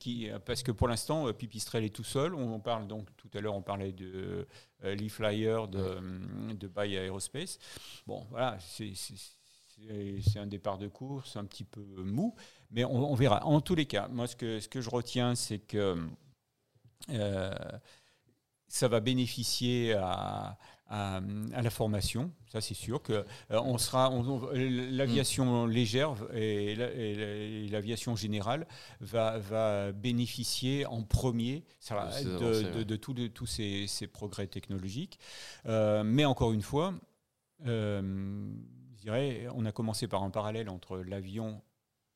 Parce 0.45 0.63
que 0.63 0.71
pour 0.71 0.87
l'instant, 0.87 1.27
euh, 1.27 1.31
Pipistrel 1.31 1.83
est 1.83 1.95
tout 1.95 2.03
seul. 2.03 2.33
On, 2.33 2.59
parle 2.59 2.87
donc 2.87 3.07
tout 3.15 3.29
à 3.35 3.39
l'heure, 3.39 3.55
on 3.55 3.61
parlait 3.61 3.91
de 3.91 4.47
Lee 4.83 5.09
Flyer 5.09 5.67
de, 5.67 5.99
de 6.53 6.67
Bay 6.67 6.93
Aerospace. 6.93 7.59
Bon, 8.07 8.25
voilà, 8.31 8.57
c'est 8.59 10.39
un 10.39 10.47
départ 10.47 10.77
de 10.77 10.87
course 10.87 11.35
un 11.35 11.45
petit 11.45 11.63
peu 11.63 11.81
mou, 12.03 12.33
mais 12.71 12.84
on, 12.86 13.12
on 13.12 13.15
verra. 13.15 13.45
En 13.45 13.62
tous 13.62 13.75
les 13.75 13.86
cas, 13.86 14.08
moi, 14.10 14.27
ce 14.27 14.36
que, 14.36 14.60
ce 14.60 14.67
que 14.67 14.82
je 14.82 14.89
retiens, 14.89 15.36
c'est 15.36 15.60
que 15.60 15.97
euh, 17.10 17.51
ça 18.67 18.88
va 18.88 18.99
bénéficier 18.99 19.93
à, 19.93 20.58
à, 20.88 21.21
à 21.53 21.62
la 21.62 21.69
formation. 21.71 22.32
Ça, 22.51 22.62
c'est 22.62 22.73
sûr 22.75 23.01
que 23.01 23.13
euh, 23.13 23.62
on 23.63 23.77
sera, 23.77 24.12
on- 24.12 24.27
on- 24.27 24.49
l'aviation 24.53 25.65
légère 25.65 26.15
et 26.34 26.75
la- 26.75 26.91
et 26.91 27.15
la- 27.15 27.36
et 27.36 27.67
l'aviation 27.69 28.15
générale 28.15 28.67
va, 28.99 29.39
va 29.39 29.91
bénéficier 29.91 30.86
en 30.86 31.01
premier 31.03 31.63
ça 31.79 31.95
De 32.84 33.27
tous 33.27 33.45
ces, 33.47 33.88
ces 33.88 34.08
progrès 34.08 34.47
technologiques. 34.47 35.19
Euh, 35.65 36.03
mais 36.03 36.25
encore 36.25 36.51
une 36.53 36.62
fois, 36.62 36.93
euh, 37.65 38.01
je 38.97 39.01
dirais, 39.01 39.47
on 39.55 39.65
a 39.65 39.71
commencé 39.71 40.08
par 40.08 40.23
un 40.23 40.29
parallèle 40.29 40.69
entre 40.69 40.97
l'avion 40.99 41.62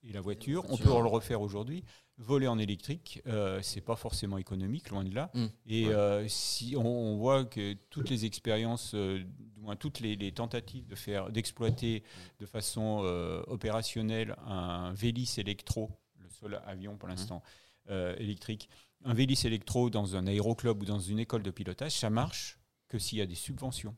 et 0.03 0.11
la 0.13 0.21
voiture. 0.21 0.65
On 0.69 0.77
peut 0.77 0.89
le 0.89 1.07
refaire 1.07 1.41
aujourd'hui. 1.41 1.83
Voler 2.17 2.47
en 2.47 2.59
électrique, 2.59 3.21
euh, 3.25 3.59
c'est 3.63 3.81
pas 3.81 3.95
forcément 3.95 4.37
économique, 4.37 4.89
loin 4.89 5.03
de 5.03 5.13
là. 5.15 5.31
Mm. 5.33 5.45
Et 5.65 5.87
Ouais. 5.87 5.93
euh, 5.93 6.27
si 6.27 6.75
on, 6.77 6.85
on 6.85 7.17
voit 7.17 7.43
que 7.45 7.73
toutes 7.89 8.09
les 8.11 8.25
expériences, 8.25 8.93
euh, 8.93 9.23
du 9.39 9.59
moins 9.61 9.75
toutes 9.75 9.99
les, 9.99 10.15
les 10.15 10.31
tentatives 10.31 10.85
de 10.85 10.93
faire, 10.95 11.31
d'exploiter 11.31 12.03
de 12.39 12.45
façon 12.45 13.01
euh, 13.03 13.41
opérationnelle 13.47 14.35
un 14.45 14.93
Vélis 14.93 15.33
électro, 15.37 15.89
le 16.19 16.29
seul 16.29 16.61
avion 16.67 16.97
pour 16.97 17.09
l'instant 17.09 17.41
euh, 17.89 18.15
électrique, 18.17 18.69
un 19.05 19.13
Vélis 19.15 19.41
électro 19.45 19.89
dans 19.89 20.15
un 20.15 20.27
aéroclub 20.27 20.81
ou 20.83 20.85
dans 20.85 20.99
une 20.99 21.17
école 21.19 21.41
de 21.43 21.51
pilotage, 21.51 21.93
ça 21.93 22.09
marche 22.11 22.59
que 22.89 22.99
s'il 22.99 23.17
y 23.17 23.21
a 23.21 23.25
des 23.25 23.35
subventions. 23.35 23.95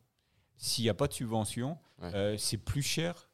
S'il 0.58 0.86
n'y 0.86 0.90
a 0.90 0.94
pas 0.94 1.08
de 1.08 1.14
subvention, 1.14 1.78
Ouais. 2.02 2.12
euh, 2.16 2.38
c'est 2.38 2.58
plus 2.58 2.82
cher. 2.82 3.30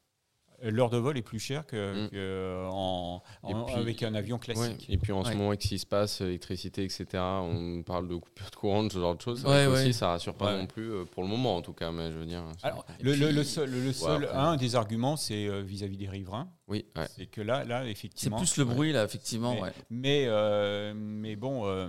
L'heure 0.63 0.89
de 0.89 0.97
vol 0.97 1.17
est 1.17 1.21
plus 1.21 1.39
cher 1.39 1.65
que, 1.65 2.05
Mm. 2.05 2.09
que, 2.09 2.15
euh, 2.15 2.67
en- 2.71 3.21
en- 3.43 3.63
puis- 3.65 3.75
avec 3.75 4.03
un 4.03 4.13
avion 4.13 4.35
Ouais. 4.37 4.39
classique. 4.53 4.85
Et 4.89 4.97
puis 4.97 5.11
en 5.11 5.23
Ouais. 5.23 5.31
ce 5.31 5.35
moment, 5.37 5.49
avec 5.49 5.61
ce 5.63 5.67
qui 5.69 5.79
se 5.79 5.85
passe, 5.85 6.21
électricité, 6.21 6.83
etc., 6.83 7.05
on 7.15 7.83
parle 7.85 8.07
de 8.07 8.15
coupure 8.15 8.49
de 8.49 8.55
courant, 8.55 8.89
ce 8.89 8.97
genre 8.99 9.15
de 9.15 9.21
choses. 9.21 9.41
C'est 9.41 9.47
Ouais, 9.47 9.65
aussi, 9.65 9.93
ça 9.93 10.09
rassure 10.09 10.35
pas 10.35 10.53
Ouais. 10.53 10.57
non 10.59 10.67
plus, 10.67 10.91
euh, 10.91 11.05
pour 11.05 11.23
le 11.23 11.29
moment 11.29 11.55
en 11.55 11.61
tout 11.61 11.73
cas, 11.73 11.91
mais 11.91 12.11
je 12.11 12.17
veux 12.17 12.25
dire. 12.25 12.43
c'est- 12.59 12.67
Alors, 12.67 12.85
le, 13.01 13.15
le- 13.15 13.25
puis- 13.27 13.35
le 13.35 13.43
seul, 13.43 13.69
le 13.71 13.93
seul- 13.93 14.25
après- 14.25 14.37
un 14.37 14.55
des 14.57 14.75
arguments, 14.75 15.15
c'est 15.17 15.47
euh, 15.47 15.61
vis-à-vis 15.61 15.97
des 15.97 16.09
riverains. 16.09 16.47
oui, 16.67 16.85
ouais. 16.95 17.07
C'est 17.15 17.25
que 17.25 17.41
là, 17.41 17.63
là 17.65 17.83
C'est 17.83 17.91
effectivement. 17.91 18.37
plus 18.37 18.57
le 18.57 18.65
bruit, 18.65 18.91
là, 18.93 19.03
effectivement. 19.03 19.53
Mais, 19.55 19.61
ouais. 19.61 19.71
mais, 19.89 20.25
euh, 20.27 20.93
mais 20.95 21.35
bon, 21.35 21.65
euh, 21.65 21.87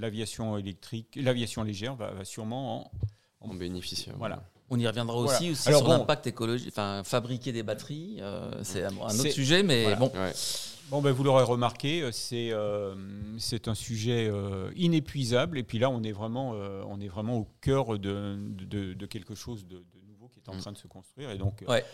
l'aviation 0.00 0.56
électrique, 0.58 1.18
l'aviation 1.20 1.62
légère 1.62 1.94
va, 1.96 2.10
va 2.12 2.24
sûrement 2.24 2.82
en, 2.86 2.90
on 3.40 3.54
bénéficie. 3.54 4.10
Voilà. 4.18 4.42
On 4.70 4.78
y 4.78 4.86
reviendra 4.86 5.20
Voilà. 5.20 5.36
aussi, 5.36 5.50
aussi 5.50 5.68
Alors 5.68 5.80
sur 5.80 5.88
bon. 5.90 5.98
l'impact 5.98 6.26
écologique. 6.28 6.68
Enfin, 6.68 7.02
fabriquer 7.04 7.50
des 7.52 7.62
batteries, 7.64 8.18
euh, 8.20 8.62
c'est 8.62 8.84
un 8.84 8.92
un 8.92 9.18
autre 9.18 9.30
sujet, 9.30 9.62
mais 9.64 9.82
voilà. 9.82 9.96
bon. 9.96 10.12
Ouais. 10.14 10.32
Bon, 10.90 11.00
ben, 11.02 11.12
vous 11.12 11.22
l'aurez 11.22 11.44
remarqué, 11.44 12.02
euh, 12.02 12.10
c'est 12.12 12.50
euh, 12.52 12.94
c'est 13.38 13.68
un 13.68 13.74
sujet 13.76 14.28
euh, 14.28 14.70
inépuisable. 14.76 15.58
Et 15.58 15.62
puis 15.62 15.78
là, 15.78 15.88
on 15.90 16.02
est 16.02 16.10
vraiment, 16.12 16.54
euh, 16.54 16.82
on 16.88 17.00
est 17.00 17.06
vraiment 17.08 17.36
au 17.38 17.46
cœur 17.60 17.98
de, 17.98 18.36
de, 18.38 18.94
de 18.94 19.06
quelque 19.06 19.34
chose 19.36 19.66
de, 19.66 19.76
de 19.78 20.00
nouveau 20.06 20.28
qui 20.28 20.40
est 20.40 20.48
en 20.48 20.54
Mm. 20.54 20.60
train 20.60 20.72
de 20.72 20.78
se 20.78 20.88
construire. 20.88 21.30
Et 21.30 21.38
donc, 21.38 21.62
euh, 21.62 21.66
Ouais. 21.66 21.84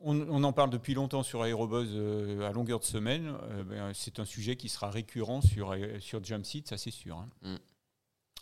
on, 0.00 0.20
on 0.20 0.44
en 0.44 0.52
parle 0.52 0.68
depuis 0.70 0.92
longtemps 0.94 1.22
sur 1.22 1.42
Aérobuzz 1.42 1.88
euh, 1.94 2.46
à 2.48 2.52
longueur 2.52 2.78
de 2.80 2.84
semaine. 2.84 3.34
Euh, 3.50 3.62
ben, 3.64 3.90
c'est 3.94 4.18
un 4.20 4.24
sujet 4.26 4.56
qui 4.56 4.68
sera 4.68 4.90
récurrent 4.90 5.40
sur, 5.40 5.74
sur 6.00 6.22
Jumpseat, 6.22 6.68
ça 6.68 6.76
c'est 6.76 6.90
sûr. 6.90 7.16
hein. 7.16 7.28
Mm. 7.42 7.56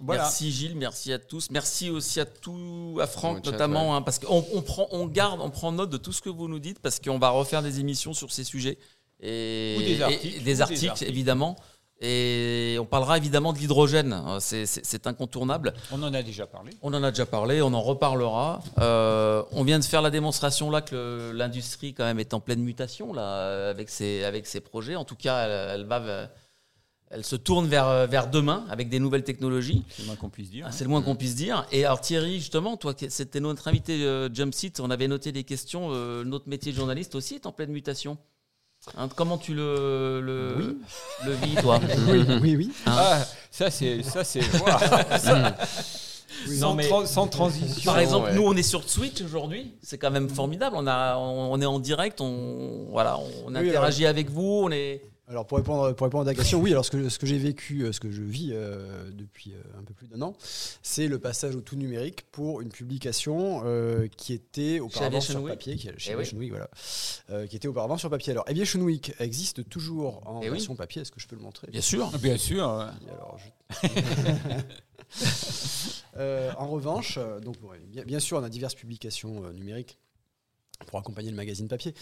Voilà. 0.01 0.23
Merci 0.23 0.51
Gilles, 0.51 0.77
merci 0.77 1.13
à 1.13 1.19
tous. 1.19 1.51
Merci 1.51 1.91
aussi 1.91 2.21
à 2.21 2.25
tout, 2.25 2.99
à 3.01 3.07
Franck 3.07 3.45
chat, 3.45 3.51
notamment, 3.53 3.91
ouais. 3.91 3.97
hein, 3.97 4.03
parce 4.03 4.19
qu'on 4.19 4.45
on 4.55 4.63
prend, 4.63 4.89
on 4.93 5.07
garde, 5.07 5.41
on 5.43 5.51
prend 5.51 5.73
note 5.73 5.91
de 5.91 5.99
tout 5.99 6.13
ce 6.13 6.23
que 6.23 6.31
vous 6.31 6.49
nous 6.49 6.59
dites, 6.59 6.79
parce 6.79 6.99
qu'on 7.01 7.19
va 7.19 7.29
refaire 7.31 7.63
des 7.63 7.81
émissions 7.81 8.15
sur 8.15 8.33
ces 8.33 8.45
sujets 8.45 8.79
et 9.23 9.77
Ou 9.79 9.83
des 9.83 10.01
articles, 10.03 10.27
et 10.27 10.31
ou 10.31 10.39
des 10.39 10.45
des 10.45 10.61
articles, 10.63 10.89
articles. 10.89 11.11
évidemment. 11.11 11.57
Et 12.03 12.79
on 12.81 12.87
parlera 12.87 13.19
évidemment 13.19 13.53
de 13.53 13.59
l'hydrogène. 13.59 14.15
Euh, 14.27 14.39
C'est- 14.41 15.07
incontournable. 15.07 15.75
On 15.93 16.03
en 16.03 16.15
a 16.15 16.23
déjà 16.23 16.47
parlé. 16.47 16.73
On 16.81 16.95
en 16.95 17.03
a 17.03 17.11
déjà 17.11 17.27
parlé, 17.27 17.61
on 17.61 17.75
en 17.75 17.83
reparlera. 17.83 18.63
Euh, 18.79 19.43
on 19.53 19.65
vient 19.65 19.79
de 19.79 19.85
faire 19.85 20.01
la 20.01 20.09
démonstration 20.09 20.71
là 20.71 20.81
que 20.81 21.31
l'industrie 21.35 21.93
quand 21.93 22.05
même 22.05 22.19
est 22.19 22.33
en 22.33 22.41
pleine 22.41 22.61
mutation 22.63 23.13
là 23.13 23.69
avec 23.69 23.91
ses 23.91 24.25
avec 24.25 24.47
ses 24.47 24.61
projets. 24.61 24.97
En 24.97 25.05
tout 25.05 25.15
cas, 25.17 25.45
elle, 25.45 25.81
elle 25.81 25.87
va, 25.87 26.29
elle 27.11 27.25
se 27.25 27.35
tourne 27.37 27.67
vers 27.67 28.07
vers 28.07 28.31
demain 28.31 28.65
avec 28.71 28.89
des 28.89 29.01
nouvelles 29.01 29.25
technologies. 29.25 29.83
C'est 29.91 30.03
le 30.03 30.07
moins 30.07 30.17
qu'on 30.17 30.29
puisse 30.31 30.51
dire. 30.51 30.67
Ah, 30.69 30.73
C'est 30.73 30.85
le 30.85 30.91
moins 30.91 31.03
qu'on 31.03 31.17
puisse 31.17 31.35
dire. 31.35 31.67
Et 31.73 31.85
alors 31.85 32.01
Thierry, 32.01 32.39
justement, 32.39 32.77
toi, 32.77 32.95
c'était 33.09 33.41
notre 33.41 33.67
invité 33.69 34.05
euh, 34.05 34.29
Jumpseat, 34.33 34.79
on 34.81 34.91
avait 34.91 35.09
noté 35.09 35.33
des 35.33 35.43
questions. 35.45 35.89
euh, 35.93 36.23
notre 36.25 36.49
métier 36.49 36.71
de 36.73 36.77
journaliste 36.77 37.15
aussi 37.17 37.35
est 37.35 37.47
en 37.47 37.53
pleine 37.53 37.71
mutation. 37.73 38.17
Hein, 38.97 39.09
comment 39.15 39.37
tu 39.37 39.53
le, 39.55 40.21
le, 40.23 40.79
le 41.27 41.33
vis, 41.33 41.55
toi 41.57 41.79
Oui, 42.09 42.25
oui, 42.41 42.57
oui. 42.57 42.71
Ah, 42.87 43.23
ça 43.51 43.71
c'est 43.71 44.03
ça 44.03 44.25
c'est 44.25 44.41
sans, 46.47 46.71
Non, 46.71 46.75
mais- 46.75 46.89
tra- 46.89 47.07
sans 47.07 47.27
transition. 47.39 47.91
Par 47.91 47.99
exemple, 47.99 48.29
ouais. 48.31 48.35
nous, 48.37 48.43
on 48.43 48.55
est 48.57 48.63
sur 48.63 48.85
Twitch 48.87 49.21
aujourd'hui. 49.23 49.75
C'est 49.83 49.99
quand 49.99 50.11
même 50.11 50.29
formidable. 50.29 50.77
On, 50.79 50.87
a, 50.87 51.17
on, 51.17 51.53
on 51.53 51.61
est 51.61 51.67
en 51.67 51.79
direct, 51.79 52.21
on, 52.21 52.87
voilà, 52.91 53.19
on 53.19 53.55
Oui, 53.55 53.69
interagit 53.69 54.07
avec 54.07 54.31
vous. 54.31 54.63
On 54.65 54.71
est... 54.71 55.03
Alors 55.31 55.47
pour 55.47 55.59
répondre, 55.59 55.93
pour 55.93 56.07
répondre 56.07 56.29
à 56.29 56.33
ta 56.33 56.35
question, 56.37 56.61
oui, 56.61 56.73
alors 56.73 56.85
ce 56.85 56.91
que, 56.91 57.09
ce 57.09 57.17
que 57.21 57.25
j'ai 57.27 57.39
vécu, 57.39 57.83
euh, 57.85 57.93
ce 57.93 58.01
que 58.01 58.11
je 58.11 58.21
vis 58.21 58.51
euh, 58.53 59.09
depuis 59.13 59.53
euh, 59.53 59.63
un 59.79 59.85
peu 59.85 59.95
plus 59.95 60.09
d'un 60.09 60.21
an, 60.23 60.35
c'est 60.83 61.07
le 61.07 61.21
passage 61.21 61.55
au 61.55 61.61
tout 61.61 61.77
numérique 61.77 62.25
pour 62.33 62.61
une 62.61 62.71
publication 62.71 63.63
euh, 63.65 64.09
qui 64.17 64.33
était 64.33 64.81
auparavant 64.81 65.21
sur 65.21 65.41
Week. 65.41 65.53
papier, 65.55 65.77
qui, 65.77 65.89
chez 65.99 66.11
Eh 66.11 66.15
oui. 66.15 66.21
Aviation 66.23 66.39
Week, 66.39 66.51
voilà, 66.51 66.69
euh, 67.31 67.47
qui 67.47 67.55
était 67.55 67.69
auparavant 67.69 67.97
sur 67.97 68.11
papier. 68.11 68.33
Alors 68.33 68.43
Aviation 68.49 68.81
Week 68.81 69.15
existe 69.21 69.69
toujours 69.69 70.21
en 70.27 70.41
Eh 70.43 70.47
oui. 70.47 70.57
version 70.57 70.75
papier, 70.75 71.03
est-ce 71.03 71.13
que 71.13 71.21
je 71.21 71.29
peux 71.29 71.37
le 71.37 71.43
montrer? 71.43 71.69
Bien 71.71 71.81
sûr. 71.81 72.11
Bien 72.19 72.37
sûr. 72.37 72.65
Et 73.07 73.11
alors, 73.11 73.39
je- 73.39 73.51
en 76.59 76.67
revanche, 76.69 77.19
donc, 77.45 77.55
bien, 77.87 78.03
bien 78.05 78.19
sûr, 78.19 78.39
on 78.39 78.43
a 78.43 78.49
diverses 78.49 78.75
publications 78.75 79.45
euh, 79.45 79.53
numériques 79.53 79.97
pour 80.87 80.99
accompagner 80.99 81.31
le 81.31 81.37
magazine 81.37 81.69
papier. 81.69 81.95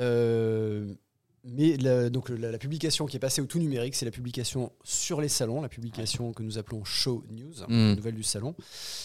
Euh, 0.00 0.92
mais 1.44 1.76
la, 1.76 2.08
donc, 2.10 2.30
la, 2.30 2.50
la 2.50 2.58
publication 2.58 3.06
qui 3.06 3.16
est 3.16 3.20
passée 3.20 3.42
au 3.42 3.46
tout 3.46 3.58
numérique, 3.58 3.94
c'est 3.94 4.04
la 4.06 4.10
publication 4.10 4.72
sur 4.82 5.20
les 5.20 5.28
salons, 5.28 5.60
la 5.60 5.68
publication 5.68 6.32
que 6.32 6.42
nous 6.42 6.56
appelons 6.58 6.84
Show 6.84 7.24
News, 7.30 7.52
Mm. 7.68 7.94
nouvelle 7.94 8.14
du 8.14 8.22
salon. 8.22 8.54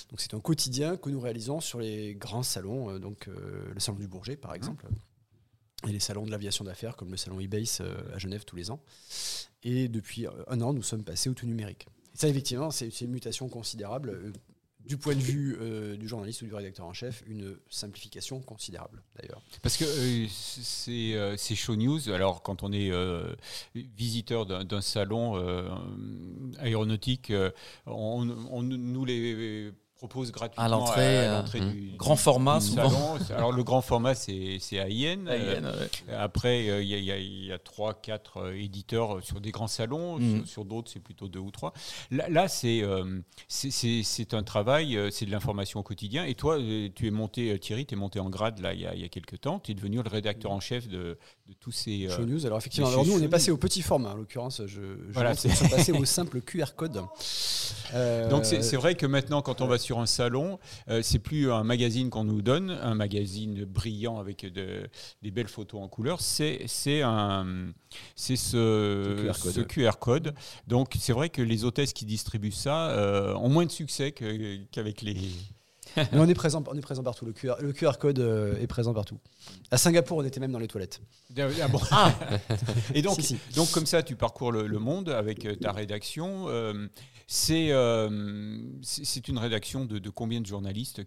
Donc 0.10 0.20
c'est 0.20 0.34
un 0.34 0.40
quotidien 0.40 0.96
que 0.98 1.10
nous 1.10 1.20
réalisons 1.20 1.60
sur 1.60 1.80
les 1.80 2.16
grands 2.16 2.44
salons, 2.44 2.90
euh, 2.92 3.00
donc 3.00 3.28
euh, 3.28 3.72
le 3.74 3.80
salon 3.80 3.98
du 4.00 4.08
Bourget 4.08 4.38
par 4.38 4.54
exemple, 4.56 4.88
et 5.88 5.92
les 5.92 6.00
salons 6.00 6.26
de 6.26 6.32
l'aviation 6.32 6.64
d'affaires 6.66 6.96
comme 6.96 7.12
le 7.12 7.18
salon 7.18 7.40
eBase 7.40 7.80
euh, 7.82 7.96
à 8.14 8.18
Genève 8.18 8.44
tous 8.46 8.56
les 8.56 8.72
ans. 8.72 8.82
Et 9.64 9.88
depuis 9.90 10.26
un 10.48 10.62
an, 10.62 10.74
nous 10.74 10.84
sommes 10.84 11.04
passés 11.04 11.30
au 11.30 11.34
tout 11.34 11.46
numérique. 11.46 11.88
Et 12.14 12.18
ça, 12.18 12.28
effectivement, 12.30 12.72
c'est 12.72 13.02
une 13.02 13.12
mutation 13.12 13.50
considérable. 13.50 14.32
Du 14.90 14.98
point 14.98 15.14
de 15.14 15.22
vue 15.22 15.56
euh, 15.62 15.96
du 15.98 16.08
journaliste 16.08 16.42
ou 16.42 16.48
du 16.48 16.54
rédacteur 16.56 16.84
en 16.88 16.94
chef, 16.94 17.24
une 17.28 17.56
simplification 17.70 18.42
considérable 18.42 19.04
d'ailleurs. 19.16 19.40
Parce 19.62 19.78
que 19.78 19.86
euh, 19.86 20.26
c'est 20.28 21.14
euh, 21.14 21.38
c'est 21.38 21.54
show 21.54 21.76
news. 21.76 22.10
Alors 22.10 22.42
quand 22.42 22.64
on 22.64 22.74
est 22.74 22.92
visiteur 23.76 24.48
d'un 24.48 24.82
salon 24.82 25.36
aéronautique, 26.58 27.32
on, 27.86 28.30
on 28.50 28.64
nous 28.64 29.06
les 29.06 29.72
propose 30.00 30.32
gratuitement 30.32 30.64
À 30.64 30.70
l'entrée, 30.70 31.28
euh, 31.28 31.42
mmh. 31.44 31.72
du 31.72 31.92
grand 31.98 32.16
format, 32.16 32.60
du 32.60 32.66
souvent. 32.68 32.90
salon. 33.20 33.38
Alors 33.38 33.52
le 33.52 33.64
grand 33.64 33.82
format, 33.82 34.16
c'est 34.16 34.58
c'est 34.62 34.78
AIN. 34.78 35.28
Euh, 35.28 35.62
ouais. 35.62 36.14
Après, 36.18 36.70
euh, 36.70 36.82
il 36.82 36.88
y, 36.90 37.12
a- 37.12 37.18
il 37.18 37.46
y 37.46 37.52
a- 37.52 37.60
trois, 37.60 37.94
quatre 37.94 38.38
euh, 38.38 38.54
éditeurs 38.58 39.18
euh, 39.18 39.22
sur 39.22 39.42
des 39.42 39.52
grands 39.52 39.68
salons. 39.68 40.18
Mhm. 40.18 40.38
Sur, 40.40 40.48
sur 40.48 40.66
d'autres, 40.66 40.90
c'est 40.92 41.02
plutôt 41.02 41.28
deux 41.28 41.40
ou 41.40 41.52
trois. 41.52 41.74
Là, 42.12 42.30
là, 42.30 42.48
c'est 42.48 42.82
euh, 42.82 43.20
c'est- 43.50 43.72
c'est 43.72 44.02
c'est 44.04 44.34
un 44.34 44.44
travail, 44.44 44.96
euh, 44.98 45.10
c'est 45.12 45.26
de 45.26 45.32
l'information 45.32 45.82
au 45.82 45.84
quotidien. 45.84 46.24
Et 46.24 46.34
toi, 46.34 46.58
euh, 46.58 46.88
tu 46.96 47.06
es 47.08 47.12
monté, 47.12 47.52
euh, 47.52 47.58
Thierry, 47.60 47.86
tu 47.86 47.96
es 47.96 47.98
monté 47.98 48.20
en 48.22 48.30
grade 48.30 48.60
là, 48.60 48.74
il 48.74 48.80
y 48.80 48.86
a, 48.88 48.96
il 48.96 49.02
y 49.02 49.06
a 49.06 49.10
quelques 49.10 49.42
temps. 49.42 49.60
Tu 49.60 49.72
es 49.72 49.76
devenu 49.76 50.02
le 50.02 50.10
rédacteur 50.10 50.52
en 50.52 50.62
chef 50.62 50.88
de, 50.88 51.18
de 51.48 51.54
tous 51.60 51.72
ces. 51.72 52.08
euh, 52.08 52.16
Show 52.16 52.26
News. 52.26 52.46
Alors 52.46 52.58
effectivement, 52.60 52.88
alors 52.88 53.06
nous 53.06 53.12
c'est 53.18 53.20
on 53.20 53.24
est 53.24 53.28
passé 53.28 53.52
au 53.52 53.58
petit 53.58 53.82
format. 53.82 54.12
En 54.12 54.16
l'occurrence, 54.16 54.62
je, 54.66 54.80
je 54.82 55.12
Voilà, 55.14 55.36
sont 55.36 55.50
passés 55.70 55.92
au 56.02 56.06
simple 56.06 56.40
QR 56.42 56.74
code. 56.78 57.02
Euh, 57.94 58.30
Donc 58.30 58.46
c'est 58.46 58.62
c'est 58.64 58.78
vrai 58.78 58.96
que 58.96 59.06
maintenant, 59.06 59.42
quand 59.42 59.60
on 59.62 59.68
va 59.68 59.78
sur 59.78 59.89
un 59.98 60.06
salon, 60.06 60.60
euh, 60.90 61.02
c'est 61.02 61.20
plus 61.20 61.52
un 61.52 61.64
magazine 61.64 62.10
qu'on 62.10 62.26
nous 62.26 62.42
donne, 62.42 62.72
un 62.72 62.96
magazine 62.96 63.64
brillant 63.66 64.20
avec 64.20 64.46
de- 64.52 64.88
des 65.22 65.32
belles 65.32 65.48
photos 65.48 65.82
en 65.82 65.88
couleur. 65.88 66.20
C'est 66.22 66.64
c'est 66.68 67.02
un 67.02 67.72
c'est 68.16 68.36
ce, 68.36 69.16
Ce 69.18 69.22
QR 69.24 69.40
code, 69.42 69.52
ce 69.54 69.60
ouais. 69.62 69.66
QR 69.66 69.92
code. 70.00 70.36
Donc 70.68 70.94
c'est 71.00 71.14
vrai 71.14 71.30
que 71.30 71.42
les 71.42 71.64
hôtesses 71.64 71.94
qui 71.94 72.06
distribuent 72.06 72.52
ça 72.52 72.90
euh, 72.92 73.34
ont 73.36 73.50
moins 73.50 73.66
de 73.66 73.72
succès 73.72 74.12
qu'avec 74.12 75.02
les. 75.02 75.18
Mais 75.98 76.08
on 76.20 76.28
est 76.28 76.34
présent, 76.34 76.64
on 76.68 76.78
est 76.78 76.82
présent 76.82 77.04
partout. 77.04 77.26
Le 77.26 77.34
QR, 77.34 77.56
le 77.62 77.74
QR 77.74 77.94
code 78.00 78.20
euh, 78.20 78.60
est 78.60 78.68
présent 78.68 78.94
partout. 78.94 79.18
À 79.72 79.78
Singapour, 79.78 80.18
on 80.18 80.24
était 80.24 80.40
même 80.40 80.52
dans 80.52 80.60
les 80.60 80.68
toilettes. 80.68 81.02
Ah 81.38 81.68
bon. 81.68 81.80
Et 82.94 83.02
donc, 83.02 83.16
Si, 83.16 83.24
si. 83.24 83.38
donc 83.56 83.72
comme 83.72 83.86
ça, 83.86 84.04
tu 84.04 84.16
parcours 84.16 84.52
le, 84.52 84.68
le 84.68 84.80
monde 84.80 85.10
avec 85.10 85.46
euh, 85.46 85.56
ta 85.56 85.72
rédaction. 85.72 86.46
Euh, 86.50 86.88
c'est 87.32 87.68
euh, 87.72 88.58
c'est 88.82 89.28
une 89.28 89.38
rédaction 89.38 89.86
de, 89.86 90.00
de 90.00 90.10
combien 90.10 90.42
de 90.42 90.48
journalistes 90.48 91.04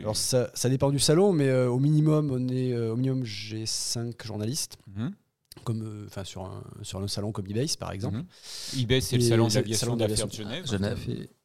Alors 0.00 0.16
ça, 0.16 0.50
ça 0.54 0.68
dépend 0.70 0.90
du 0.90 0.98
salon, 0.98 1.32
mais 1.32 1.48
euh, 1.48 1.68
au 1.68 1.78
minimum, 1.78 2.30
on 2.32 2.48
est 2.48 2.72
euh, 2.72 2.92
au 2.92 2.96
minimum 2.96 3.24
j'ai 3.24 3.66
5 3.66 4.24
journalistes, 4.24 4.78
Mhm. 4.96 5.12
comme 5.64 5.82
euh, 5.82 6.06
enfin 6.06 6.24
sur 6.24 6.44
un 6.44 6.62
sur 6.80 7.00
un 7.00 7.08
salon 7.08 7.32
comme 7.32 7.46
eBay 7.46 7.66
par 7.78 7.92
exemple. 7.92 8.16
Mhm. 8.16 8.80
eBay, 8.80 9.00
c'est 9.02 9.16
le 9.16 9.22
salon 9.22 9.50
salon 9.50 9.96
d'affaires 9.96 10.26
de. 10.26 10.32
Genève. 10.32 10.98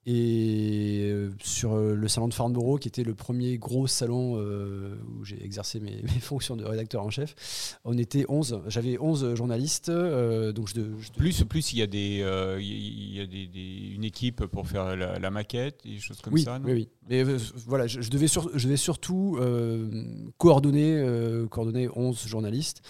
Et 0.10 1.10
euh, 1.12 1.32
sur 1.44 1.74
euh, 1.74 1.94
le 1.94 2.08
salon 2.08 2.30
de 2.30 2.34
Farnborough, 2.34 2.80
qui 2.80 2.88
était 2.88 3.04
le 3.04 3.14
premier 3.14 3.58
gros 3.58 3.88
salon 3.88 4.38
euh, 4.38 4.96
où 5.20 5.26
j'ai 5.26 5.44
exercé 5.44 5.82
mes, 5.82 6.02
mes 6.04 6.20
fonctions 6.22 6.56
de 6.56 6.64
rédacteur 6.64 7.04
en 7.04 7.10
chef, 7.10 7.78
on 7.84 7.98
était 7.98 8.24
11. 8.30 8.62
J'avais 8.68 8.98
11 8.98 9.36
journalistes, 9.36 9.92
donc 9.92 10.70
je, 10.70 10.76
de- 10.76 10.92
je- 11.02 11.12
Plus, 11.12 11.44
plus 11.44 11.74
il 11.74 11.80
y 11.80 11.82
a, 11.82 11.88
des, 11.88 12.22
euh, 12.22 12.58
il 12.62 13.16
y 13.16 13.20
a 13.20 13.26
des, 13.28 13.48
des- 13.48 13.92
une 13.96 14.06
équipe 14.06 14.46
pour 14.46 14.66
faire 14.66 14.96
la, 14.96 15.20
la 15.20 15.30
maquette, 15.30 15.82
des 15.84 16.00
choses 16.00 16.22
comme 16.22 16.34
oui, 16.34 16.44
ça. 16.44 16.58
non? 16.58 16.66
oui, 16.68 16.72
oui. 16.74 16.90
Mais 17.10 17.26
euh, 17.26 17.38
voilà, 17.66 17.86
je, 17.86 18.00
je 18.00 18.10
devais, 18.10 18.30
sur- 18.30 18.50
je 18.58 18.64
devais 18.64 18.78
surtout 18.78 19.38
euh, 19.42 19.90
coordonner, 20.38 21.06
coordonner 21.52 21.90
11 21.94 22.26
journalistes 22.28 22.82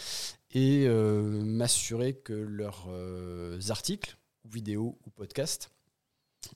et 0.53 0.87
m'assurer 0.87 2.13
que 2.13 2.33
leurs 2.33 2.87
articles, 3.69 4.17
ou 4.45 4.49
vidéos 4.49 4.99
ou 5.05 5.09
podcasts 5.09 5.71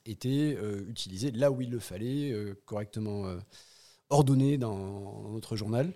étaient 0.06 0.56
euh, 0.60 0.84
utilisés 0.88 1.30
là 1.32 1.50
où 1.50 1.60
il 1.62 1.70
le 1.70 1.78
fallait, 1.78 2.32
euh, 2.32 2.54
correctement 2.64 3.26
euh, 3.26 3.38
ordonnés 4.10 4.58
dans, 4.58 5.22
dans 5.22 5.30
notre 5.30 5.56
journal. 5.56 5.92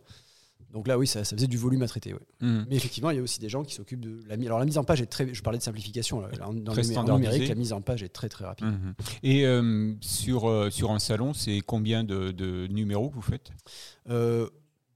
Donc 0.72 0.88
là, 0.88 0.99
oui, 0.99 1.07
ça, 1.07 1.24
ça 1.24 1.36
faisait 1.36 1.47
du 1.47 1.57
volume 1.57 1.82
à 1.82 1.88
traiter. 1.88 2.12
ouais. 2.12 2.20
Mhm. 2.40 2.66
Mais 2.68 2.76
effectivement, 2.76 3.11
il 3.11 3.16
y 3.16 3.20
a 3.20 3.22
aussi 3.22 3.38
des 3.40 3.49
gens 3.49 3.62
qui 3.64 3.72
s'occupent 3.74 4.01
de 4.01 4.22
la 4.26 4.36
mise. 4.36 4.47
Alors 4.49 4.59
la 4.59 4.64
mise 4.64 4.78
en 4.78 4.84
page 4.84 5.01
est 5.01 5.07
très. 5.07 5.32
Je 5.32 5.42
parlais 5.42 5.59
de 5.59 5.62
simplification. 5.62 6.20
là. 6.20 6.28
Dans 6.38 6.51
le 6.53 7.12
numérique, 7.14 7.49
la 7.49 7.55
mise 7.55 7.72
en 7.72 7.80
page 7.80 8.03
est 8.03 8.09
très 8.09 8.28
très 8.28 8.44
rapide. 8.44 8.66
Mhm. 8.66 8.94
Et 9.22 9.47
euh, 9.47 9.94
sur, 10.01 10.49
euh, 10.51 10.68
sur 10.70 10.90
un 10.90 10.99
salon, 10.99 11.32
c'est 11.34 11.61
combien 11.61 12.05
de, 12.05 12.30
de 12.32 12.66
numéros 12.66 13.11
que 13.11 13.14
vous 13.14 13.22
faites? 13.22 13.51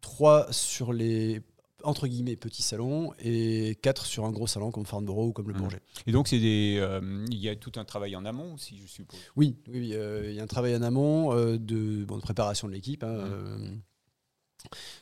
Trois 0.01 0.51
sur 0.51 0.93
les 0.93 1.41
entre 1.85 2.07
guillemets 2.07 2.37
petits 2.37 2.63
salons 2.63 3.13
et 3.19 3.77
quatre 3.83 4.07
sur 4.07 4.25
un 4.25 4.31
gros 4.31 4.47
salon 4.47 4.71
comme 4.71 4.87
Farnborough 4.87 5.29
ou 5.29 5.33
comme 5.33 5.49
le 5.49 5.55
Mhm. 5.55 5.61
Bourget. 5.61 5.81
Et 6.07 6.13
donc, 6.13 6.29
c'est 6.29 6.39
des, 6.39 6.77
euh, 6.81 7.25
il 7.31 7.39
y 7.39 7.49
a 7.49 7.57
tout 7.57 7.73
un 7.77 7.85
travail 7.85 8.15
en 8.17 8.25
amont 8.25 8.55
aussi, 8.55 8.79
je 8.79 8.87
suppose. 8.87 9.19
Oui, 9.37 9.57
oui, 9.69 9.93
euh, 9.95 10.27
il 10.31 10.35
y 10.35 10.41
a 10.41 10.43
un 10.43 10.47
travail 10.47 10.75
en 10.77 10.83
amont 10.83 11.33
euh, 11.35 11.59
de, 11.59 12.05
bon, 12.05 12.17
de 12.17 12.23
préparation 12.23 12.69
de 12.69 12.73
l'équipe. 12.73 13.03
hein, 13.05 13.09
euh, 13.09 13.75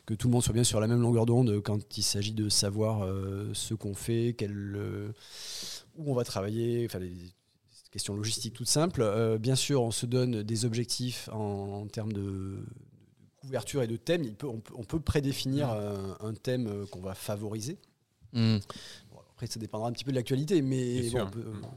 que 0.05 0.13
tout 0.13 0.27
le 0.27 0.31
monde 0.31 0.43
soit 0.43 0.53
bien 0.53 0.63
sur 0.63 0.79
la 0.79 0.87
même 0.87 1.01
longueur 1.01 1.25
d'onde 1.25 1.61
quand 1.61 1.97
il 1.97 2.01
s'agit 2.01 2.31
de 2.33 2.47
savoir 2.47 3.05
ce 3.53 3.73
qu'on 3.73 3.93
fait, 3.93 4.33
quel, 4.37 4.77
où 5.97 6.09
on 6.11 6.13
va 6.13 6.23
travailler, 6.23 6.85
enfin 6.85 6.99
les 6.99 7.11
questions 7.91 8.15
logistiques 8.15 8.53
toutes 8.53 8.69
simples. 8.69 9.37
Bien 9.39 9.55
sûr, 9.55 9.81
on 9.81 9.91
se 9.91 10.05
donne 10.05 10.43
des 10.43 10.63
objectifs 10.63 11.27
en, 11.33 11.81
en 11.83 11.87
termes 11.87 12.13
de 12.13 12.63
couverture 13.49 13.81
et 13.81 13.87
de 13.87 13.97
thème. 13.97 14.23
Il 14.23 14.35
peut, 14.35 14.47
on, 14.47 14.59
peut, 14.59 14.73
on 14.77 14.83
peut 14.83 14.99
prédéfinir 14.99 15.69
un, 15.69 16.17
un 16.21 16.33
thème 16.35 16.67
euh, 16.67 16.85
qu'on 16.85 17.01
va 17.01 17.15
favoriser. 17.15 17.77
Bon, 18.33 18.59
après, 19.31 19.47
ça 19.47 19.59
dépendra 19.59 19.89
un 19.89 19.91
petit 19.91 20.03
peu 20.03 20.11
de 20.11 20.15
l'actualité, 20.17 20.61
mais 20.61 21.01
Bien 21.01 21.03
bon, 21.03 21.09
sûr. 21.09 21.25
on 21.27 21.29
peut- 21.31 21.67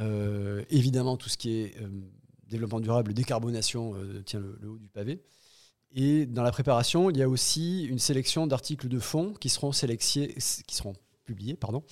euh, 0.00 0.64
évidemment, 0.70 1.16
tout 1.18 1.28
ce 1.28 1.36
qui 1.36 1.50
est 1.58 1.76
euh, 1.82 1.88
développement 2.48 2.80
durable, 2.80 3.12
décarbonation 3.12 3.94
euh, 3.96 4.22
tient 4.22 4.40
le, 4.40 4.58
le 4.62 4.70
haut 4.70 4.78
du 4.78 4.88
pavé. 4.88 5.22
Et 5.92 6.24
dans 6.26 6.42
la 6.42 6.52
préparation, 6.52 7.10
il 7.10 7.16
y 7.18 7.22
a 7.22 7.28
aussi 7.28 7.84
une 7.84 7.98
sélection 7.98 8.46
d'articles 8.46 8.88
de 8.88 8.98
fond 8.98 9.34
qui 9.40 9.48
seront 9.50 9.72
sélectionnés, 9.72 10.34
qui 10.66 10.74
seront 10.74 10.94
publiés, 11.28 11.54
pardon, 11.54 11.82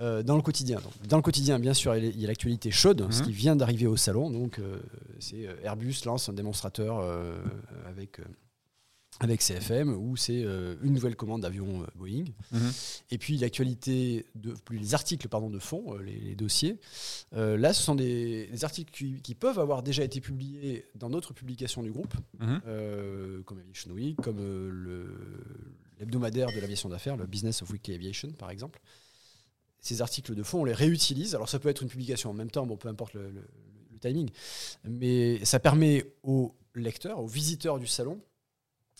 euh, 0.00 0.22
dans 0.22 0.36
le 0.36 0.42
quotidien. 0.42 0.80
Donc, 0.80 0.92
dans 1.08 1.16
le 1.16 1.22
quotidien, 1.22 1.58
bien 1.60 1.74
sûr, 1.74 1.96
il 1.96 2.20
y 2.20 2.24
a- 2.24 2.28
l'actualité 2.28 2.70
chaude, 2.70 3.06
ce 3.10 3.20
Mhm. 3.20 3.26
qui 3.26 3.32
vient 3.32 3.56
d'arriver 3.56 3.86
au 3.86 3.96
salon. 3.96 4.30
Donc, 4.30 4.58
euh, 4.58 4.78
c'est 5.20 5.46
euh, 5.46 5.54
Airbus 5.64 5.94
lance 6.04 6.28
un 6.28 6.32
démonstrateur 6.34 6.98
euh, 6.98 7.40
avec. 7.88 8.20
avec 9.22 9.42
CFM, 9.42 9.90
où 9.92 10.16
c'est 10.16 10.44
euh, 10.44 10.76
une 10.82 10.94
nouvelle 10.94 11.14
commande 11.14 11.42
d'avion 11.42 11.82
euh, 11.82 11.86
Boeing. 11.94 12.24
Mhm. 12.52 12.70
Et 13.10 13.18
puis 13.18 13.36
l'actualité, 13.36 14.24
de, 14.34 14.54
plus 14.64 14.78
les 14.78 14.94
articles 14.94 15.28
pardon, 15.28 15.50
de 15.50 15.58
fond, 15.58 15.82
euh, 15.94 16.02
les, 16.02 16.18
les 16.18 16.34
dossiers. 16.34 16.78
Là, 17.32 17.74
ce 17.74 17.82
sont 17.82 17.94
des, 17.96 18.46
des 18.46 18.64
articles 18.64 18.90
qui, 18.90 19.20
qui 19.20 19.34
peuvent 19.34 19.58
avoir 19.58 19.82
déjà 19.82 20.04
été 20.04 20.20
publiés 20.22 20.86
dans 20.94 21.10
d'autres 21.10 21.34
publications 21.34 21.82
du 21.82 21.90
groupe, 21.90 22.14
Mhm. 22.38 22.60
comme 23.44 23.58
Aviation 23.58 23.90
Week, 23.92 24.16
comme 24.22 24.38
le- 24.38 25.44
l'hebdomadaire 26.00 26.48
de 26.52 26.58
l'aviation 26.60 26.88
d'affaires, 26.88 27.16
le 27.16 27.26
Business 27.26 27.62
of 27.62 27.70
Weekly 27.70 27.94
Aviation, 27.94 28.32
par 28.32 28.50
exemple. 28.50 28.80
Ces 29.80 30.02
articles 30.02 30.34
de 30.34 30.42
fond, 30.42 30.62
on 30.62 30.64
les 30.64 30.72
réutilise. 30.74 31.34
Alors, 31.34 31.48
ça 31.48 31.58
peut 31.58 31.68
être 31.68 31.82
une 31.82 31.88
publication 31.88 32.30
en 32.30 32.34
même 32.34 32.50
temps, 32.50 32.66
bon, 32.66 32.76
peu 32.76 32.88
importe 32.88 33.14
le, 33.14 33.30
le- 33.30 33.48
le 33.92 33.98
timing, 33.98 34.30
mais 34.84 35.44
ça 35.44 35.58
permet 35.60 36.04
aux 36.22 36.54
lecteurs, 36.74 37.18
aux 37.20 37.26
visiteurs 37.26 37.78
du 37.78 37.86
salon, 37.86 38.20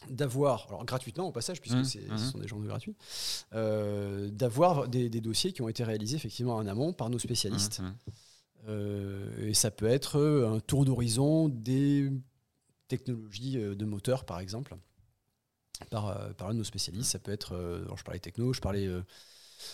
d'avoir, 0.08 0.66
alors 0.68 0.84
gratuitement 0.86 1.28
au 1.28 1.32
passage, 1.32 1.60
puisque 1.60 1.84
c'est- 1.84 2.08
mhm. 2.08 2.16
ce 2.18 2.30
sont 2.32 2.38
des 2.38 2.48
journaux 2.48 2.66
gratuits, 2.66 2.94
euh, 3.54 4.30
d'avoir 4.30 4.88
des, 4.88 5.08
des 5.10 5.20
dossiers 5.20 5.52
qui 5.52 5.60
ont 5.62 5.68
été 5.68 5.84
réalisés 5.84 6.16
effectivement 6.16 6.56
en 6.56 6.66
amont 6.66 6.92
par 6.94 7.10
nos 7.10 7.18
spécialistes. 7.18 7.80
Mhm. 7.80 7.94
Euh, 8.68 9.48
et 9.48 9.54
ça 9.54 9.70
peut 9.70 9.86
être 9.86 10.18
un 10.20 10.60
tour 10.60 10.84
d'horizon 10.84 11.48
des 11.48 12.10
technologies 12.88 13.58
euh, 13.58 13.74
de 13.74 13.84
moteur, 13.84 14.24
par 14.24 14.40
exemple, 14.40 14.76
par, 15.88 16.08
euh, 16.08 16.30
par 16.32 16.48
un 16.48 16.52
de 16.54 16.58
nos 16.58 16.64
spécialistes. 16.64 17.10
Ça 17.10 17.18
peut 17.18 17.32
être, 17.32 17.52
euh, 17.54 17.82
alors 17.84 17.96
je 17.96 18.04
parlais 18.04 18.20
techno, 18.20 18.52
je 18.52 18.60
parlais, 18.60 18.86
euh, 18.86 19.02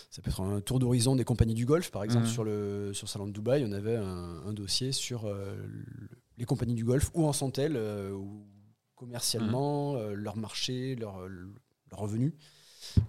ça 0.09 0.21
peut 0.21 0.29
être 0.29 0.41
un 0.41 0.61
tour 0.61 0.79
d'horizon 0.79 1.15
des 1.15 1.23
compagnies 1.23 1.53
du 1.53 1.65
Golfe, 1.65 1.91
par 1.91 2.03
exemple, 2.03 2.25
Mhm. 2.27 2.31
sur, 2.31 2.43
le, 2.43 2.91
sur 2.93 3.07
salon 3.09 3.27
de 3.27 3.31
Dubaï, 3.31 3.63
on 3.67 3.71
avait 3.71 3.95
un, 3.97 4.41
un 4.45 4.53
dossier 4.53 4.91
sur 4.91 5.25
euh, 5.25 5.55
le- 5.67 6.09
les 6.37 6.45
compagnies 6.45 6.75
du 6.75 6.83
Golfe, 6.83 7.09
où 7.13 7.25
en 7.25 7.33
sont-elles, 7.33 7.75
euh, 7.77 8.11
où 8.11 8.47
commercialement, 8.95 9.95
euh, 9.95 10.13
leur 10.13 10.37
marché, 10.37 10.95
leur, 10.95 11.19
leur 11.27 11.99
revenu, 11.99 12.33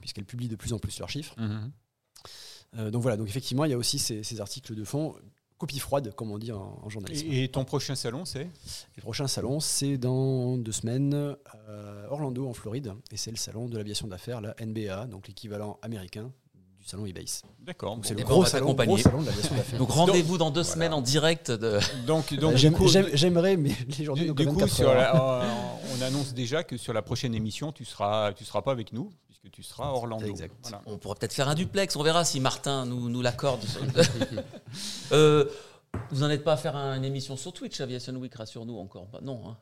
puisqu'elles 0.00 0.24
publient 0.26 0.48
de 0.48 0.56
plus 0.56 0.72
en 0.72 0.78
plus 0.78 0.98
leurs 0.98 1.10
chiffres. 1.10 1.34
Mhm. 1.38 1.72
Donc 2.92 3.00
voilà, 3.00 3.16
donc 3.16 3.28
effectivement, 3.28 3.64
il 3.64 3.70
y 3.70 3.74
a 3.74 3.78
aussi 3.78 3.98
ces, 3.98 4.22
ces 4.22 4.40
articles 4.42 4.74
de 4.74 4.84
fond, 4.84 5.14
copie 5.58 5.78
froide, 5.80 6.12
comme 6.14 6.30
on 6.30 6.38
dit 6.38 6.52
en, 6.52 6.78
en 6.82 6.88
journalisme. 6.88 7.26
Et, 7.30 7.44
et 7.44 7.48
ton 7.48 7.64
prochain 7.64 7.94
salon, 7.94 8.24
c'est 8.24 8.46
Le 8.96 9.02
prochain 9.02 9.26
salon, 9.28 9.60
c'est 9.60 9.98
dans 9.98 10.56
deux 10.56 10.72
semaines 10.72 11.36
à 11.46 12.10
Orlando, 12.12 12.46
en 12.48 12.52
Floride, 12.54 12.92
et 13.10 13.16
c'est 13.16 13.30
le 13.30 13.36
salon 13.36 13.66
de 13.66 13.76
l'aviation 13.76 14.06
d'affaires, 14.06 14.40
la 14.40 14.54
NBA, 14.64 15.06
donc 15.06 15.26
l'équivalent 15.28 15.78
américain 15.82 16.30
du 16.78 16.84
salon 16.86 17.06
eBase. 17.06 17.42
D'accord. 17.60 17.96
Donc 17.96 18.04
bon. 18.04 18.08
c'est 18.08 18.14
le 18.14 18.20
Eh 18.20 18.22
ben, 18.22 18.28
gros 18.30 18.44
salon, 18.44 18.72
gros 18.72 18.96
salon 18.98 19.20
de 19.22 19.26
l'aviation 19.26 19.54
d'affaires. 19.56 19.78
Donc 19.80 19.90
rendez-vous 19.90 20.38
dans 20.38 20.50
deux 20.50 20.60
Voilà. 20.62 20.72
semaines 20.74 20.92
en 20.94 21.02
direct. 21.02 21.50
De... 21.50 21.80
Donc, 22.06 22.32
donc 22.38 22.54
Euh, 22.54 23.08
J'aimerais, 23.14 23.56
mais 23.56 23.72
les 23.98 24.04
journées 24.04 24.22
du, 24.22 24.28
du 24.28 24.34
que 24.34 24.42
coup, 24.44 24.54
24 24.60 24.72
sur 24.74 24.88
heures. 24.88 24.94
la- 24.94 25.42
euh, 25.42 25.48
on 25.98 26.02
annonce 26.02 26.34
déjà 26.34 26.62
que 26.62 26.76
sur 26.76 26.92
la 26.92 27.02
prochaine 27.02 27.34
émission, 27.34 27.72
tu 27.72 27.84
seras, 27.84 28.32
tu 28.32 28.44
seras 28.44 28.62
pas 28.62 28.70
avec 28.70 28.92
nous, 28.92 29.10
puisque 29.40 29.54
tu 29.54 29.62
seras 29.62 29.84
à 29.86 29.90
Orlando. 29.90 30.26
Exact. 30.26 30.54
Voilà. 30.62 30.82
On 30.86 30.98
pourra 30.98 31.14
peut-être 31.14 31.32
faire 31.32 31.48
un 31.48 31.54
duplex, 31.54 31.94
on 31.96 32.02
verra 32.02 32.24
si 32.24 32.40
Martin 32.40 32.86
nous, 32.86 33.08
nous 33.08 33.22
l'accorde. 33.22 33.62
Euh, 35.12 35.46
vous 36.10 36.20
n'en 36.20 36.30
êtes 36.30 36.44
pas 36.44 36.52
à 36.52 36.56
faire 36.56 36.76
un- 36.76 36.96
une 36.96 37.04
émission 37.04 37.36
sur 37.36 37.52
Twitch, 37.52 37.80
Aviation 37.80 38.12
Week, 38.16 38.34
rassure-nous 38.34 38.76
encore. 38.78 39.06
Bah, 39.06 39.20
non. 39.22 39.40
hein. 39.48 39.56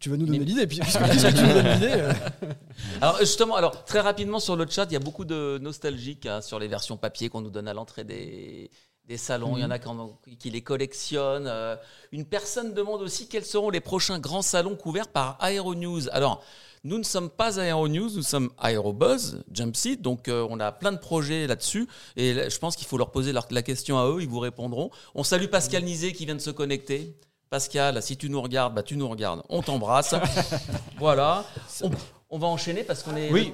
Tu 0.00 0.08
vas 0.08 0.16
nous 0.16 0.24
donner 0.26 0.38
l'idée, 0.38 0.66
puis- 0.66 0.78
puisque, 0.80 0.98
puisque 1.10 1.34
tu 1.34 1.42
nous 1.42 1.52
donnes 1.52 1.72
l'idée. 1.74 1.92
euh, 1.92 2.12
Alors 3.02 3.18
justement, 3.18 3.56
alors 3.56 3.84
très 3.84 4.00
rapidement 4.00 4.40
sur 4.40 4.56
le 4.56 4.66
chat, 4.68 4.84
il 4.86 4.92
y 4.92 4.96
a 4.96 5.00
beaucoup 5.00 5.24
de 5.24 5.58
nostalgique 5.60 6.26
hein, 6.26 6.40
sur 6.40 6.58
les 6.58 6.68
versions 6.68 6.96
papier 6.96 7.28
qu'on 7.28 7.40
nous 7.42 7.50
donne 7.50 7.68
à 7.68 7.74
l'entrée 7.74 8.04
des, 8.04 8.70
des 9.04 9.18
salons, 9.18 9.56
il 9.56 9.60
y 9.62 9.64
en 9.64 9.70
a 9.70 9.78
qui, 9.78 9.88
en- 9.88 10.18
qui 10.38 10.50
les 10.50 10.62
collectionnent. 10.62 11.46
Euh, 11.48 11.76
une 12.12 12.24
personne 12.24 12.72
demande 12.72 13.02
aussi 13.02 13.28
quels 13.28 13.44
seront 13.44 13.68
les 13.70 13.80
prochains 13.80 14.18
grands 14.20 14.42
salons 14.42 14.76
couverts 14.76 15.08
par 15.08 15.38
Aeronews. 15.44 16.08
Alors, 16.12 16.42
nous 16.84 16.98
ne 16.98 17.02
sommes 17.02 17.30
pas 17.30 17.56
Aeronews, 17.56 18.10
nous 18.14 18.22
sommes 18.22 18.50
Aerobuzz, 18.62 19.42
Jumpseat, 19.52 20.00
donc 20.02 20.28
euh, 20.28 20.46
on 20.50 20.60
a 20.60 20.70
plein 20.70 20.92
de 20.92 20.98
projets 20.98 21.46
là-dessus. 21.46 21.88
Et 22.16 22.34
là, 22.34 22.48
je 22.48 22.58
pense 22.58 22.76
qu'il 22.76 22.86
faut 22.86 22.98
leur 22.98 23.10
poser 23.10 23.32
leur- 23.32 23.48
la 23.50 23.62
question 23.62 23.98
à 23.98 24.06
eux, 24.06 24.18
ils 24.20 24.28
vous 24.28 24.38
répondront. 24.38 24.90
On 25.14 25.24
salue 25.24 25.46
Pascal 25.46 25.82
Nizet 25.84 26.12
qui 26.12 26.26
vient 26.26 26.34
de 26.34 26.40
se 26.40 26.50
connecter. 26.50 27.16
Pascal, 27.50 28.02
si 28.02 28.16
tu 28.16 28.28
nous 28.28 28.42
regardes, 28.42 28.74
bah, 28.74 28.82
tu 28.82 28.96
nous 28.96 29.08
regardes. 29.08 29.42
On 29.48 29.62
t'embrasse. 29.62 30.14
voilà. 30.98 31.44
On, 31.82 31.90
on 32.30 32.38
va 32.38 32.46
enchaîner 32.48 32.82
parce 32.84 33.02
qu'on 33.02 33.16
est. 33.16 33.30
Oui. 33.30 33.52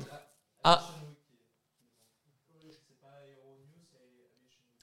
Ah. 0.64 0.82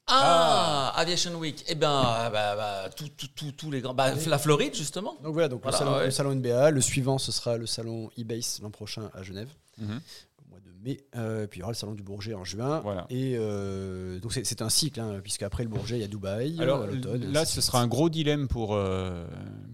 Ah, 0.08 0.94
Aviation 0.96 1.36
Week. 1.36 1.64
Eh 1.68 1.76
ben, 1.76 2.30
bah, 2.32 2.56
bah, 2.56 2.90
tout- 2.96 3.10
tout- 3.18 3.28
tout- 3.36 3.52
tous 3.52 3.72
les 3.72 3.82
grands. 3.82 3.94
Bah, 3.94 4.14
la 4.28 4.38
Floride, 4.38 4.74
justement. 4.76 5.16
Donc 5.24 5.34
voilà, 5.34 5.50
donc 5.50 5.62
Voilà, 5.64 5.78
le, 5.78 5.84
salon, 5.86 5.98
ouais. 5.98 6.06
le 6.06 6.12
salon 6.12 6.32
NBA. 6.36 6.72
Le 6.72 6.82
suivant, 6.82 7.18
ce 7.18 7.32
sera 7.32 7.58
le 7.58 7.66
salon 7.66 8.10
eBase 8.18 8.60
l'an 8.62 8.70
prochain 8.72 9.10
à 9.14 9.22
Genève, 9.24 9.50
Mhm. 9.78 10.00
au 10.46 10.50
mois 10.50 10.60
de 10.60 10.72
mai. 10.84 11.02
Euh, 11.18 11.46
puis 11.48 11.58
il 11.58 11.62
y 11.62 11.64
aura 11.64 11.72
le 11.74 11.78
salon 11.78 11.94
du 11.94 12.04
Bourget 12.04 12.34
en 12.34 12.46
juin. 12.46 12.80
Voilà. 12.80 13.06
Et 13.10 13.36
euh, 13.38 14.20
donc 14.20 14.32
c'est- 14.34 14.46
c'est 14.46 14.62
un 14.62 14.70
cycle, 14.70 15.00
hein, 15.02 15.20
puisque 15.22 15.44
après 15.44 15.64
le 15.64 15.70
Bourget, 15.70 15.98
il 15.98 16.02
y 16.02 16.06
a 16.06 16.08
Dubaï. 16.08 16.56
Alors 16.62 16.84
à 16.84 16.88
l'automne, 16.88 17.32
là, 17.34 17.44
ce 17.46 17.60
sera 17.60 17.82
un 17.82 17.88
gros 17.88 18.10
dilemme 18.10 18.48
pour, 18.48 18.76
euh, 18.76 19.26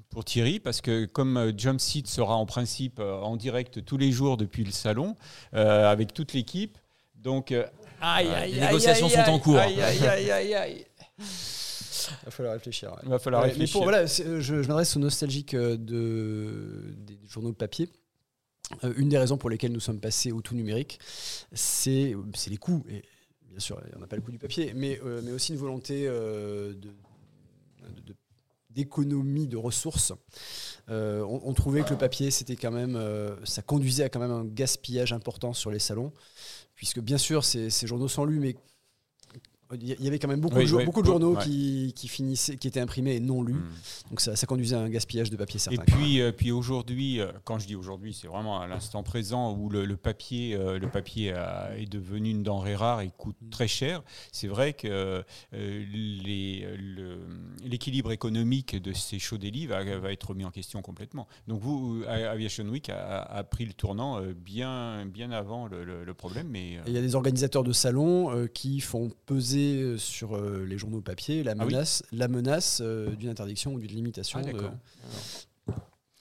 pour 0.10 0.26
Thierry, 0.26 0.60
parce 0.60 0.82
que 0.82 1.06
comme 1.06 1.38
euh, 1.38 1.52
Jumpseat 1.56 2.08
sera 2.08 2.36
en 2.36 2.48
principe 2.48 3.00
euh, 3.00 3.18
en 3.20 3.36
direct 3.38 3.86
tous 3.86 3.98
les 3.98 4.12
jours 4.12 4.38
depuis 4.38 4.64
le 4.64 4.72
salon, 4.72 5.16
euh, 5.54 5.88
avec 5.92 6.14
toute 6.14 6.34
l'équipe, 6.34 6.78
donc... 7.16 7.54
aïe, 8.04 8.28
aïe, 8.28 8.52
les 8.52 8.60
aïe, 8.60 8.66
négociations 8.68 9.06
aïe, 9.08 9.12
sont 9.14 9.20
en 9.32 9.36
aïe, 9.36 9.42
cours. 9.42 9.58
Aïe, 9.58 9.82
aïe, 9.82 10.06
aïe, 10.08 10.32
aïe, 10.32 10.54
aïe. 10.56 10.86
Il 11.20 12.26
va 12.26 12.32
falloir 12.32 12.54
réfléchir. 12.54 12.92
ouais. 12.92 12.98
Il 13.04 13.10
va 13.10 13.20
falloir 13.20 13.44
Ouais, 13.44 13.50
réfléchir. 13.50 13.80
Mais 13.80 13.80
pour, 13.80 13.84
voilà, 13.84 14.00
euh, 14.04 14.40
je, 14.40 14.62
je 14.62 14.68
m'adresse 14.68 14.96
aux 14.96 15.00
nostalgiques 15.00 15.54
euh, 15.54 15.78
de, 15.78 16.94
des 16.98 17.18
journaux 17.28 17.52
de 17.52 17.56
papier. 17.56 17.90
Euh, 18.84 18.94
une 18.98 19.10
des 19.10 19.18
raisons 19.18 19.38
pour 19.38 19.50
lesquelles 19.50 19.72
nous 19.72 19.80
sommes 19.80 20.00
passés 20.00 20.32
au 20.32 20.42
tout 20.42 20.56
numérique, 20.56 21.00
c'est 21.54 22.16
c'est 22.36 22.50
les 22.50 22.58
coûts. 22.58 22.84
Et 22.90 23.04
bien 23.50 23.60
sûr, 23.60 23.80
on 23.96 24.00
n'a 24.00 24.08
pas 24.08 24.16
le 24.16 24.22
coût 24.22 24.32
du 24.32 24.38
papier, 24.40 24.74
mais, 24.76 25.00
euh, 25.06 25.22
mais 25.24 25.32
aussi 25.32 25.54
une 25.54 25.60
volonté 25.60 26.06
euh, 26.08 26.74
de- 26.74 26.88
de- 27.96 28.02
de- 28.08 28.16
d'économie 28.74 29.48
de, 29.48 29.58
ressources. 29.58 30.14
Euh, 30.90 31.22
on, 31.22 31.54
trouvait 31.54 31.84
que 31.84 31.92
le 31.92 31.98
papier, 31.98 32.32
c'était 32.32 32.56
quand 32.56 32.72
même, 32.72 32.96
euh, 32.96 33.36
ça 33.46 33.62
conduisait 33.62 34.04
à 34.04 34.10
quand 34.10 34.20
même 34.20 34.32
un 34.32 34.46
gaspillage 34.46 35.14
important 35.14 35.54
sur 35.54 35.72
les 35.72 35.80
salons, 35.80 36.12
puisque 36.76 37.00
bien 37.00 37.18
sûr, 37.18 37.46
ces, 37.46 37.70
ces 37.70 37.88
journaux 37.88 38.08
sont 38.08 38.26
lus, 38.26 38.40
mais 38.40 38.56
il 39.82 40.04
y 40.04 40.08
avait 40.08 40.20
quand 40.20 40.28
même 40.28 40.40
beaucoup, 40.42 40.58
Oui, 40.58 40.66
de, 40.66 40.74
oui, 40.76 40.86
beaucoup 40.86 41.02
de 41.02 41.08
journaux 41.08 41.36
qui, 41.38 41.94
qui 41.96 42.08
finissaient, 42.08 42.58
qui 42.58 42.68
étaient 42.68 42.80
imprimés 42.80 43.16
et 43.16 43.20
non 43.20 43.42
lus. 43.42 43.54
Hmm. 43.54 44.10
Donc 44.12 44.22
ça, 44.22 44.36
ça 44.36 44.46
conduisait 44.46 44.76
à 44.76 44.80
un 44.80 44.90
gaspillage 44.90 45.30
de 45.32 45.36
papier 45.36 45.56
Et 45.58 45.60
certain. 45.60 45.84
puis, 45.84 46.22
euh, 46.22 46.32
puis 46.32 46.52
aujourd'hui, 46.52 47.20
euh, 47.20 47.32
quand 47.44 47.58
je 47.60 47.66
dis 47.68 47.76
aujourd'hui, 47.76 48.14
c'est 48.14 48.28
vraiment 48.28 48.60
à 48.62 48.68
l'instant 48.68 49.02
présent 49.04 49.56
où 49.58 49.70
le, 49.70 49.86
le 49.86 49.98
papier, 49.98 50.56
euh, 50.56 50.78
le 50.78 50.90
papier 50.90 51.34
a- 51.34 51.72
est 51.78 51.92
devenu 51.92 52.30
une 52.30 52.44
denrée 52.44 52.76
rare 52.76 53.02
et 53.02 53.10
coûte 53.18 53.36
très 53.50 53.68
cher. 53.68 54.04
C'est 54.32 54.48
vrai 54.48 54.74
que 54.74 54.88
euh, 54.88 55.24
le- 55.54 57.18
l'équilibre 57.68 58.12
économique 58.12 58.82
de 58.82 58.94
ces 58.94 59.20
chauds 59.20 59.38
délits 59.38 59.68
va, 59.68 59.84
va 60.00 60.12
être 60.12 60.30
remis 60.30 60.46
en 60.46 60.52
question 60.52 60.82
complètement. 60.82 61.28
Donc 61.48 61.60
vous, 61.62 62.04
Aviation 62.08 62.66
Week 62.66 62.90
a, 62.90 63.22
a 63.22 63.44
pris 63.44 63.66
le 63.66 63.74
tournant 63.74 64.20
euh, 64.22 64.34
bien, 64.34 65.06
bien 65.06 65.32
avant 65.32 65.68
le, 65.68 65.84
le- 65.84 66.14
problème, 66.14 66.48
mais 66.50 66.78
euh, 66.78 66.82
Et 66.86 66.90
Il 66.90 66.94
y 66.94 66.98
a 66.98 67.02
des 67.02 67.16
organisateurs 67.16 67.64
de 67.64 67.74
salons 67.74 68.32
euh, 68.32 68.46
qui 68.48 68.80
font 68.82 69.10
peser 69.26 69.63
euh, 69.64 69.98
sur 69.98 70.36
euh, 70.36 70.66
les 70.68 70.78
journaux 70.78 71.02
papier 71.02 71.44
la 71.44 71.52
Ah 71.52 71.56
oui. 71.66 71.74
menace, 71.74 72.04
la 72.12 72.28
menace 72.28 72.80
euh, 72.84 73.16
d'une 73.16 73.30
interdiction 73.30 73.74
ou 73.74 73.80
d'une 73.80 73.92
limitation 73.92 74.40
Ah, 74.42 74.46
de, 74.48 74.52
d'accord. 74.52 74.72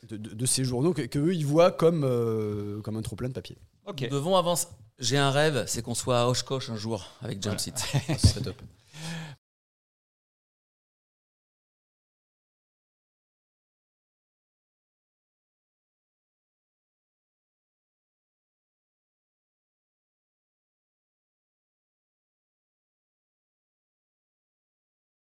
de, 0.09 0.17
de- 0.17 0.35
de 0.35 0.47
ces 0.47 0.65
journaux 0.65 0.93
que, 0.93 1.03
que 1.03 1.19
eux 1.19 1.35
ils 1.35 1.47
voient 1.47 1.71
comme, 1.73 2.05
euh, 2.05 2.81
comme 2.83 2.97
un 2.97 3.03
trop 3.03 3.17
plein 3.17 3.29
de 3.29 3.35
papier. 3.35 3.57
ok. 3.87 4.03
Nous 4.03 4.09
devons 4.17 4.37
avancer. 4.37 4.67
J'ai 4.99 5.19
un 5.19 5.31
rêve, 5.31 5.65
c'est 5.67 5.83
qu'on 5.83 5.95
soit 5.95 6.21
à 6.21 6.27
Oshkosh 6.29 6.71
un 6.71 6.77
jour 6.77 7.07
avec 7.23 7.43
Jumpseat. 7.43 7.77
Ce 8.19 8.29
serait 8.29 8.41
top. 8.43 8.57